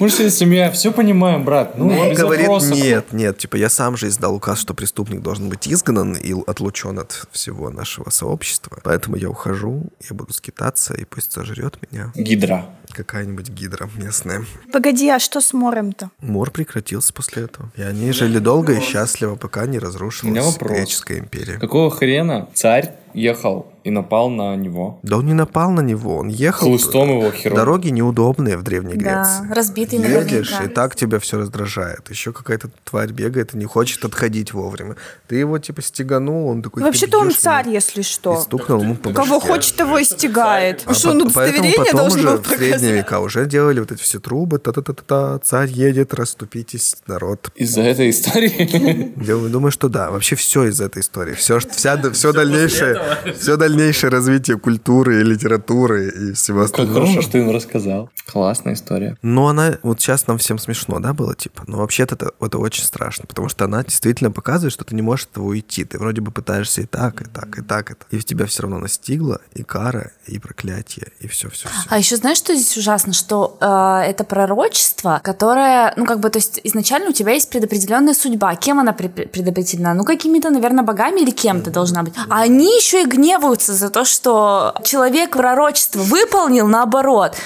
Мы 0.00 0.08
же 0.08 0.30
семья, 0.30 0.70
все 0.70 0.92
понимаем, 0.92 1.44
брат. 1.44 1.76
Ну, 1.78 1.88
Он 1.88 2.14
говорит, 2.14 2.46
вопросов. 2.48 2.76
нет, 2.76 3.12
нет, 3.12 3.38
типа 3.38 3.56
я 3.56 3.68
сам 3.68 3.96
же 3.96 4.08
издал 4.08 4.34
указ, 4.34 4.58
что 4.58 4.74
преступник 4.74 5.20
должен 5.22 5.48
быть 5.48 5.68
изгнан 5.68 6.14
и 6.14 6.34
отлучен 6.46 6.98
от 6.98 7.26
всего 7.32 7.70
нашего 7.70 8.10
сообщества. 8.10 8.78
Поэтому 8.82 9.16
я 9.16 9.30
ухожу, 9.30 9.84
я 10.08 10.14
буду 10.14 10.32
скитаться, 10.32 10.94
и 10.94 11.04
пусть 11.04 11.32
сожрет 11.32 11.76
меня 11.90 12.12
Гидра. 12.14 12.66
какая-нибудь 12.92 13.48
гидра 13.48 13.88
местная. 13.96 14.44
Погоди, 14.72 15.08
а 15.08 15.18
что 15.18 15.40
с 15.40 15.52
морем-то? 15.52 16.10
Мор 16.20 16.50
прекратился 16.50 17.12
после 17.12 17.44
этого. 17.44 17.70
И 17.76 17.82
они 17.82 18.12
жили 18.12 18.38
долго 18.38 18.74
и 18.74 18.80
счастливо, 18.80 19.36
пока 19.36 19.66
не 19.66 19.78
разрушилась 19.78 20.56
греческая 20.58 21.18
империя. 21.18 21.58
Какого 21.58 21.90
хрена 21.90 22.48
царь 22.54 22.94
ехал 23.14 23.66
и 23.84 23.90
напал 23.90 24.28
на 24.28 24.54
него? 24.56 24.98
Да 25.02 25.16
он 25.18 25.26
не 25.26 25.32
напал 25.34 25.70
на 25.70 25.80
него, 25.80 26.16
он 26.18 26.28
ехал. 26.28 26.68
Хлыстом 26.68 27.08
его 27.10 27.30
хером. 27.30 27.56
Дороги 27.56 27.88
неудобные 27.88 28.56
в 28.58 28.62
Древней 28.62 28.96
Да, 28.96 29.22
Греции. 29.40 29.54
разбитый 29.54 29.98
Едешь, 29.98 30.50
наверняка. 30.50 30.64
и 30.64 30.68
так 30.68 30.94
тебя 30.96 31.18
все 31.20 31.38
раздражает. 31.38 32.10
Еще 32.10 32.32
какая-то 32.32 32.68
тварь 32.84 33.12
бегает 33.12 33.54
и 33.54 33.58
не 33.58 33.64
хочет 33.64 34.04
отходить 34.04 34.52
вовремя. 34.52 34.96
Ты 35.26 35.36
его 35.36 35.58
типа 35.58 35.80
стеганул, 35.82 36.48
он 36.48 36.62
такой... 36.62 36.82
Вообще-то 36.82 37.18
он 37.18 37.30
царь, 37.32 37.64
меня. 37.66 37.76
если 37.76 38.00
И 38.00 38.04
что. 38.04 38.40
стукнул 38.40 38.82
ему 38.82 38.94
по 38.96 39.12
Кого 39.12 39.40
хочет, 39.40 39.76
того 39.76 39.98
и 39.98 40.04
стягает. 40.04 40.82
А 40.84 40.92
Что 40.94 41.10
он 41.10 41.22
удостоверение 41.22 41.74
потом 41.76 41.96
должен 42.00 42.18
уже 42.20 42.28
был 42.30 42.42
в 42.42 42.46
средние 42.46 42.70
показать? 42.72 42.92
века 42.94 43.20
уже 43.20 43.46
делали 43.46 43.80
вот 43.80 43.92
эти 43.92 44.02
все 44.02 44.18
трубы, 44.18 44.58
та-та-та-та, 44.58 45.38
царь 45.38 45.70
едет, 45.70 46.12
расступитесь, 46.12 46.96
народ. 47.06 47.50
Из-за 47.54 47.82
этой 47.82 48.10
истории? 48.10 49.14
Я 49.24 49.36
думаю, 49.48 49.70
что 49.70 49.88
да. 49.88 50.10
Вообще 50.10 50.36
все 50.36 50.64
из 50.64 50.80
этой 50.80 51.00
истории. 51.00 51.32
Все, 51.34 51.58
вся, 51.60 51.96
все 52.12 52.32
дальнейшее, 52.32 52.97
все 53.38 53.56
дальнейшее 53.56 54.10
развитие 54.10 54.58
культуры 54.58 55.20
и 55.20 55.24
литературы 55.24 56.08
и 56.08 56.32
всего 56.32 56.58
Как 56.62 56.66
остального. 56.70 57.00
хорошо, 57.06 57.22
что 57.22 57.32
ты 57.32 57.38
им 57.38 57.50
рассказал. 57.50 58.10
Классная 58.30 58.74
история. 58.74 59.16
Но 59.22 59.48
она, 59.48 59.78
вот 59.82 60.00
сейчас 60.00 60.26
нам 60.26 60.38
всем 60.38 60.58
смешно, 60.58 60.98
да, 61.00 61.12
было, 61.12 61.34
типа? 61.34 61.62
Но 61.66 61.78
вообще-то 61.78 62.14
это, 62.14 62.32
это 62.40 62.58
очень 62.58 62.84
страшно, 62.84 63.24
потому 63.26 63.48
что 63.48 63.64
она 63.64 63.82
действительно 63.84 64.30
показывает, 64.30 64.72
что 64.72 64.84
ты 64.84 64.94
не 64.94 65.02
можешь 65.02 65.26
от 65.26 65.32
этого 65.32 65.44
уйти. 65.46 65.84
Ты 65.84 65.98
вроде 65.98 66.20
бы 66.20 66.30
пытаешься 66.30 66.82
и 66.82 66.86
так, 66.86 67.22
и 67.22 67.24
так, 67.24 67.58
и 67.58 67.62
так, 67.62 67.90
и 67.90 67.94
так. 67.94 68.06
И 68.10 68.18
в 68.18 68.24
тебя 68.24 68.46
все 68.46 68.62
равно 68.62 68.78
настигло 68.78 69.40
и 69.54 69.62
кара, 69.62 70.12
и 70.26 70.38
проклятие, 70.38 71.08
и 71.20 71.28
все-все-все. 71.28 71.68
А 71.88 71.98
еще 71.98 72.16
знаешь, 72.16 72.38
что 72.38 72.54
здесь 72.54 72.76
ужасно? 72.76 73.12
Что 73.12 73.56
э, 73.60 74.10
это 74.10 74.24
пророчество, 74.24 75.20
которое, 75.22 75.92
ну, 75.96 76.06
как 76.06 76.20
бы, 76.20 76.30
то 76.30 76.38
есть 76.38 76.60
изначально 76.64 77.10
у 77.10 77.12
тебя 77.12 77.32
есть 77.32 77.50
предопределенная 77.50 78.14
судьба. 78.14 78.54
Кем 78.56 78.80
она 78.80 78.92
пре- 78.92 79.28
предопределена? 79.28 79.94
Ну, 79.94 80.04
какими-то, 80.04 80.50
наверное, 80.50 80.84
богами 80.84 81.20
или 81.20 81.30
кем-то 81.30 81.70
должна 81.70 82.02
быть. 82.02 82.14
А 82.28 82.42
они 82.42 82.66
еще 82.76 82.87
и 82.96 83.04
гневаются 83.06 83.74
за 83.74 83.90
то, 83.90 84.04
что 84.04 84.74
человек 84.84 85.36
пророчество 85.36 86.00
выполнил 86.00 86.66
наоборот. 86.66 87.36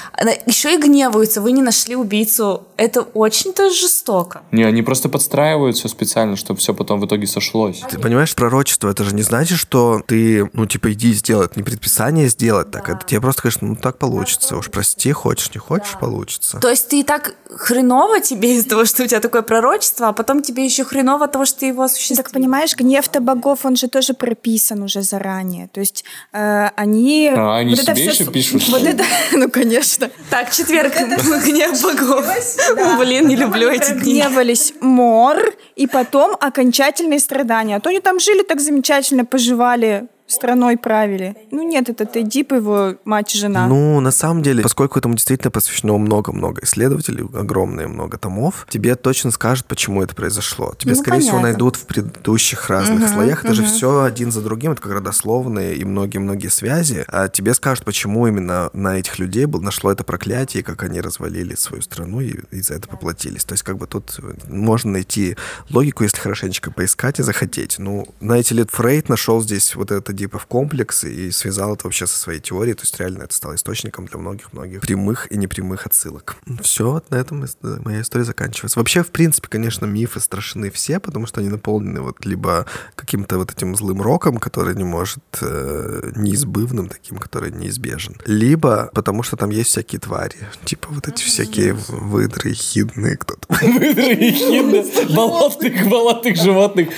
Еще 0.46 0.74
и 0.74 0.78
гневаются, 0.78 1.40
вы 1.40 1.52
не 1.52 1.62
нашли 1.62 1.96
убийцу. 1.96 2.64
Это 2.76 3.02
очень-то 3.02 3.70
жестоко. 3.70 4.42
Не, 4.50 4.64
они 4.64 4.82
просто 4.82 5.08
подстраивают 5.08 5.76
все 5.76 5.88
специально, 5.88 6.36
чтобы 6.36 6.60
все 6.60 6.74
потом 6.74 7.00
в 7.00 7.06
итоге 7.06 7.26
сошлось. 7.26 7.82
Ты 7.90 7.98
понимаешь, 7.98 8.34
пророчество, 8.34 8.88
это 8.88 9.04
же 9.04 9.14
не 9.14 9.22
значит, 9.22 9.58
что 9.58 10.00
ты, 10.06 10.48
ну, 10.52 10.66
типа, 10.66 10.92
иди 10.92 11.12
сделай. 11.12 11.46
Это 11.46 11.58
не 11.58 11.62
предписание 11.62 12.28
сделать 12.28 12.70
так. 12.70 12.88
Это 12.88 13.04
тебе 13.04 13.20
просто, 13.20 13.42
конечно, 13.42 13.68
ну, 13.68 13.76
так 13.76 13.98
получится. 13.98 14.56
Уж 14.56 14.70
прости, 14.70 15.12
хочешь, 15.12 15.50
не 15.54 15.58
хочешь, 15.58 15.96
получится. 16.00 16.58
То 16.60 16.70
есть 16.70 16.88
ты 16.88 17.00
и 17.00 17.02
так 17.02 17.34
хреново 17.50 18.20
тебе 18.20 18.56
из-за 18.56 18.68
того, 18.68 18.84
что 18.84 19.04
у 19.04 19.06
тебя 19.06 19.20
такое 19.20 19.42
пророчество, 19.42 20.08
а 20.08 20.12
потом 20.12 20.42
тебе 20.42 20.64
еще 20.64 20.84
хреново 20.84 21.26
от 21.26 21.32
того, 21.32 21.44
что 21.44 21.60
ты 21.60 21.66
его 21.66 21.82
осуществил. 21.82 22.16
Так 22.16 22.30
понимаешь, 22.30 22.76
гнев-то 22.76 23.20
богов, 23.20 23.64
он 23.64 23.76
же 23.76 23.88
тоже 23.88 24.14
прописан 24.14 24.82
уже 24.82 25.02
заранее. 25.02 25.31
То 25.72 25.80
есть 25.80 26.04
э, 26.32 26.68
они... 26.76 27.30
А, 27.34 27.56
они 27.58 27.76
себе 27.76 27.94
всё 27.94 28.10
еще 28.10 28.30
пишут, 28.30 28.68
Вот 28.68 28.82
это, 28.82 29.04
ну, 29.32 29.50
конечно. 29.50 30.10
Так, 30.30 30.52
четверг. 30.52 30.94
Гнев 30.94 31.82
богов. 31.82 32.26
Блин, 32.98 33.28
не 33.28 33.36
люблю 33.36 33.70
эти 33.70 33.92
дни. 33.92 34.14
Гневались 34.14 34.74
мор, 34.80 35.38
и 35.76 35.86
потом 35.86 36.36
окончательные 36.40 37.20
страдания. 37.20 37.76
А 37.76 37.80
то 37.80 37.90
они 37.90 38.00
там 38.00 38.20
жили 38.20 38.42
так 38.42 38.60
замечательно, 38.60 39.24
поживали, 39.24 40.06
страной 40.32 40.76
правили. 40.76 41.36
Ну 41.50 41.62
нет, 41.62 41.88
это 41.88 42.08
Эдип, 42.20 42.52
его 42.52 42.94
мать 43.04 43.34
и 43.34 43.38
жена. 43.38 43.66
Ну, 43.66 44.00
на 44.00 44.10
самом 44.10 44.42
деле, 44.42 44.62
поскольку 44.62 44.98
этому 44.98 45.14
действительно 45.14 45.50
посвящено 45.50 45.96
много-много 45.98 46.62
исследователей, 46.64 47.24
огромное 47.38 47.88
много 47.88 48.18
томов, 48.18 48.66
тебе 48.68 48.94
точно 48.96 49.30
скажут, 49.30 49.66
почему 49.66 50.02
это 50.02 50.14
произошло. 50.14 50.74
Тебе, 50.78 50.92
Ну, 50.94 50.98
скорее 51.00 51.20
всего, 51.20 51.32
понятно. 51.32 51.48
найдут 51.50 51.76
в 51.76 51.86
предыдущих 51.86 52.68
разных 52.68 53.08
слоях. 53.08 53.44
Это 53.44 53.54
же 53.54 53.64
все 53.64 54.02
один 54.02 54.32
за 54.32 54.40
другим, 54.40 54.72
это 54.72 54.82
как 54.82 54.92
родословные 54.92 55.76
и 55.76 55.84
многие-многие 55.84 56.48
связи. 56.48 57.04
А 57.08 57.28
тебе 57.28 57.54
скажут, 57.54 57.84
почему 57.84 58.26
именно 58.26 58.70
на 58.72 58.98
этих 58.98 59.18
людей 59.18 59.44
был, 59.46 59.60
нашло 59.60 59.90
это 59.92 60.04
проклятие, 60.04 60.62
как 60.62 60.82
они 60.82 61.00
развалили 61.00 61.54
свою 61.54 61.82
страну 61.82 62.20
и, 62.20 62.34
и 62.50 62.60
за 62.60 62.74
это 62.74 62.88
поплатились. 62.88 63.44
То 63.44 63.52
есть, 63.54 63.62
как 63.62 63.78
бы 63.78 63.86
тут 63.86 64.18
можно 64.48 64.92
найти 64.92 65.36
логику, 65.70 66.04
если 66.04 66.18
хорошенечко 66.18 66.70
поискать 66.70 67.18
и 67.18 67.22
захотеть. 67.22 67.76
Ну, 67.78 68.06
знаете 68.20 68.54
ли, 68.54 68.64
Фрейд 68.68 69.08
нашел 69.08 69.40
здесь 69.42 69.74
вот 69.74 69.90
этот 69.90 70.10
Эдипов 70.22 70.46
комплекс 70.46 71.04
и 71.04 71.30
связал 71.32 71.74
это 71.74 71.84
вообще 71.84 72.06
со 72.06 72.16
своей 72.16 72.40
теорией. 72.40 72.74
То 72.74 72.82
есть, 72.82 72.98
реально 73.00 73.24
это 73.24 73.34
стало 73.34 73.54
источником 73.56 74.06
для 74.06 74.18
многих-многих 74.18 74.80
прямых 74.80 75.30
и 75.32 75.36
непрямых 75.36 75.86
отсылок. 75.86 76.36
Все, 76.62 76.90
вот 76.92 77.10
на 77.10 77.16
этом 77.16 77.42
ис- 77.44 77.56
моя 77.84 78.02
история 78.02 78.24
заканчивается. 78.24 78.78
Вообще, 78.78 79.02
в 79.02 79.10
принципе, 79.10 79.48
конечно, 79.48 79.86
мифы 79.86 80.20
страшны 80.20 80.70
все, 80.70 81.00
потому 81.00 81.26
что 81.26 81.40
они 81.40 81.48
наполнены 81.48 82.00
вот 82.02 82.24
либо 82.24 82.66
каким-то 82.94 83.38
вот 83.38 83.50
этим 83.52 83.74
злым 83.76 84.00
роком, 84.00 84.38
который 84.38 84.74
не 84.76 84.84
может, 84.84 85.22
э, 85.40 86.12
неизбывным 86.14 86.88
таким, 86.88 87.18
который 87.18 87.50
неизбежен, 87.50 88.16
либо 88.26 88.90
потому 88.94 89.22
что 89.22 89.36
там 89.36 89.50
есть 89.50 89.70
всякие 89.70 89.98
твари, 90.00 90.36
типа 90.64 90.88
вот 90.90 91.08
эти 91.08 91.22
всякие 91.24 91.72
выдры, 91.88 92.52
хидные, 92.54 93.16
кто-то. 93.16 93.46
Ехидно. 93.64 94.82
Болотных, 95.14 95.88
болотных 95.88 96.36
животных. 96.36 96.88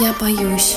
Я 0.00 0.12
боюсь. 0.12 0.76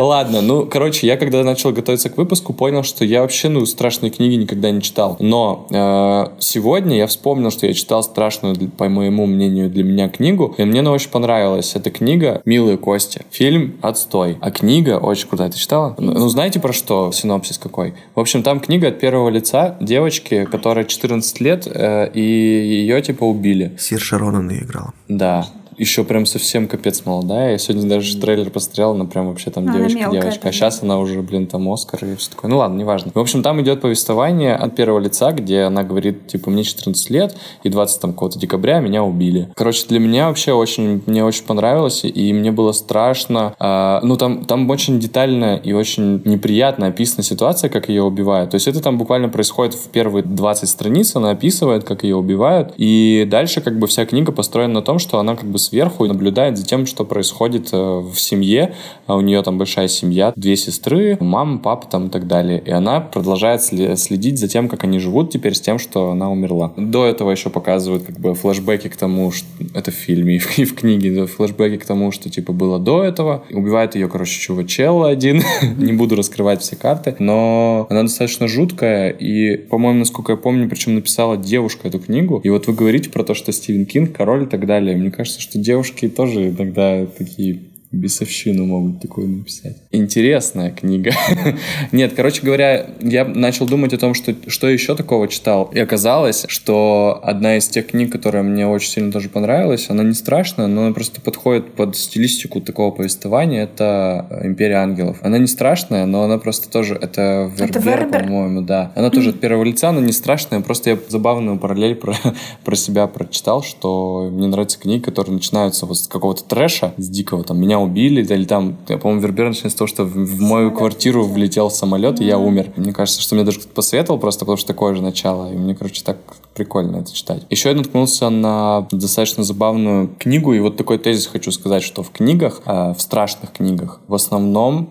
Ладно, 0.00 0.40
ну, 0.40 0.66
короче, 0.66 1.06
я 1.06 1.16
когда 1.16 1.44
начал 1.44 1.72
готовиться 1.72 2.08
к 2.08 2.16
выпуску, 2.16 2.52
понял, 2.52 2.82
что 2.82 3.04
я 3.04 3.20
вообще, 3.20 3.48
ну, 3.48 3.66
страшные 3.66 4.10
книги 4.10 4.34
никогда 4.34 4.70
не 4.70 4.80
читал. 4.80 5.16
Но 5.20 5.66
э, 5.70 6.40
сегодня 6.40 6.96
я 6.96 7.06
вспомнил, 7.06 7.50
что 7.50 7.66
я 7.66 7.74
читал 7.74 8.02
страшную, 8.02 8.56
по 8.70 8.88
моему 8.88 9.26
мнению, 9.26 9.68
для 9.68 9.84
меня 9.84 10.08
книгу, 10.08 10.54
и 10.56 10.64
мне 10.64 10.80
она 10.80 10.92
очень 10.92 11.10
понравилась. 11.10 11.74
Это 11.74 11.90
книга 11.90 12.40
«Милые 12.44 12.78
кости». 12.78 13.22
Фильм 13.30 13.76
«Отстой». 13.82 14.38
А 14.40 14.50
книга 14.50 14.98
очень 14.98 15.28
крутая. 15.28 15.50
Ты 15.50 15.58
читала? 15.58 15.94
Ну, 15.98 16.28
знаете 16.28 16.60
про 16.60 16.72
что? 16.72 17.12
Синопсис 17.12 17.58
какой? 17.58 17.94
В 18.14 18.20
общем, 18.20 18.42
там 18.42 18.60
книга 18.60 18.88
от 18.88 18.98
первого 18.98 19.28
лица 19.28 19.76
девочки, 19.80 20.46
которая 20.46 20.84
14 20.84 21.40
лет, 21.40 21.66
э, 21.66 22.10
и 22.14 22.20
ее, 22.20 23.02
типа, 23.02 23.24
убили. 23.24 23.76
Сир 23.78 24.00
Шаронан 24.00 24.50
играл. 24.50 24.92
Да. 25.08 25.46
Еще 25.80 26.04
прям 26.04 26.26
совсем 26.26 26.68
капец 26.68 27.06
молодая. 27.06 27.52
Я 27.52 27.58
сегодня 27.58 27.88
даже 27.88 28.14
трейлер 28.18 28.50
посмотрел, 28.50 28.90
она 28.90 29.06
прям 29.06 29.28
вообще 29.28 29.50
там 29.50 29.72
девочка-девочка. 29.72 30.50
А 30.50 30.52
сейчас 30.52 30.82
она 30.82 30.98
уже, 30.98 31.22
блин, 31.22 31.46
там 31.46 31.66
Оскар 31.72 32.04
и 32.04 32.16
все 32.16 32.30
такое. 32.30 32.50
Ну 32.50 32.58
ладно, 32.58 32.76
неважно. 32.76 33.12
В 33.14 33.18
общем, 33.18 33.42
там 33.42 33.62
идет 33.62 33.80
повествование 33.80 34.54
от 34.54 34.76
первого 34.76 34.98
лица, 34.98 35.32
где 35.32 35.62
она 35.62 35.82
говорит, 35.82 36.26
типа, 36.26 36.50
мне 36.50 36.64
14 36.64 37.08
лет, 37.08 37.34
и 37.62 37.70
20 37.70 37.98
там 37.98 38.12
какого-то 38.12 38.38
декабря 38.38 38.80
меня 38.80 39.02
убили. 39.02 39.48
Короче, 39.56 39.86
для 39.88 40.00
меня 40.00 40.28
вообще 40.28 40.52
очень, 40.52 41.02
мне 41.06 41.24
очень 41.24 41.44
понравилось, 41.44 42.04
и 42.04 42.32
мне 42.34 42.52
было 42.52 42.72
страшно. 42.72 43.54
А, 43.58 44.00
ну, 44.02 44.18
там, 44.18 44.44
там 44.44 44.68
очень 44.68 45.00
детально 45.00 45.56
и 45.56 45.72
очень 45.72 46.20
неприятно 46.26 46.88
описана 46.88 47.22
ситуация, 47.22 47.70
как 47.70 47.88
ее 47.88 48.02
убивают. 48.02 48.50
То 48.50 48.56
есть 48.56 48.68
это 48.68 48.82
там 48.82 48.98
буквально 48.98 49.30
происходит 49.30 49.72
в 49.72 49.88
первые 49.88 50.24
20 50.24 50.68
страниц, 50.68 51.16
она 51.16 51.30
описывает, 51.30 51.84
как 51.84 52.04
ее 52.04 52.16
убивают, 52.16 52.74
и 52.76 53.26
дальше 53.30 53.62
как 53.62 53.78
бы 53.78 53.86
вся 53.86 54.04
книга 54.04 54.30
построена 54.30 54.74
на 54.74 54.82
том, 54.82 54.98
что 54.98 55.18
она 55.18 55.36
как 55.36 55.48
бы 55.48 55.58
сверху 55.70 56.06
наблюдает 56.06 56.58
за 56.58 56.66
тем, 56.66 56.86
что 56.86 57.04
происходит 57.04 57.68
э, 57.72 57.76
в 57.76 58.18
семье, 58.18 58.74
а 59.06 59.16
у 59.16 59.20
нее 59.20 59.42
там 59.42 59.56
большая 59.56 59.88
семья, 59.88 60.32
две 60.34 60.56
сестры, 60.56 61.16
мама, 61.20 61.58
папа 61.58 61.86
там 61.86 62.08
и 62.08 62.10
так 62.10 62.26
далее. 62.26 62.60
И 62.64 62.70
она 62.70 63.00
продолжает 63.00 63.62
следить 63.62 64.38
за 64.38 64.48
тем, 64.48 64.68
как 64.68 64.84
они 64.84 64.98
живут 64.98 65.30
теперь 65.30 65.54
с 65.54 65.60
тем, 65.60 65.78
что 65.78 66.10
она 66.10 66.30
умерла. 66.30 66.72
До 66.76 67.06
этого 67.06 67.30
еще 67.30 67.50
показывают 67.50 68.04
как 68.04 68.18
бы 68.18 68.34
флешбеки 68.34 68.88
к 68.88 68.96
тому, 68.96 69.30
что 69.30 69.46
это 69.74 69.90
в 69.90 69.94
фильме 69.94 70.36
и 70.36 70.38
в, 70.38 70.58
и 70.58 70.64
книге, 70.66 71.26
флешбеки 71.26 71.76
к 71.76 71.86
тому, 71.86 72.10
что 72.10 72.30
типа 72.30 72.52
было 72.52 72.78
до 72.78 73.04
этого. 73.04 73.44
Убивает 73.50 73.94
ее, 73.94 74.08
короче, 74.08 74.40
чувачел 74.40 75.04
один. 75.04 75.42
Не 75.78 75.92
буду 75.92 76.16
раскрывать 76.16 76.62
все 76.62 76.76
карты, 76.76 77.14
но 77.18 77.86
она 77.90 78.02
достаточно 78.02 78.48
жуткая 78.48 79.10
и, 79.10 79.56
по-моему, 79.56 80.00
насколько 80.00 80.32
я 80.32 80.36
помню, 80.36 80.68
причем 80.68 80.94
написала 80.96 81.36
девушка 81.36 81.88
эту 81.88 82.00
книгу. 82.00 82.40
И 82.42 82.50
вот 82.50 82.66
вы 82.66 82.72
говорите 82.72 83.10
про 83.10 83.22
то, 83.22 83.34
что 83.34 83.52
Стивен 83.52 83.86
Кинг, 83.86 84.16
король 84.16 84.44
и 84.44 84.46
так 84.46 84.66
далее. 84.66 84.96
Мне 84.96 85.10
кажется, 85.10 85.40
что 85.40 85.49
девушки 85.54 86.08
тоже 86.08 86.48
иногда 86.48 87.06
такие 87.06 87.58
бесовщину 87.92 88.66
могут 88.66 89.00
такое 89.00 89.26
написать. 89.26 89.76
Интересная 89.90 90.70
книга. 90.70 91.12
Нет, 91.92 92.12
короче 92.14 92.42
говоря, 92.42 92.86
я 93.00 93.24
начал 93.24 93.66
думать 93.66 93.92
о 93.92 93.98
том, 93.98 94.14
что, 94.14 94.34
что 94.46 94.68
еще 94.68 94.94
такого 94.94 95.26
читал. 95.26 95.70
И 95.74 95.78
оказалось, 95.78 96.44
что 96.48 97.20
одна 97.22 97.56
из 97.56 97.68
тех 97.68 97.88
книг, 97.88 98.12
которая 98.12 98.44
мне 98.44 98.66
очень 98.66 98.90
сильно 98.90 99.10
тоже 99.10 99.28
понравилась, 99.28 99.90
она 99.90 100.04
не 100.04 100.14
страшная, 100.14 100.68
но 100.68 100.84
она 100.84 100.94
просто 100.94 101.20
подходит 101.20 101.74
под 101.74 101.96
стилистику 101.96 102.60
такого 102.60 102.92
повествования. 102.92 103.64
Это 103.64 104.40
«Империя 104.44 104.76
ангелов». 104.76 105.18
Она 105.22 105.38
не 105.38 105.48
страшная, 105.48 106.06
но 106.06 106.22
она 106.22 106.38
просто 106.38 106.70
тоже... 106.70 106.94
Это 106.94 107.50
Вербер, 107.56 107.82
Вербер? 107.82 108.22
по-моему, 108.22 108.62
да. 108.62 108.92
Она 108.94 109.10
тоже 109.10 109.30
от 109.30 109.40
первого 109.40 109.64
лица, 109.64 109.90
но 109.90 110.00
не 110.00 110.12
страшная. 110.12 110.60
Просто 110.60 110.90
я 110.90 110.98
забавную 111.08 111.58
параллель 111.58 111.96
про, 111.96 112.14
про 112.64 112.76
себя 112.76 113.08
прочитал, 113.08 113.64
что 113.64 114.30
мне 114.30 114.46
нравятся 114.46 114.78
книги, 114.78 115.02
которые 115.02 115.34
начинаются 115.34 115.86
вот 115.86 115.98
с 115.98 116.06
какого-то 116.06 116.44
трэша, 116.44 116.94
с 116.96 117.08
дикого, 117.08 117.42
там, 117.42 117.58
меня 117.60 117.79
убили, 117.82 118.22
или 118.22 118.44
там, 118.44 118.76
я, 118.88 118.98
по-моему, 118.98 119.22
Вербер 119.22 119.48
начинается 119.48 119.76
с 119.76 119.78
того, 119.78 119.88
что 119.88 120.04
в, 120.04 120.12
в 120.12 120.40
мою 120.40 120.70
квартиру 120.70 121.24
влетел 121.24 121.70
самолет, 121.70 122.20
и 122.20 122.24
я 122.24 122.38
умер. 122.38 122.72
Мне 122.76 122.92
кажется, 122.92 123.20
что 123.20 123.34
мне 123.34 123.44
даже 123.44 123.58
кто-то 123.58 123.74
посоветовал 123.74 124.18
просто, 124.18 124.40
потому 124.40 124.56
что 124.56 124.68
такое 124.68 124.94
же 124.94 125.02
начало, 125.02 125.52
и 125.52 125.56
мне, 125.56 125.74
короче, 125.74 126.02
так 126.04 126.18
прикольно 126.54 126.98
это 126.98 127.12
читать. 127.12 127.44
Еще 127.50 127.70
я 127.70 127.74
наткнулся 127.74 128.28
на 128.30 128.86
достаточно 128.90 129.44
забавную 129.44 130.10
книгу, 130.18 130.52
и 130.52 130.60
вот 130.60 130.76
такой 130.76 130.98
тезис 130.98 131.26
хочу 131.26 131.52
сказать, 131.52 131.82
что 131.82 132.02
в 132.02 132.10
книгах, 132.10 132.62
э, 132.66 132.94
в 132.96 133.00
страшных 133.00 133.52
книгах, 133.52 134.00
в 134.08 134.14
основном 134.14 134.90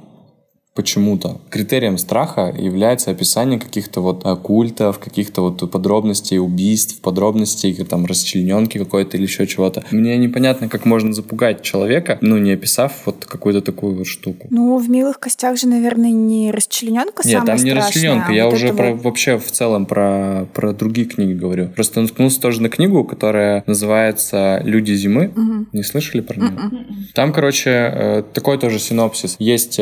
почему-то 0.75 1.41
критерием 1.49 1.97
страха 1.97 2.53
является 2.57 3.11
описание 3.11 3.59
каких-то 3.59 4.01
вот 4.01 4.25
э, 4.25 4.35
культов, 4.35 4.99
каких-то 4.99 5.41
вот 5.41 5.69
подробностей 5.71 6.39
убийств, 6.39 7.01
подробностей 7.01 7.73
там 7.83 8.05
расчлененки 8.05 8.77
какой-то 8.77 9.17
или 9.17 9.23
еще 9.23 9.47
чего-то. 9.47 9.83
Мне 9.91 10.17
непонятно, 10.17 10.69
как 10.69 10.85
можно 10.85 11.11
запугать 11.13 11.61
человека, 11.63 12.17
ну, 12.21 12.37
не 12.37 12.51
описав 12.51 12.93
вот 13.05 13.25
какую-то 13.25 13.61
такую 13.61 13.95
вот 13.95 14.07
штуку. 14.07 14.47
Ну, 14.51 14.77
в 14.77 14.89
«Милых 14.89 15.19
костях» 15.19 15.57
же, 15.57 15.67
наверное, 15.67 16.11
не 16.11 16.51
расчлененка 16.51 17.27
Нет, 17.27 17.39
самая 17.39 17.45
там 17.45 17.65
не 17.65 17.71
страшная, 17.71 17.87
расчлененка, 17.87 18.27
а 18.29 18.33
я 18.33 18.45
вот 18.45 18.53
уже 18.53 18.73
про, 18.73 18.91
вот. 18.93 19.03
вообще 19.03 19.37
в 19.37 19.51
целом 19.51 19.85
про, 19.85 20.47
про 20.53 20.73
другие 20.73 21.07
книги 21.07 21.33
говорю. 21.33 21.69
Просто 21.69 22.01
наткнулся 22.01 22.39
тоже 22.39 22.61
на 22.61 22.69
книгу, 22.69 23.03
которая 23.03 23.63
называется 23.65 24.61
«Люди 24.63 24.93
зимы». 24.93 25.33
Не 25.73 25.83
слышали 25.83 26.21
про 26.21 26.39
нее? 26.39 26.57
Там, 27.13 27.33
короче, 27.33 27.69
э, 27.69 28.23
такой 28.33 28.57
тоже 28.57 28.79
синопсис. 28.79 29.35
Есть 29.39 29.79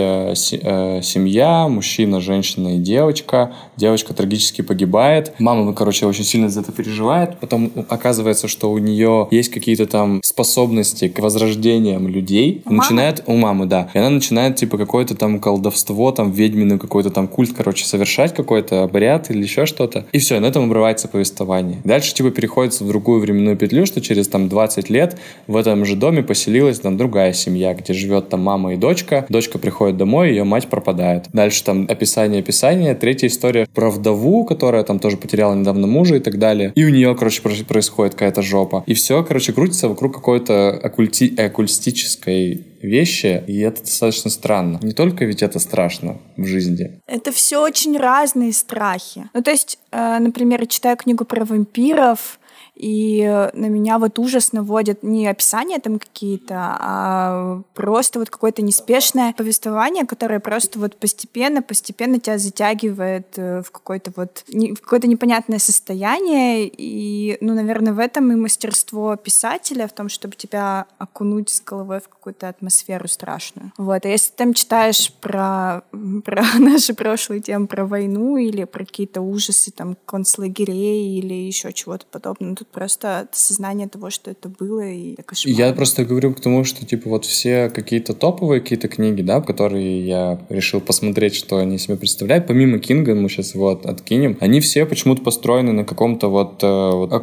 э, 0.78 1.02
се- 1.02 1.18
семья, 1.18 1.68
мужчина, 1.68 2.22
женщина 2.22 2.76
и 2.76 2.80
девочка. 2.80 3.52
Девочка 3.76 4.14
трагически 4.14 4.62
погибает. 4.62 5.34
Мама, 5.40 5.64
ну, 5.64 5.74
короче, 5.74 6.06
очень 6.06 6.24
сильно 6.24 6.48
за 6.48 6.60
это 6.60 6.72
переживает. 6.72 7.40
Потом 7.40 7.72
оказывается, 7.90 8.48
что 8.48 8.72
у 8.72 8.78
нее 8.78 9.28
есть 9.32 9.50
какие-то 9.50 9.88
там 9.88 10.22
способности 10.24 11.08
к 11.08 11.18
возрождениям 11.20 12.08
людей. 12.08 12.62
У 12.66 12.70
мамы? 12.70 12.84
Начинает 12.84 13.24
у 13.26 13.36
мамы, 13.36 13.66
да. 13.66 13.90
И 13.96 13.98
она 13.98 14.12
начинает, 14.12 14.58
типа, 14.58 14.78
какое-то 14.78 15.16
там 15.16 15.40
колдовство, 15.40 16.12
там, 16.12 16.32
ведьмину 16.32 16.78
какой-то 16.78 17.10
там 17.10 17.28
культ, 17.28 17.52
короче, 17.58 17.86
совершать 17.86 18.36
какой-то 18.36 18.84
обряд 18.84 19.32
или 19.32 19.42
еще 19.42 19.66
что-то. 19.66 20.06
И 20.12 20.20
все, 20.20 20.40
на 20.40 20.46
этом 20.46 20.66
обрывается 20.66 21.08
повествование. 21.08 21.80
Дальше, 21.84 22.14
типа, 22.14 22.30
переходится 22.30 22.84
в 22.84 22.88
другую 22.88 23.22
временную 23.22 23.58
петлю, 23.58 23.88
что 23.88 24.02
через 24.02 24.28
там 24.28 24.50
20 24.50 24.92
лет 24.92 25.18
в 25.48 25.56
этом 25.56 25.84
же 25.84 25.96
доме 25.96 26.22
поселилась 26.22 26.80
там 26.80 26.96
другая 26.96 27.34
семья, 27.34 27.74
где 27.74 27.94
живет 27.94 28.30
там 28.30 28.42
мама 28.42 28.74
и 28.74 28.78
дочка. 28.78 29.26
Дочка 29.30 29.58
приходит 29.58 29.98
домой, 29.98 30.30
ее 30.30 30.44
мать 30.44 30.67
пропадает. 30.70 31.26
Дальше 31.34 31.64
там 31.64 31.86
описание, 31.90 32.40
описание. 32.42 32.96
Третья 32.96 33.28
история 33.28 33.68
про 33.74 33.90
вдову, 33.90 34.46
которая 34.46 34.84
там 34.84 35.00
тоже 35.00 35.18
потеряла 35.18 35.56
недавно 35.56 35.88
мужа 35.88 36.16
и 36.16 36.20
так 36.20 36.38
далее. 36.40 36.72
И 36.76 36.84
у 36.86 36.90
нее, 36.90 37.16
короче, 37.16 37.42
про- 37.42 37.52
происходит 37.68 38.14
какая-то 38.14 38.42
жопа. 38.42 38.84
И 38.86 38.94
все, 38.94 39.24
короче, 39.24 39.54
крутится 39.54 39.88
вокруг 39.90 40.14
какой-то 40.14 40.80
оккульти- 40.84 41.40
оккультической 41.40 42.66
вещи, 42.82 43.44
и 43.48 43.60
это 43.60 43.82
достаточно 43.82 44.30
странно. 44.30 44.80
Не 44.82 44.94
только 44.94 45.26
ведь 45.26 45.42
это 45.42 45.60
страшно 45.60 46.18
в 46.36 46.46
жизни. 46.46 47.00
Это 47.08 47.32
все 47.32 47.62
очень 47.62 47.98
разные 47.98 48.54
страхи. 48.54 49.30
Ну, 49.34 49.42
то 49.42 49.52
есть, 49.52 49.80
э, 49.92 50.18
например, 50.20 50.66
читаю 50.68 50.96
книгу 50.98 51.26
про 51.26 51.44
вампиров, 51.46 52.40
и 52.78 53.22
э, 53.22 53.50
на 53.54 53.66
меня 53.68 53.98
вот 53.98 54.20
ужас 54.20 54.54
наводит 54.54 55.02
не 55.02 55.28
описания 55.28 55.80
там 55.80 55.98
какие-то, 55.98 56.56
а 56.58 57.62
просто 57.74 58.20
вот 58.20 58.30
какое-то 58.30 58.62
неспешное 58.62 59.34
повествование, 59.34 60.06
которое 60.06 60.40
просто 60.40 60.78
вот 60.78 60.96
постепенно, 60.96 61.64
постепенно 61.64 62.20
тебя 62.20 62.38
затягивает 62.38 63.34
э, 63.38 63.64
в 63.64 63.72
какое-то 63.72 64.12
вот 64.16 64.44
в 64.48 64.76
какое-то 64.76 65.08
непонятное 65.08 65.58
состояние. 65.58 66.70
И, 66.72 67.38
ну, 67.42 67.56
наверное, 67.56 67.94
в 67.94 68.00
этом 68.00 68.32
и 68.32 68.36
мастерство 68.36 69.16
писателя, 69.16 69.88
в 69.88 69.94
том, 69.94 70.08
чтобы 70.08 70.36
тебя 70.36 70.86
окунуть 71.00 71.50
с 71.50 71.62
головой 71.62 72.00
в 72.00 72.08
какую-то 72.08 72.48
атмосферу 72.48 73.08
страшную. 73.08 73.72
Вот. 73.78 74.06
А 74.06 74.08
если 74.08 74.30
ты 74.32 74.38
там 74.38 74.54
читаешь 74.54 75.12
про, 75.14 75.82
про 76.24 76.44
наши 76.60 76.94
прошлые 76.94 77.42
темы, 77.42 77.66
про 77.66 77.88
войну 77.88 78.38
или 78.38 78.66
про 78.66 78.86
какие-то 78.86 79.22
ужасы 79.22 79.72
там 79.72 79.98
концлагерей 80.06 81.18
или 81.18 81.34
еще 81.34 81.74
чего-то 81.74 82.06
подобного, 82.06 82.67
тут 82.68 82.72
просто 82.74 83.28
осознание 83.32 83.88
того, 83.88 84.10
что 84.10 84.32
это 84.32 84.50
было, 84.50 84.82
и 84.88 85.16
кошмар. 85.26 85.56
Я 85.56 85.74
просто 85.74 86.06
говорю 86.06 86.34
к 86.34 86.40
тому, 86.40 86.64
что 86.64 86.86
типа 86.86 87.10
вот 87.10 87.26
все 87.26 87.70
какие-то 87.70 88.14
топовые 88.14 88.62
какие-то 88.62 88.88
книги, 88.88 89.22
да, 89.22 89.42
которые 89.42 90.06
я 90.06 90.40
решил 90.50 90.82
посмотреть, 90.82 91.36
что 91.36 91.58
они 91.58 91.78
себе 91.78 91.98
представляют, 91.98 92.48
помимо 92.48 92.80
Кинга, 92.80 93.16
мы 93.16 93.30
сейчас 93.30 93.56
его 93.56 93.70
от- 93.70 93.86
откинем, 93.86 94.38
они 94.40 94.60
все 94.60 94.86
почему-то 94.86 95.22
построены 95.22 95.72
на 95.72 95.84
каком-то 95.84 96.30
вот, 96.30 96.64
э, 96.64 96.92
вот 96.92 97.14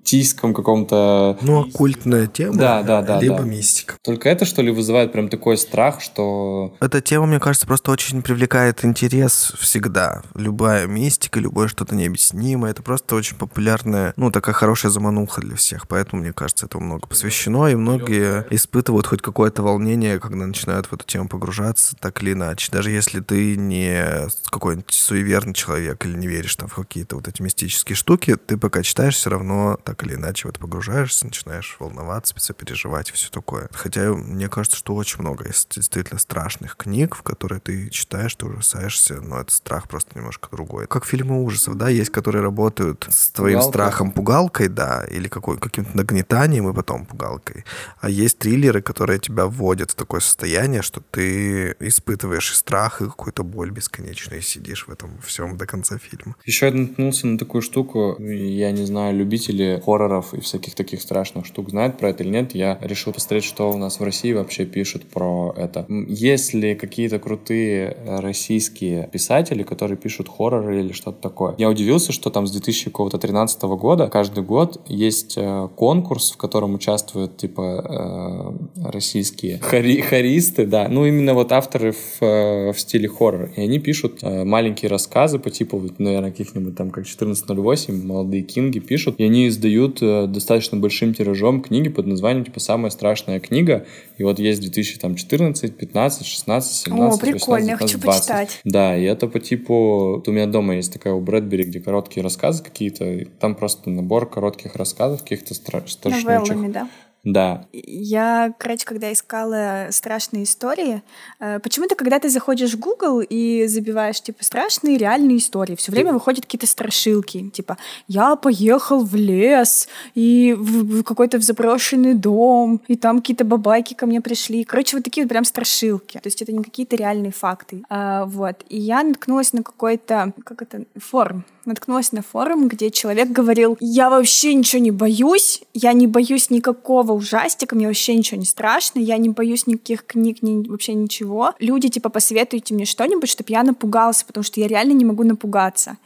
оккультистском 0.00 0.54
каком-то... 0.54 1.38
Ну, 1.42 1.60
оккультная 1.60 2.26
тема, 2.26 2.56
Да, 2.56 2.82
да, 2.82 3.02
да, 3.02 3.20
либо 3.20 3.38
да. 3.38 3.44
мистика. 3.44 3.96
Только 4.02 4.28
это, 4.28 4.44
что 4.44 4.62
ли, 4.62 4.70
вызывает 4.70 5.12
прям 5.12 5.28
такой 5.28 5.56
страх, 5.56 6.00
что... 6.00 6.74
Эта 6.80 7.00
тема, 7.00 7.26
мне 7.26 7.40
кажется, 7.40 7.66
просто 7.66 7.90
очень 7.90 8.22
привлекает 8.22 8.84
интерес 8.84 9.52
всегда. 9.58 10.22
Любая 10.34 10.86
мистика, 10.86 11.38
любое 11.38 11.68
что-то 11.68 11.94
необъяснимое. 11.94 12.70
Это 12.72 12.82
просто 12.82 13.14
очень 13.14 13.36
популярная, 13.36 14.12
ну, 14.16 14.30
такая 14.30 14.54
хорошая 14.54 14.90
замануха 14.90 15.40
для 15.40 15.56
всех. 15.56 15.86
Поэтому, 15.88 16.22
мне 16.22 16.32
кажется, 16.32 16.66
этому 16.66 16.84
много 16.84 17.06
посвящено. 17.06 17.68
И 17.68 17.74
многие 17.74 18.46
испытывают 18.50 19.06
хоть 19.06 19.22
какое-то 19.22 19.62
волнение, 19.62 20.18
когда 20.18 20.46
начинают 20.46 20.86
в 20.86 20.92
эту 20.92 21.04
тему 21.06 21.28
погружаться, 21.28 21.96
так 22.00 22.22
или 22.22 22.32
иначе. 22.32 22.72
Даже 22.72 22.90
если 22.90 23.20
ты 23.20 23.56
не 23.56 24.28
какой-нибудь 24.50 24.92
суеверный 24.92 25.54
человек 25.54 26.04
или 26.06 26.16
не 26.16 26.26
веришь 26.26 26.56
там 26.56 26.68
в 26.68 26.74
какие-то 26.74 27.16
вот 27.16 27.28
эти 27.28 27.42
мистические 27.42 27.96
штуки, 27.96 28.36
ты 28.36 28.56
пока 28.56 28.82
читаешь, 28.82 29.14
все 29.14 29.30
равно 29.30 29.78
так 29.84 29.99
или 30.02 30.14
иначе 30.14 30.46
в 30.46 30.50
это 30.50 30.60
погружаешься, 30.60 31.26
начинаешь 31.26 31.76
волноваться, 31.78 32.34
сопереживать 32.38 33.10
и 33.10 33.12
все 33.12 33.30
такое. 33.30 33.68
Хотя 33.72 34.12
мне 34.12 34.48
кажется, 34.48 34.78
что 34.78 34.94
очень 34.94 35.20
много 35.20 35.46
есть 35.46 35.68
действительно 35.74 36.18
страшных 36.18 36.76
книг, 36.76 37.14
в 37.14 37.22
которые 37.22 37.60
ты 37.60 37.90
читаешь, 37.90 38.34
ты 38.34 38.46
ужасаешься, 38.46 39.20
но 39.20 39.40
это 39.40 39.52
страх 39.52 39.88
просто 39.88 40.16
немножко 40.16 40.48
другой. 40.50 40.86
Как 40.86 41.04
фильмы 41.04 41.42
ужасов, 41.42 41.76
да, 41.76 41.88
есть, 41.88 42.10
которые 42.10 42.42
работают 42.42 43.06
с 43.10 43.30
твоим 43.30 43.58
Пугалка. 43.58 43.72
страхом 43.72 44.12
пугалкой, 44.12 44.68
да, 44.68 45.04
или 45.04 45.28
какой, 45.28 45.58
каким-то 45.58 45.96
нагнетанием 45.96 46.68
и 46.68 46.74
потом 46.74 47.06
пугалкой. 47.06 47.64
А 48.00 48.08
есть 48.08 48.38
триллеры, 48.38 48.82
которые 48.82 49.18
тебя 49.18 49.46
вводят 49.46 49.90
в 49.90 49.94
такое 49.94 50.20
состояние, 50.20 50.82
что 50.82 51.00
ты 51.10 51.76
испытываешь 51.80 52.52
и 52.52 52.54
страх, 52.54 53.00
и 53.02 53.04
какую-то 53.04 53.42
боль 53.42 53.70
бесконечную, 53.70 54.40
и 54.40 54.42
сидишь 54.42 54.86
в 54.86 54.90
этом 54.90 55.18
всем 55.22 55.56
до 55.56 55.66
конца 55.66 55.98
фильма. 55.98 56.36
Еще 56.44 56.66
я 56.66 56.72
наткнулся 56.72 57.26
на 57.26 57.38
такую 57.38 57.62
штуку, 57.62 58.16
я 58.18 58.70
не 58.72 58.86
знаю, 58.86 59.16
любители 59.16 59.79
хорроров 59.84 60.34
и 60.34 60.40
всяких 60.40 60.74
таких 60.74 61.00
страшных 61.00 61.46
штук 61.46 61.70
знают 61.70 61.98
про 61.98 62.10
это 62.10 62.22
или 62.22 62.30
нет. 62.30 62.54
Я 62.54 62.78
решил 62.80 63.12
посмотреть, 63.12 63.44
что 63.44 63.70
у 63.70 63.76
нас 63.76 64.00
в 64.00 64.04
России 64.04 64.32
вообще 64.32 64.64
пишут 64.66 65.08
про 65.08 65.54
это. 65.56 65.86
Есть 66.08 66.54
ли 66.54 66.74
какие-то 66.74 67.18
крутые 67.18 67.96
российские 68.06 69.08
писатели, 69.12 69.62
которые 69.62 69.96
пишут 69.96 70.28
хорроры 70.28 70.80
или 70.80 70.92
что-то 70.92 71.20
такое? 71.20 71.54
Я 71.58 71.68
удивился, 71.68 72.12
что 72.12 72.30
там 72.30 72.46
с 72.46 72.52
2013 72.52 73.62
года 73.62 74.08
каждый 74.08 74.44
год 74.44 74.80
есть 74.86 75.34
э, 75.36 75.68
конкурс, 75.76 76.32
в 76.32 76.36
котором 76.36 76.74
участвуют 76.74 77.36
типа 77.36 78.54
э, 78.76 78.90
российские 78.90 79.58
хари 79.58 80.00
харисты, 80.00 80.66
да, 80.66 80.88
ну 80.88 81.06
именно 81.06 81.34
вот 81.34 81.52
авторы 81.52 81.92
в, 81.92 82.22
э, 82.22 82.72
в 82.72 82.80
стиле 82.80 83.08
хоррор. 83.08 83.50
И 83.56 83.60
они 83.60 83.78
пишут 83.78 84.22
маленькие 84.22 84.90
рассказы 84.90 85.38
по 85.38 85.50
типу, 85.50 85.82
наверное, 85.98 86.30
каких-нибудь 86.30 86.76
там 86.76 86.90
как 86.90 87.04
1408, 87.04 88.06
молодые 88.06 88.42
кинги 88.42 88.78
пишут, 88.78 89.16
и 89.18 89.24
они 89.24 89.48
издают 89.48 89.69
достаточно 89.98 90.78
большим 90.78 91.14
тиражом 91.14 91.62
книги 91.62 91.88
под 91.88 92.06
названием 92.06 92.44
типа 92.44 92.60
«Самая 92.60 92.90
страшная 92.90 93.40
книга», 93.40 93.86
и 94.18 94.22
вот 94.22 94.38
есть 94.38 94.60
2014, 94.60 95.76
15, 95.76 96.26
16, 96.26 96.72
17, 96.72 97.14
О, 97.14 97.20
прикольно, 97.20 97.66
18, 97.66 97.66
19, 97.66 97.68
я 97.68 97.76
хочу 97.76 97.98
20. 97.98 98.20
почитать. 98.20 98.60
Да, 98.64 98.96
и 98.96 99.02
это 99.04 99.26
по 99.26 99.40
типу... 99.40 100.22
У 100.26 100.30
меня 100.30 100.46
дома 100.46 100.76
есть 100.76 100.92
такая 100.92 101.14
у 101.14 101.20
Брэдбери, 101.20 101.64
где 101.64 101.80
короткие 101.80 102.22
рассказы 102.22 102.62
какие-то, 102.62 103.26
там 103.38 103.54
просто 103.54 103.90
набор 103.90 104.28
коротких 104.28 104.76
рассказов 104.76 105.22
каких-то 105.22 105.54
страшных. 105.54 106.24
Новеллами, 106.24 106.72
да? 106.72 106.88
Да. 107.22 107.66
Я, 107.72 108.54
короче, 108.58 108.86
когда 108.86 109.12
искала 109.12 109.88
страшные 109.90 110.44
истории, 110.44 111.02
э, 111.38 111.58
почему-то, 111.60 111.94
когда 111.94 112.18
ты 112.18 112.30
заходишь 112.30 112.72
в 112.72 112.78
Google 112.78 113.20
и 113.20 113.66
забиваешь, 113.66 114.22
типа, 114.22 114.42
страшные 114.42 114.96
реальные 114.96 115.38
истории, 115.38 115.74
все 115.76 115.92
время 115.92 116.12
выходят 116.12 116.44
какие-то 116.46 116.66
страшилки, 116.66 117.50
типа, 117.50 117.76
я 118.08 118.36
поехал 118.36 119.04
в 119.04 119.14
лес 119.14 119.88
и 120.14 120.54
в 120.58 121.02
какой-то 121.02 121.38
в 121.38 121.42
заброшенный 121.42 122.14
дом, 122.14 122.80
и 122.88 122.96
там 122.96 123.18
какие-то 123.20 123.44
бабайки 123.44 123.92
ко 123.94 124.06
мне 124.06 124.20
пришли. 124.20 124.64
Короче, 124.64 124.96
вот 124.96 125.04
такие 125.04 125.24
вот 125.24 125.30
прям 125.30 125.44
страшилки. 125.44 126.18
То 126.18 126.26
есть 126.26 126.40
это 126.40 126.52
не 126.52 126.64
какие-то 126.64 126.96
реальные 126.96 127.32
факты. 127.32 127.82
А, 127.90 128.24
вот. 128.24 128.64
И 128.68 128.78
я 128.78 129.02
наткнулась 129.02 129.52
на 129.52 129.62
какой-то, 129.62 130.32
как 130.44 130.62
это, 130.62 130.84
форум, 130.96 131.44
наткнулась 131.66 132.12
на 132.12 132.22
форум, 132.22 132.68
где 132.68 132.90
человек 132.90 133.28
говорил, 133.28 133.76
я 133.80 134.10
вообще 134.10 134.54
ничего 134.54 134.82
не 134.82 134.90
боюсь, 134.90 135.62
я 135.74 135.92
не 135.92 136.06
боюсь 136.06 136.50
никакого 136.50 137.12
ужастика, 137.12 137.74
мне 137.74 137.86
вообще 137.86 138.14
ничего 138.14 138.38
не 138.38 138.46
страшно, 138.46 138.98
я 138.98 139.16
не 139.16 139.28
боюсь 139.28 139.66
никаких 139.66 140.04
книг, 140.06 140.42
ни, 140.42 140.66
вообще 140.68 140.94
ничего. 140.94 141.54
Люди, 141.58 141.88
типа, 141.88 142.08
посоветуйте 142.08 142.74
мне 142.74 142.84
что-нибудь, 142.84 143.28
чтобы 143.28 143.50
я 143.50 143.62
напугался, 143.62 144.24
потому 144.26 144.44
что 144.44 144.60
я 144.60 144.68
реально 144.68 144.92
не 144.92 145.04
могу 145.04 145.24
напугаться. 145.24 145.96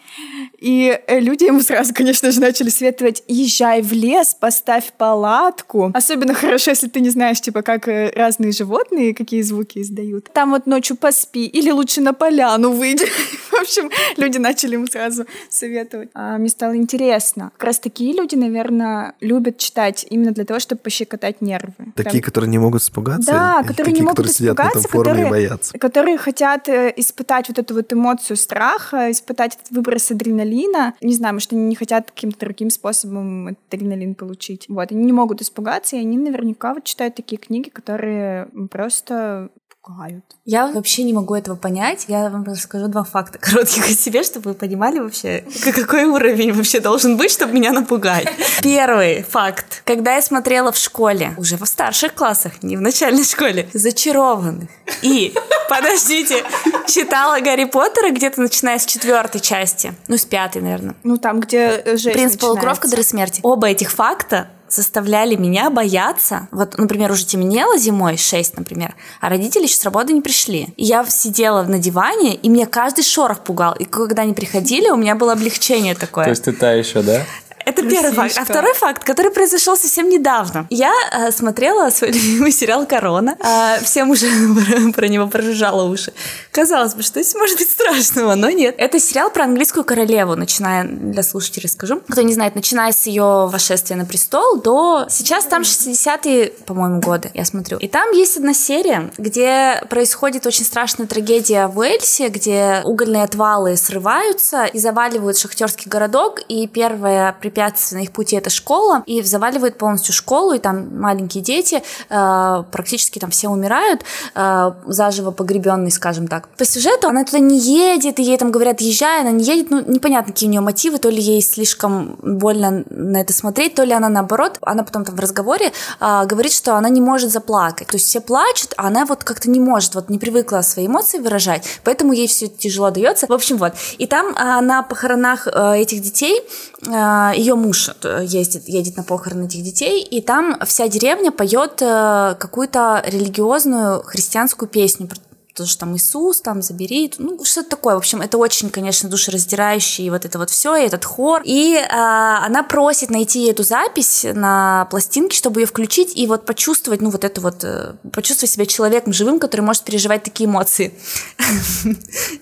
И 0.59 0.99
э, 1.07 1.21
люди 1.21 1.45
ему 1.45 1.61
сразу, 1.63 1.95
конечно 1.95 2.31
же, 2.31 2.41
начали 2.41 2.69
советовать, 2.69 3.23
езжай 3.29 3.83
в 3.83 3.93
лес, 3.93 4.37
поставь 4.39 4.93
палатку. 4.97 5.91
Особенно 5.95 6.35
хорошо, 6.35 6.71
если 6.71 6.89
ты 6.89 7.01
не 7.01 7.11
знаешь, 7.11 7.41
типа, 7.41 7.63
как 7.63 7.89
э, 7.89 8.13
разные 8.15 8.53
животные, 8.53 9.15
какие 9.15 9.43
звуки 9.43 9.79
издают. 9.81 10.31
Там 10.33 10.51
вот 10.51 10.67
ночью 10.67 10.97
поспи, 10.97 11.47
или 11.47 11.71
лучше 11.71 12.01
на 12.01 12.13
поляну 12.13 12.73
выйди. 12.73 13.05
В 13.65 13.67
общем, 13.67 13.91
люди 14.19 14.37
начали 14.37 14.75
ему 14.75 14.87
сразу 14.87 15.25
советовать. 15.49 16.11
А 16.12 16.37
мне 16.37 16.51
стало 16.51 16.77
интересно. 16.77 17.51
Как 17.57 17.65
раз 17.65 17.79
такие 17.79 18.15
люди, 18.15 18.35
наверное, 18.35 19.15
любят 19.21 19.57
читать 19.57 20.07
именно 20.11 20.33
для 20.33 20.45
того, 20.45 20.61
чтобы 20.61 20.83
пощекотать 20.83 21.41
нервы. 21.41 21.73
Такие, 21.97 22.21
Прям... 22.21 22.23
которые 22.23 22.51
не 22.51 22.59
могут 22.59 22.83
испугаться? 22.83 23.31
Да, 23.31 23.62
которые 23.62 23.77
такие, 23.77 23.95
не 23.95 24.03
могут 24.03 24.17
которые 24.19 24.33
испугаться, 24.33 24.65
сидят 24.65 24.75
на 24.75 24.81
этом 24.81 24.91
которые, 24.91 25.27
и 25.27 25.31
боятся. 25.31 25.79
которые 25.79 26.19
хотят 26.19 26.69
э, 26.69 26.93
испытать 26.97 27.49
вот 27.49 27.59
эту 27.59 27.75
вот 27.75 27.91
эмоцию 27.91 28.37
страха, 28.37 29.11
испытать 29.11 29.57
этот 29.57 29.71
выброс 29.71 30.11
адреналина. 30.11 30.95
Не 31.01 31.15
знаю, 31.15 31.35
может, 31.35 31.55
они 31.55 31.62
не 31.62 31.75
хотят 31.75 32.11
каким-то 32.11 32.41
другим 32.41 32.69
способом 32.69 33.57
адреналин 33.71 34.15
получить. 34.15 34.67
Вот, 34.69 34.93
они 34.93 35.05
не 35.05 35.12
могут 35.12 35.41
испугаться, 35.41 35.97
и 35.97 36.01
они 36.01 36.19
наверняка 36.19 36.75
вот 36.75 36.85
читают 36.85 37.15
такие 37.15 37.39
книги, 37.39 37.71
которые 37.71 38.49
просто 38.71 39.49
пугают. 39.85 40.24
Я 40.45 40.68
вообще 40.68 41.03
не 41.03 41.12
могу 41.12 41.35
этого 41.35 41.57
понять. 41.57 42.07
Я 42.09 42.28
вам 42.30 42.45
расскажу 42.45 42.89
два 42.89 43.05
факта 43.05 43.39
коротких 43.39 43.85
о 43.85 43.93
себе, 43.93 44.22
чтобы 44.22 44.51
вы 44.51 44.55
понимали 44.55 44.99
вообще, 44.99 45.45
какой 45.74 46.05
уровень 46.05 46.53
вообще 46.53 46.80
должен 46.80 47.16
быть, 47.16 47.30
чтобы 47.30 47.53
меня 47.53 47.72
напугать. 47.72 48.28
Первый 48.62 49.22
факт. 49.22 49.82
Когда 49.85 50.14
я 50.14 50.22
смотрела 50.22 50.72
в 50.72 50.76
школе, 50.76 51.35
уже 51.37 51.57
в 51.57 51.66
старших 51.66 52.14
классах, 52.14 52.62
не 52.62 52.76
в 52.76 52.80
начальной 52.80 53.24
школе, 53.24 53.68
зачарованных. 53.72 54.70
И, 55.03 55.35
подождите, 55.68 56.45
читала 56.87 57.41
Гарри 57.41 57.64
Поттера 57.64 58.11
где-то 58.11 58.41
начиная 58.41 58.78
с 58.78 58.87
четвертой 58.87 59.41
части. 59.41 59.95
Ну, 60.09 60.16
с 60.16 60.24
пятой, 60.24 60.62
наверное. 60.62 60.95
Ну, 61.05 61.18
там, 61.18 61.41
где 61.41 61.82
жизнь 61.97 62.12
Принц 62.12 62.37
полукровка, 62.37 62.89
дары 62.89 63.03
смерти. 63.03 63.41
Оба 63.43 63.68
этих 63.68 63.91
факта 63.91 64.49
заставляли 64.75 65.37
меня 65.37 65.70
бояться. 65.70 66.49
Вот, 66.51 66.77
например, 66.79 67.11
уже 67.11 67.25
темнело 67.25 67.79
зимой, 67.79 68.16
6, 68.16 68.57
например, 68.57 68.95
а 69.20 69.29
родители 69.29 69.64
еще 69.64 69.77
с 69.77 69.85
работы 69.85 70.12
не 70.12 70.20
пришли. 70.20 70.68
И 70.77 70.85
я 70.85 71.05
сидела 71.07 71.62
на 71.62 71.79
диване, 71.79 72.35
и 72.35 72.49
меня 72.49 72.66
каждый 72.66 73.05
шорох 73.05 73.41
пугал. 73.41 73.75
И 73.75 73.85
когда 73.85 74.22
они 74.22 74.35
приходили, 74.35 74.89
у 74.91 74.97
меня 74.97 75.14
было 75.14 75.33
облегчение 75.33 75.95
такое. 75.95 76.25
То 76.25 76.31
есть 76.31 76.45
ты 76.45 76.53
та 76.53 76.72
еще, 76.72 77.03
да? 77.03 77.22
Это 77.65 77.83
первый 77.83 78.12
факт. 78.12 78.39
А 78.39 78.45
второй 78.45 78.75
факт, 78.75 79.05
который 79.05 79.31
произошел 79.31 79.77
совсем 79.77 80.09
недавно. 80.09 80.67
Я 80.71 80.93
э, 81.12 81.31
смотрела 81.31 81.91
свой 81.91 82.11
любимый 82.12 82.53
сериал 82.53 82.87
«Корона». 82.87 83.37
Э, 83.41 83.83
всем 83.83 84.11
уже 84.11 84.27
про 84.95 85.09
него 85.09 85.27
прожужжало 85.27 85.85
уши. 85.85 86.12
Казалось 86.53 86.95
бы, 86.95 87.03
что 87.03 87.23
здесь 87.23 87.35
может 87.35 87.59
быть 87.59 87.71
страшного, 87.71 88.35
но 88.35 88.51
нет. 88.51 88.75
Это 88.79 89.01
сериал 89.01 89.31
про 89.31 89.45
английскую 89.45 89.85
королеву, 89.85 90.37
начиная, 90.37 90.85
для 90.85 91.23
слушателей 91.23 91.69
скажу. 91.69 92.01
Кто 92.09 92.23
не 92.23 92.35
знает, 92.35 92.55
начиная 92.55 92.93
с 92.93 93.07
ее 93.07 93.49
восшествия 93.51 93.97
на 93.97 94.05
престол 94.05 94.61
до... 94.61 95.07
Сейчас 95.09 95.45
там 95.45 95.62
60-е, 95.62 96.53
по-моему, 96.67 97.01
годы, 97.01 97.31
я 97.35 97.45
смотрю. 97.45 97.79
И 97.79 97.89
там 97.89 98.11
есть 98.12 98.37
одна 98.37 98.55
серия, 98.55 99.11
где 99.19 99.83
происходит 99.89 100.47
очень 100.47 100.65
страшная 100.65 101.07
трагедия 101.07 101.67
в 101.67 101.79
Уэльсе, 101.79 102.29
где 102.29 102.83
угольные 102.85 103.25
отвалы 103.25 103.77
срываются 103.77 104.65
и 104.65 104.79
заваливают 104.79 105.39
шахтерский 105.39 105.91
городок, 105.91 106.41
и 106.49 106.67
первая 106.67 107.33
препятствие 107.55 108.01
на 108.01 108.05
их 108.05 108.13
пути 108.13 108.37
это 108.37 108.51
школа, 108.51 109.03
и 109.07 109.23
заваливает 109.23 109.79
полностью 109.79 110.13
школу, 110.13 110.53
и 110.53 110.59
там 110.59 111.01
маленькие 111.01 111.43
дети, 111.43 111.83
э, 112.11 112.65
практически 112.71 113.19
там 113.19 113.31
все 113.31 113.49
умирают, 113.49 114.03
э, 114.35 114.73
заживо 114.87 115.31
погребенные, 115.31 115.91
скажем 115.91 116.29
так. 116.29 116.49
По 116.49 116.65
сюжету 116.65 117.09
она 117.09 117.25
туда 117.25 117.39
не 117.39 117.59
едет, 117.59 118.19
и 118.19 118.23
ей 118.23 118.37
там 118.37 118.51
говорят, 118.51 118.81
езжай, 118.81 119.21
она 119.21 119.31
не 119.31 119.45
едет, 119.45 119.71
ну 119.71 119.83
непонятно, 119.87 120.33
какие 120.33 120.49
у 120.49 120.53
нее 120.53 120.61
мотивы, 120.61 120.99
то 120.99 121.09
ли 121.09 121.21
ей 121.21 121.43
слишком 121.43 122.17
больно 122.23 122.85
на 122.91 123.21
это 123.21 123.33
смотреть, 123.33 123.75
то 123.75 123.85
ли 123.85 123.93
она 123.93 124.09
наоборот, 124.09 124.59
она 124.63 124.83
потом 124.83 125.05
там 125.05 125.15
в 125.15 125.21
разговоре 125.21 125.73
э, 126.01 126.27
говорит, 126.27 126.53
что 126.53 126.77
она 126.77 126.89
не 126.89 127.01
может 127.01 127.31
заплакать. 127.31 127.89
То 127.89 127.97
есть 127.97 128.09
все 128.09 128.21
плачут, 128.21 128.75
а 128.77 128.89
она 128.89 129.05
вот 129.07 129.25
как-то 129.25 129.51
не 129.51 129.61
может, 129.61 129.95
вот 129.95 130.11
не 130.11 130.19
привыкла 130.19 130.63
свои 130.63 130.87
эмоции 130.87 131.19
выражать, 131.19 131.81
поэтому 131.85 132.13
ей 132.13 132.27
все 132.27 132.49
тяжело 132.49 132.91
дается. 132.91 133.27
В 133.27 133.33
общем, 133.33 133.59
вот. 133.59 133.75
И 133.99 134.07
там 134.07 134.35
э, 134.35 134.61
на 134.61 134.83
похоронах 134.83 135.47
э, 135.47 135.79
этих 135.79 136.03
детей 136.03 136.43
э, 136.83 137.33
ее 137.45 137.55
муж 137.55 137.90
э, 138.03 138.24
ездит, 138.26 138.68
едет 138.68 138.97
на 138.97 139.03
похороны 139.03 139.45
этих 139.47 139.62
детей, 139.62 140.03
и 140.03 140.20
там 140.20 140.59
вся 140.66 140.88
деревня 140.88 141.30
поет 141.30 141.80
э, 141.82 142.36
какую-то 142.38 143.03
религиозную 143.07 144.03
христианскую 144.03 144.68
песню 144.68 145.09
потому 145.55 145.68
что 145.68 145.80
там 145.80 145.97
Иисус, 145.97 146.40
там 146.40 146.62
забери, 146.62 147.12
ну 147.18 147.45
что-то 147.45 147.70
такое. 147.70 147.95
В 147.95 147.99
общем, 147.99 148.20
это 148.20 148.38
очень, 148.38 148.70
конечно, 148.70 149.09
душераздирающий 149.09 150.11
вот 150.11 150.24
это 150.24 150.36
вот 150.40 150.51
все, 150.51 150.74
и 150.74 150.84
этот 150.84 151.05
хор. 151.05 151.42
И 151.45 151.76
э, 151.76 151.86
она 151.88 152.64
просит 152.64 153.09
найти 153.09 153.47
эту 153.47 153.62
запись 153.62 154.26
на 154.34 154.88
пластинке, 154.90 155.36
чтобы 155.36 155.61
ее 155.61 155.66
включить 155.66 156.16
и 156.16 156.26
вот 156.26 156.45
почувствовать, 156.45 157.01
ну 157.01 157.11
вот 157.11 157.22
это 157.22 157.40
вот, 157.40 157.62
э, 157.62 157.95
почувствовать 158.12 158.51
себя 158.51 158.66
человеком 158.66 159.12
живым, 159.12 159.38
который 159.38 159.61
может 159.61 159.84
переживать 159.84 160.24
такие 160.24 160.49
эмоции. 160.51 160.92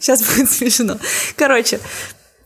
Сейчас 0.00 0.22
будет 0.22 0.50
смешно. 0.50 0.96
Короче, 1.36 1.80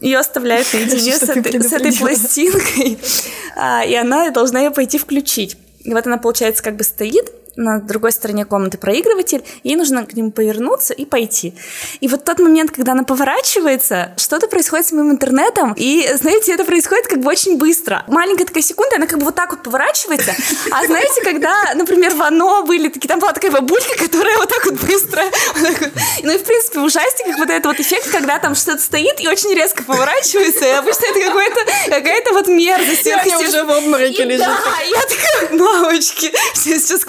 ее 0.01 0.19
оставляют 0.19 0.73
наедине 0.73 1.17
с 1.17 1.23
этой, 1.23 1.63
с 1.63 1.73
этой 1.73 1.93
пластинкой, 1.93 2.99
а, 3.57 3.85
и 3.85 3.95
она 3.95 4.31
должна 4.31 4.61
ее 4.61 4.71
пойти 4.71 4.99
включить. 4.99 5.57
И 5.81 5.93
вот 5.93 6.07
она, 6.07 6.19
получается, 6.19 6.63
как 6.63 6.77
бы 6.77 6.85
стоит, 6.85 7.33
на 7.57 7.81
другой 7.81 8.13
стороне 8.13 8.45
комнаты 8.45 8.79
проигрыватель, 8.79 9.45
и 9.63 9.71
ей 9.71 9.77
нужно 9.77 10.05
к 10.07 10.15
нему 10.15 10.31
повернуться 10.31 10.95
и 10.95 11.05
пойти. 11.05 11.55
И 12.01 12.09
вот 12.09 12.25
тот 12.25 12.39
момент, 12.39 12.71
когда 12.71 12.93
она 12.93 13.03
поворачивается, 13.03 14.13
что-то 14.17 14.47
происходит 14.47 14.87
с 14.87 14.93
моим 14.93 15.11
интернетом, 15.11 15.75
и, 15.77 16.09
знаете, 16.15 16.53
это 16.53 16.65
происходит 16.65 17.07
как 17.07 17.21
бы 17.21 17.31
очень 17.31 17.57
быстро. 17.59 18.05
Маленькая 18.07 18.45
такая 18.45 18.63
секунда, 18.63 18.97
она 18.97 19.07
как 19.07 19.19
бы 19.19 19.25
вот 19.25 19.35
так 19.35 19.51
вот 19.51 19.63
поворачивается, 19.63 20.35
а 20.71 20.87
знаете, 20.87 21.23
когда, 21.23 21.73
например, 21.75 22.15
в 22.15 22.23
«Оно» 22.23 22.65
были 22.65 22.89
такие, 22.89 23.09
там 23.09 23.21
была 23.21 23.33
такая 23.33 23.51
бабулька, 23.51 23.97
которая 23.99 24.37
вот 24.37 24.49
так 24.49 24.65
вот 24.67 24.75
быстро, 24.75 25.23
вот 25.55 25.63
так 25.63 25.81
вот. 25.81 25.91
ну 26.23 26.33
и, 26.33 26.39
в 26.39 26.45
принципе, 26.45 26.81
в 26.81 26.85
ужастиках 26.85 27.39
вот 27.39 27.51
этот 27.51 27.67
вот 27.67 27.81
эффект, 27.81 28.11
когда 28.11 28.39
там 28.39 28.55
что-то 28.55 28.81
стоит 28.81 29.21
и 29.21 29.29
очень 29.29 29.55
резко 29.55 29.83
поворачивается, 29.83 30.65
и 30.65 30.71
обычно 30.71 31.07
это 31.07 31.91
какая-то 31.91 32.33
вот 32.33 32.49
мерзость. 32.49 33.07
Я 33.07 33.39
уже 33.39 33.65
в 33.65 33.71
обмороке 33.71 34.25
лежит. 34.25 34.47
Да, 34.47 34.59
я 34.83 35.01
такая, 35.01 35.59
мамочки, 35.59 36.33
сейчас 36.55 37.05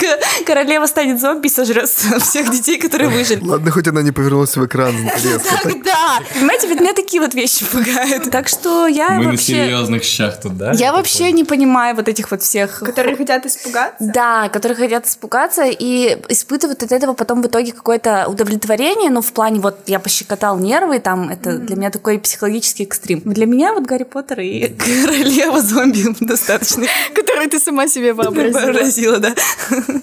королева 0.45 0.85
станет 0.85 1.19
зомби 1.19 1.47
и 1.47 1.49
сожрет 1.49 1.89
всех 2.19 2.51
детей, 2.51 2.79
которые 2.79 3.09
выжили. 3.09 3.43
Ладно, 3.43 3.71
хоть 3.71 3.88
она 3.88 4.01
не 4.01 4.11
повернулась 4.11 4.55
в 4.55 4.65
экран 4.65 4.95
резко. 5.23 5.59
так. 5.63 5.83
Да, 5.83 6.19
понимаете, 6.33 6.67
ведь 6.67 6.79
меня 6.79 6.93
такие 6.93 7.21
вот 7.21 7.33
вещи 7.33 7.65
пугают. 7.65 8.29
Так 8.38 8.47
что 8.49 8.88
я 8.88 9.11
Мы 9.11 9.31
на 9.31 9.38
серьезных 9.38 10.03
щах 10.03 10.39
тут, 10.41 10.57
да? 10.57 10.71
Я 10.73 10.93
вообще 10.93 11.31
не 11.31 11.43
понимаю 11.43 11.95
вот 11.95 12.07
этих 12.07 12.29
вот 12.29 12.41
всех... 12.41 12.79
Которые 12.85 13.15
хотят 13.15 13.45
испугаться? 13.45 14.11
Да, 14.13 14.49
которые 14.49 14.75
хотят 14.75 15.05
испугаться 15.07 15.63
и 15.65 16.17
испытывают 16.29 16.83
от 16.83 16.91
этого 16.91 17.13
потом 17.13 17.41
в 17.41 17.47
итоге 17.47 17.71
какое-то 17.71 18.25
удовлетворение, 18.27 19.09
ну, 19.09 19.21
в 19.21 19.31
плане 19.31 19.59
вот 19.59 19.79
я 19.88 19.99
пощекотал 19.99 20.59
нервы, 20.59 20.99
там, 20.99 21.29
это 21.29 21.57
для 21.57 21.75
меня 21.75 21.89
такой 21.89 22.19
психологический 22.19 22.83
экстрим. 22.83 23.21
Для 23.25 23.45
меня 23.45 23.73
вот 23.73 23.85
Гарри 23.85 24.03
Поттер 24.03 24.41
и 24.41 24.67
королева 24.69 25.61
зомби 25.61 26.15
достаточно 26.19 26.85
Которые 27.13 27.49
ты 27.49 27.59
сама 27.59 27.88
себе 27.88 28.13
вообразила. 28.13 28.59
вообразила, 28.61 29.17
да. 29.19 29.33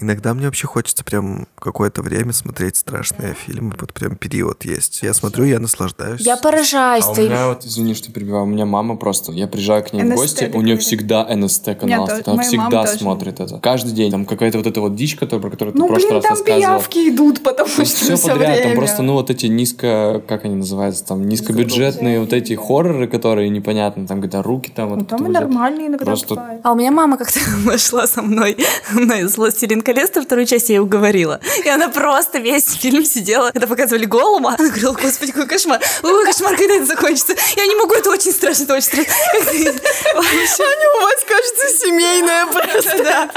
Иногда 0.01 0.24
мне 0.33 0.47
вообще 0.47 0.67
хочется 0.67 1.05
прям 1.05 1.47
какое-то 1.59 2.01
время 2.03 2.33
смотреть 2.33 2.77
страшные 2.77 3.35
фильмы. 3.35 3.75
Вот 3.79 3.93
прям 3.93 4.17
период 4.17 4.65
есть. 4.65 5.03
Я 5.03 5.13
смотрю, 5.13 5.45
я 5.45 5.59
наслаждаюсь. 5.59 6.21
Я 6.23 6.37
поражаюсь 6.37 7.05
А 7.05 7.11
у 7.11 7.15
твоим... 7.15 7.31
меня 7.31 7.49
вот, 7.49 7.67
извини, 7.67 7.95
что 7.95 8.11
перебиваю, 8.13 8.45
у 8.45 8.47
меня 8.47 8.65
мама 8.65 8.97
просто, 8.97 9.33
я 9.33 9.47
приезжаю 9.49 9.85
к 9.85 9.93
ней 9.93 10.03
в 10.03 10.07
НСТ 10.07 10.17
гости, 10.17 10.47
ты 10.47 10.57
у 10.57 10.63
нее 10.63 10.77
всегда 10.79 11.27
НСТ 11.35 11.77
канал, 11.79 12.07
тоже- 12.07 12.23
она 12.27 12.43
всегда 12.43 12.85
тоже. 12.87 12.99
смотрит 12.99 13.41
это. 13.41 13.59
Каждый 13.59 13.93
день, 13.93 14.11
там 14.13 14.25
какая-то 14.25 14.59
вот 14.59 14.67
эта 14.67 14.81
вот 14.81 14.95
дичь, 14.95 15.17
которая, 15.17 15.43
про 15.43 15.51
которую 15.51 15.73
ты 15.75 15.79
Ну, 15.79 15.87
в 15.87 15.89
прошлый 15.89 16.11
блин, 16.11 16.15
раз 16.17 16.25
там 16.25 16.33
рассказывал. 16.33 16.61
пиявки 16.61 16.99
идут, 17.11 17.43
потому 17.43 17.69
что 17.69 17.85
все 17.85 18.17
все 18.17 18.29
подряд, 18.29 18.55
там 18.55 18.63
время. 18.63 18.77
просто, 18.77 19.03
ну, 19.03 19.13
вот 19.15 19.31
эти 19.31 19.47
низко, 19.47 20.23
как 20.29 20.45
они 20.45 20.55
называются, 20.55 21.05
там, 21.05 21.27
низкобюджетные 21.29 22.21
вот 22.21 22.33
эти 22.33 22.55
хорроры, 22.55 23.09
которые 23.09 23.49
непонятно, 23.49 24.07
там, 24.07 24.21
когда 24.21 24.43
руки 24.43 24.71
там 24.75 24.91
вот 24.91 24.99
Ну, 25.01 25.05
там 25.05 25.21
и 25.21 25.23
вот 25.25 25.33
нормальные 25.33 25.89
иногда 25.89 26.05
Просто- 26.05 26.35
бывают. 26.35 26.61
А 26.65 26.73
у 26.73 26.77
меня 26.77 26.91
мама 26.93 27.17
как-то 27.19 27.41
шла 27.79 28.07
со 28.07 28.23
мной 28.23 28.57
на 28.93 29.27
«Властелин 29.29 29.83
колец», 29.83 30.14
на 30.17 30.23
вторую 30.23 30.47
часть 30.47 30.69
я 30.69 30.77
ей 30.77 30.81
уговорила. 30.81 31.41
И 31.65 31.69
она 31.69 31.89
просто 31.89 32.39
весь 32.39 32.73
фильм 32.75 33.05
сидела, 33.05 33.51
когда 33.51 33.67
показывали 33.67 34.05
голума. 34.05 34.57
Она 34.59 34.69
говорила, 34.69 34.93
господи, 34.93 35.33
какой 35.33 35.47
кошмар. 35.49 35.81
Ой, 36.03 36.25
кошмар, 36.27 36.57
когда 36.57 36.75
это 36.75 36.87
закончится? 36.87 37.35
Я 37.57 37.67
не 37.67 37.75
могу, 37.77 37.95
это 37.95 38.11
очень 38.11 38.33
страшно, 38.33 38.65
это 38.65 38.75
очень 38.75 38.87
страшно. 38.87 39.13
Они 39.55 40.87
у 40.99 41.03
вас, 41.03 41.17
кажется, 41.29 41.79
семейная 41.87 42.47
просто. 42.73 43.03
да. 43.03 43.31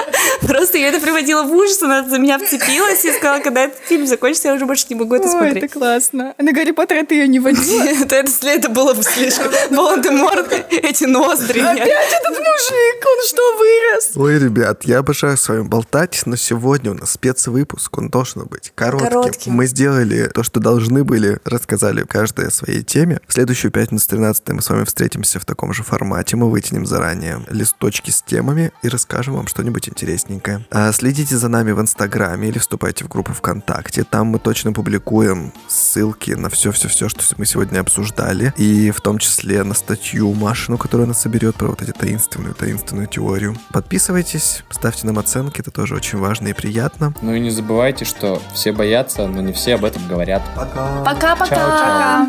Просто 0.48 0.78
я 0.78 0.90
это 0.90 1.00
приводила 1.00 1.44
в 1.44 1.52
ужас, 1.54 1.82
она 1.82 2.08
за 2.08 2.18
меня 2.20 2.38
вцепилась 2.40 3.04
и 3.06 3.12
сказала, 3.12 3.40
когда 3.40 3.64
этот 3.66 3.80
фильм 3.86 4.08
закончится, 4.08 4.50
я 4.50 4.54
уже 4.56 4.66
больше 4.66 4.86
не 4.90 4.96
могу 4.96 5.16
это 5.16 5.26
Ой, 5.26 5.32
смотреть. 5.32 5.64
это 5.64 5.74
классно. 5.74 6.34
А 6.38 6.44
на 6.44 6.52
Гарри 6.54 6.72
Поттера 6.72 7.04
ты 7.06 7.16
ее 7.16 7.28
не 7.28 7.40
водила? 7.40 7.84
Это, 8.08 8.26
это, 8.48 8.70
было 8.70 8.94
бы 8.94 9.04
слишком. 9.04 9.52
Волан-де-Морт, 9.72 10.52
эти 10.72 11.06
ноздри. 11.06 11.60
нет. 11.60 11.72
Опять 11.82 12.14
этот 12.22 12.38
мужик, 12.38 13.06
он 13.06 13.28
что, 13.28 13.58
вырос? 13.58 14.10
Ой, 14.16 14.40
ребят, 14.40 14.84
я 14.86 15.00
обожаю 15.00 15.38
с 15.38 15.48
вами 15.50 15.64
болтать, 15.64 16.22
но 16.26 16.36
сегодня 16.36 16.57
у 16.66 16.94
нас 16.94 17.12
спецвыпуск, 17.12 17.98
он 17.98 18.10
должен 18.10 18.46
быть 18.46 18.72
коротким. 18.76 19.08
Коротким. 19.08 19.54
Мы 19.54 19.68
сделали 19.68 20.30
то, 20.34 20.44
что 20.44 20.60
должны 20.60 21.04
были, 21.04 21.40
рассказали 21.46 22.04
каждой 22.04 22.48
о 22.48 22.52
своей 22.52 22.84
теме. 22.84 23.20
В 23.28 23.34
следующую 23.34 23.72
пятницу 23.72 24.08
13 24.10 24.50
мы 24.50 24.62
с 24.62 24.70
вами 24.70 24.84
встретимся 24.86 25.40
в 25.40 25.46
таком 25.46 25.74
же 25.74 25.84
формате. 25.84 26.36
Мы 26.36 26.50
вытянем 26.50 26.86
заранее 26.86 27.42
листочки 27.50 28.12
с 28.12 28.22
темами 28.22 28.72
и 28.82 28.90
расскажем 28.90 29.36
вам 29.36 29.48
что-нибудь 29.48 29.90
интересненькое. 29.90 30.66
А 30.72 30.92
следите 30.92 31.38
за 31.38 31.48
нами 31.48 31.72
в 31.72 31.82
Инстаграме 31.82 32.50
или 32.50 32.60
вступайте 32.60 33.06
в 33.06 33.08
группу 33.08 33.34
ВКонтакте. 33.34 34.04
Там 34.04 34.28
мы 34.28 34.40
точно 34.40 34.74
публикуем 34.74 35.54
ссылки 35.68 36.32
на 36.32 36.50
все-все-все, 36.50 37.10
что 37.10 37.24
мы 37.38 37.46
сегодня 37.46 37.80
обсуждали. 37.80 38.54
И 38.58 38.92
в 38.92 39.02
том 39.02 39.18
числе 39.18 39.64
на 39.64 39.74
статью 39.74 40.34
Машину, 40.34 40.78
которая 40.78 41.08
нас 41.08 41.22
соберет 41.22 41.56
про 41.56 41.68
вот 41.68 41.82
эти 41.82 41.92
таинственную, 41.92 42.54
таинственную 42.54 43.08
теорию. 43.08 43.58
Подписывайтесь, 43.72 44.64
ставьте 44.70 45.06
нам 45.06 45.20
оценки, 45.20 45.62
это 45.62 45.72
тоже 45.72 45.96
очень 45.96 46.20
важно 46.20 46.47
и 46.50 46.54
приятно. 46.54 47.14
Ну 47.22 47.34
и 47.34 47.40
не 47.40 47.50
забывайте, 47.50 48.06
что 48.06 48.42
все 48.54 48.72
боятся, 48.72 49.28
но 49.28 49.42
не 49.42 49.54
все 49.54 49.76
об 49.76 49.86
этом 49.86 50.08
говорят. 50.08 50.42
Пока! 50.56 51.04
Пока-пока. 51.04 52.28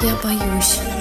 Я 0.00 0.16
боюсь. 0.22 0.91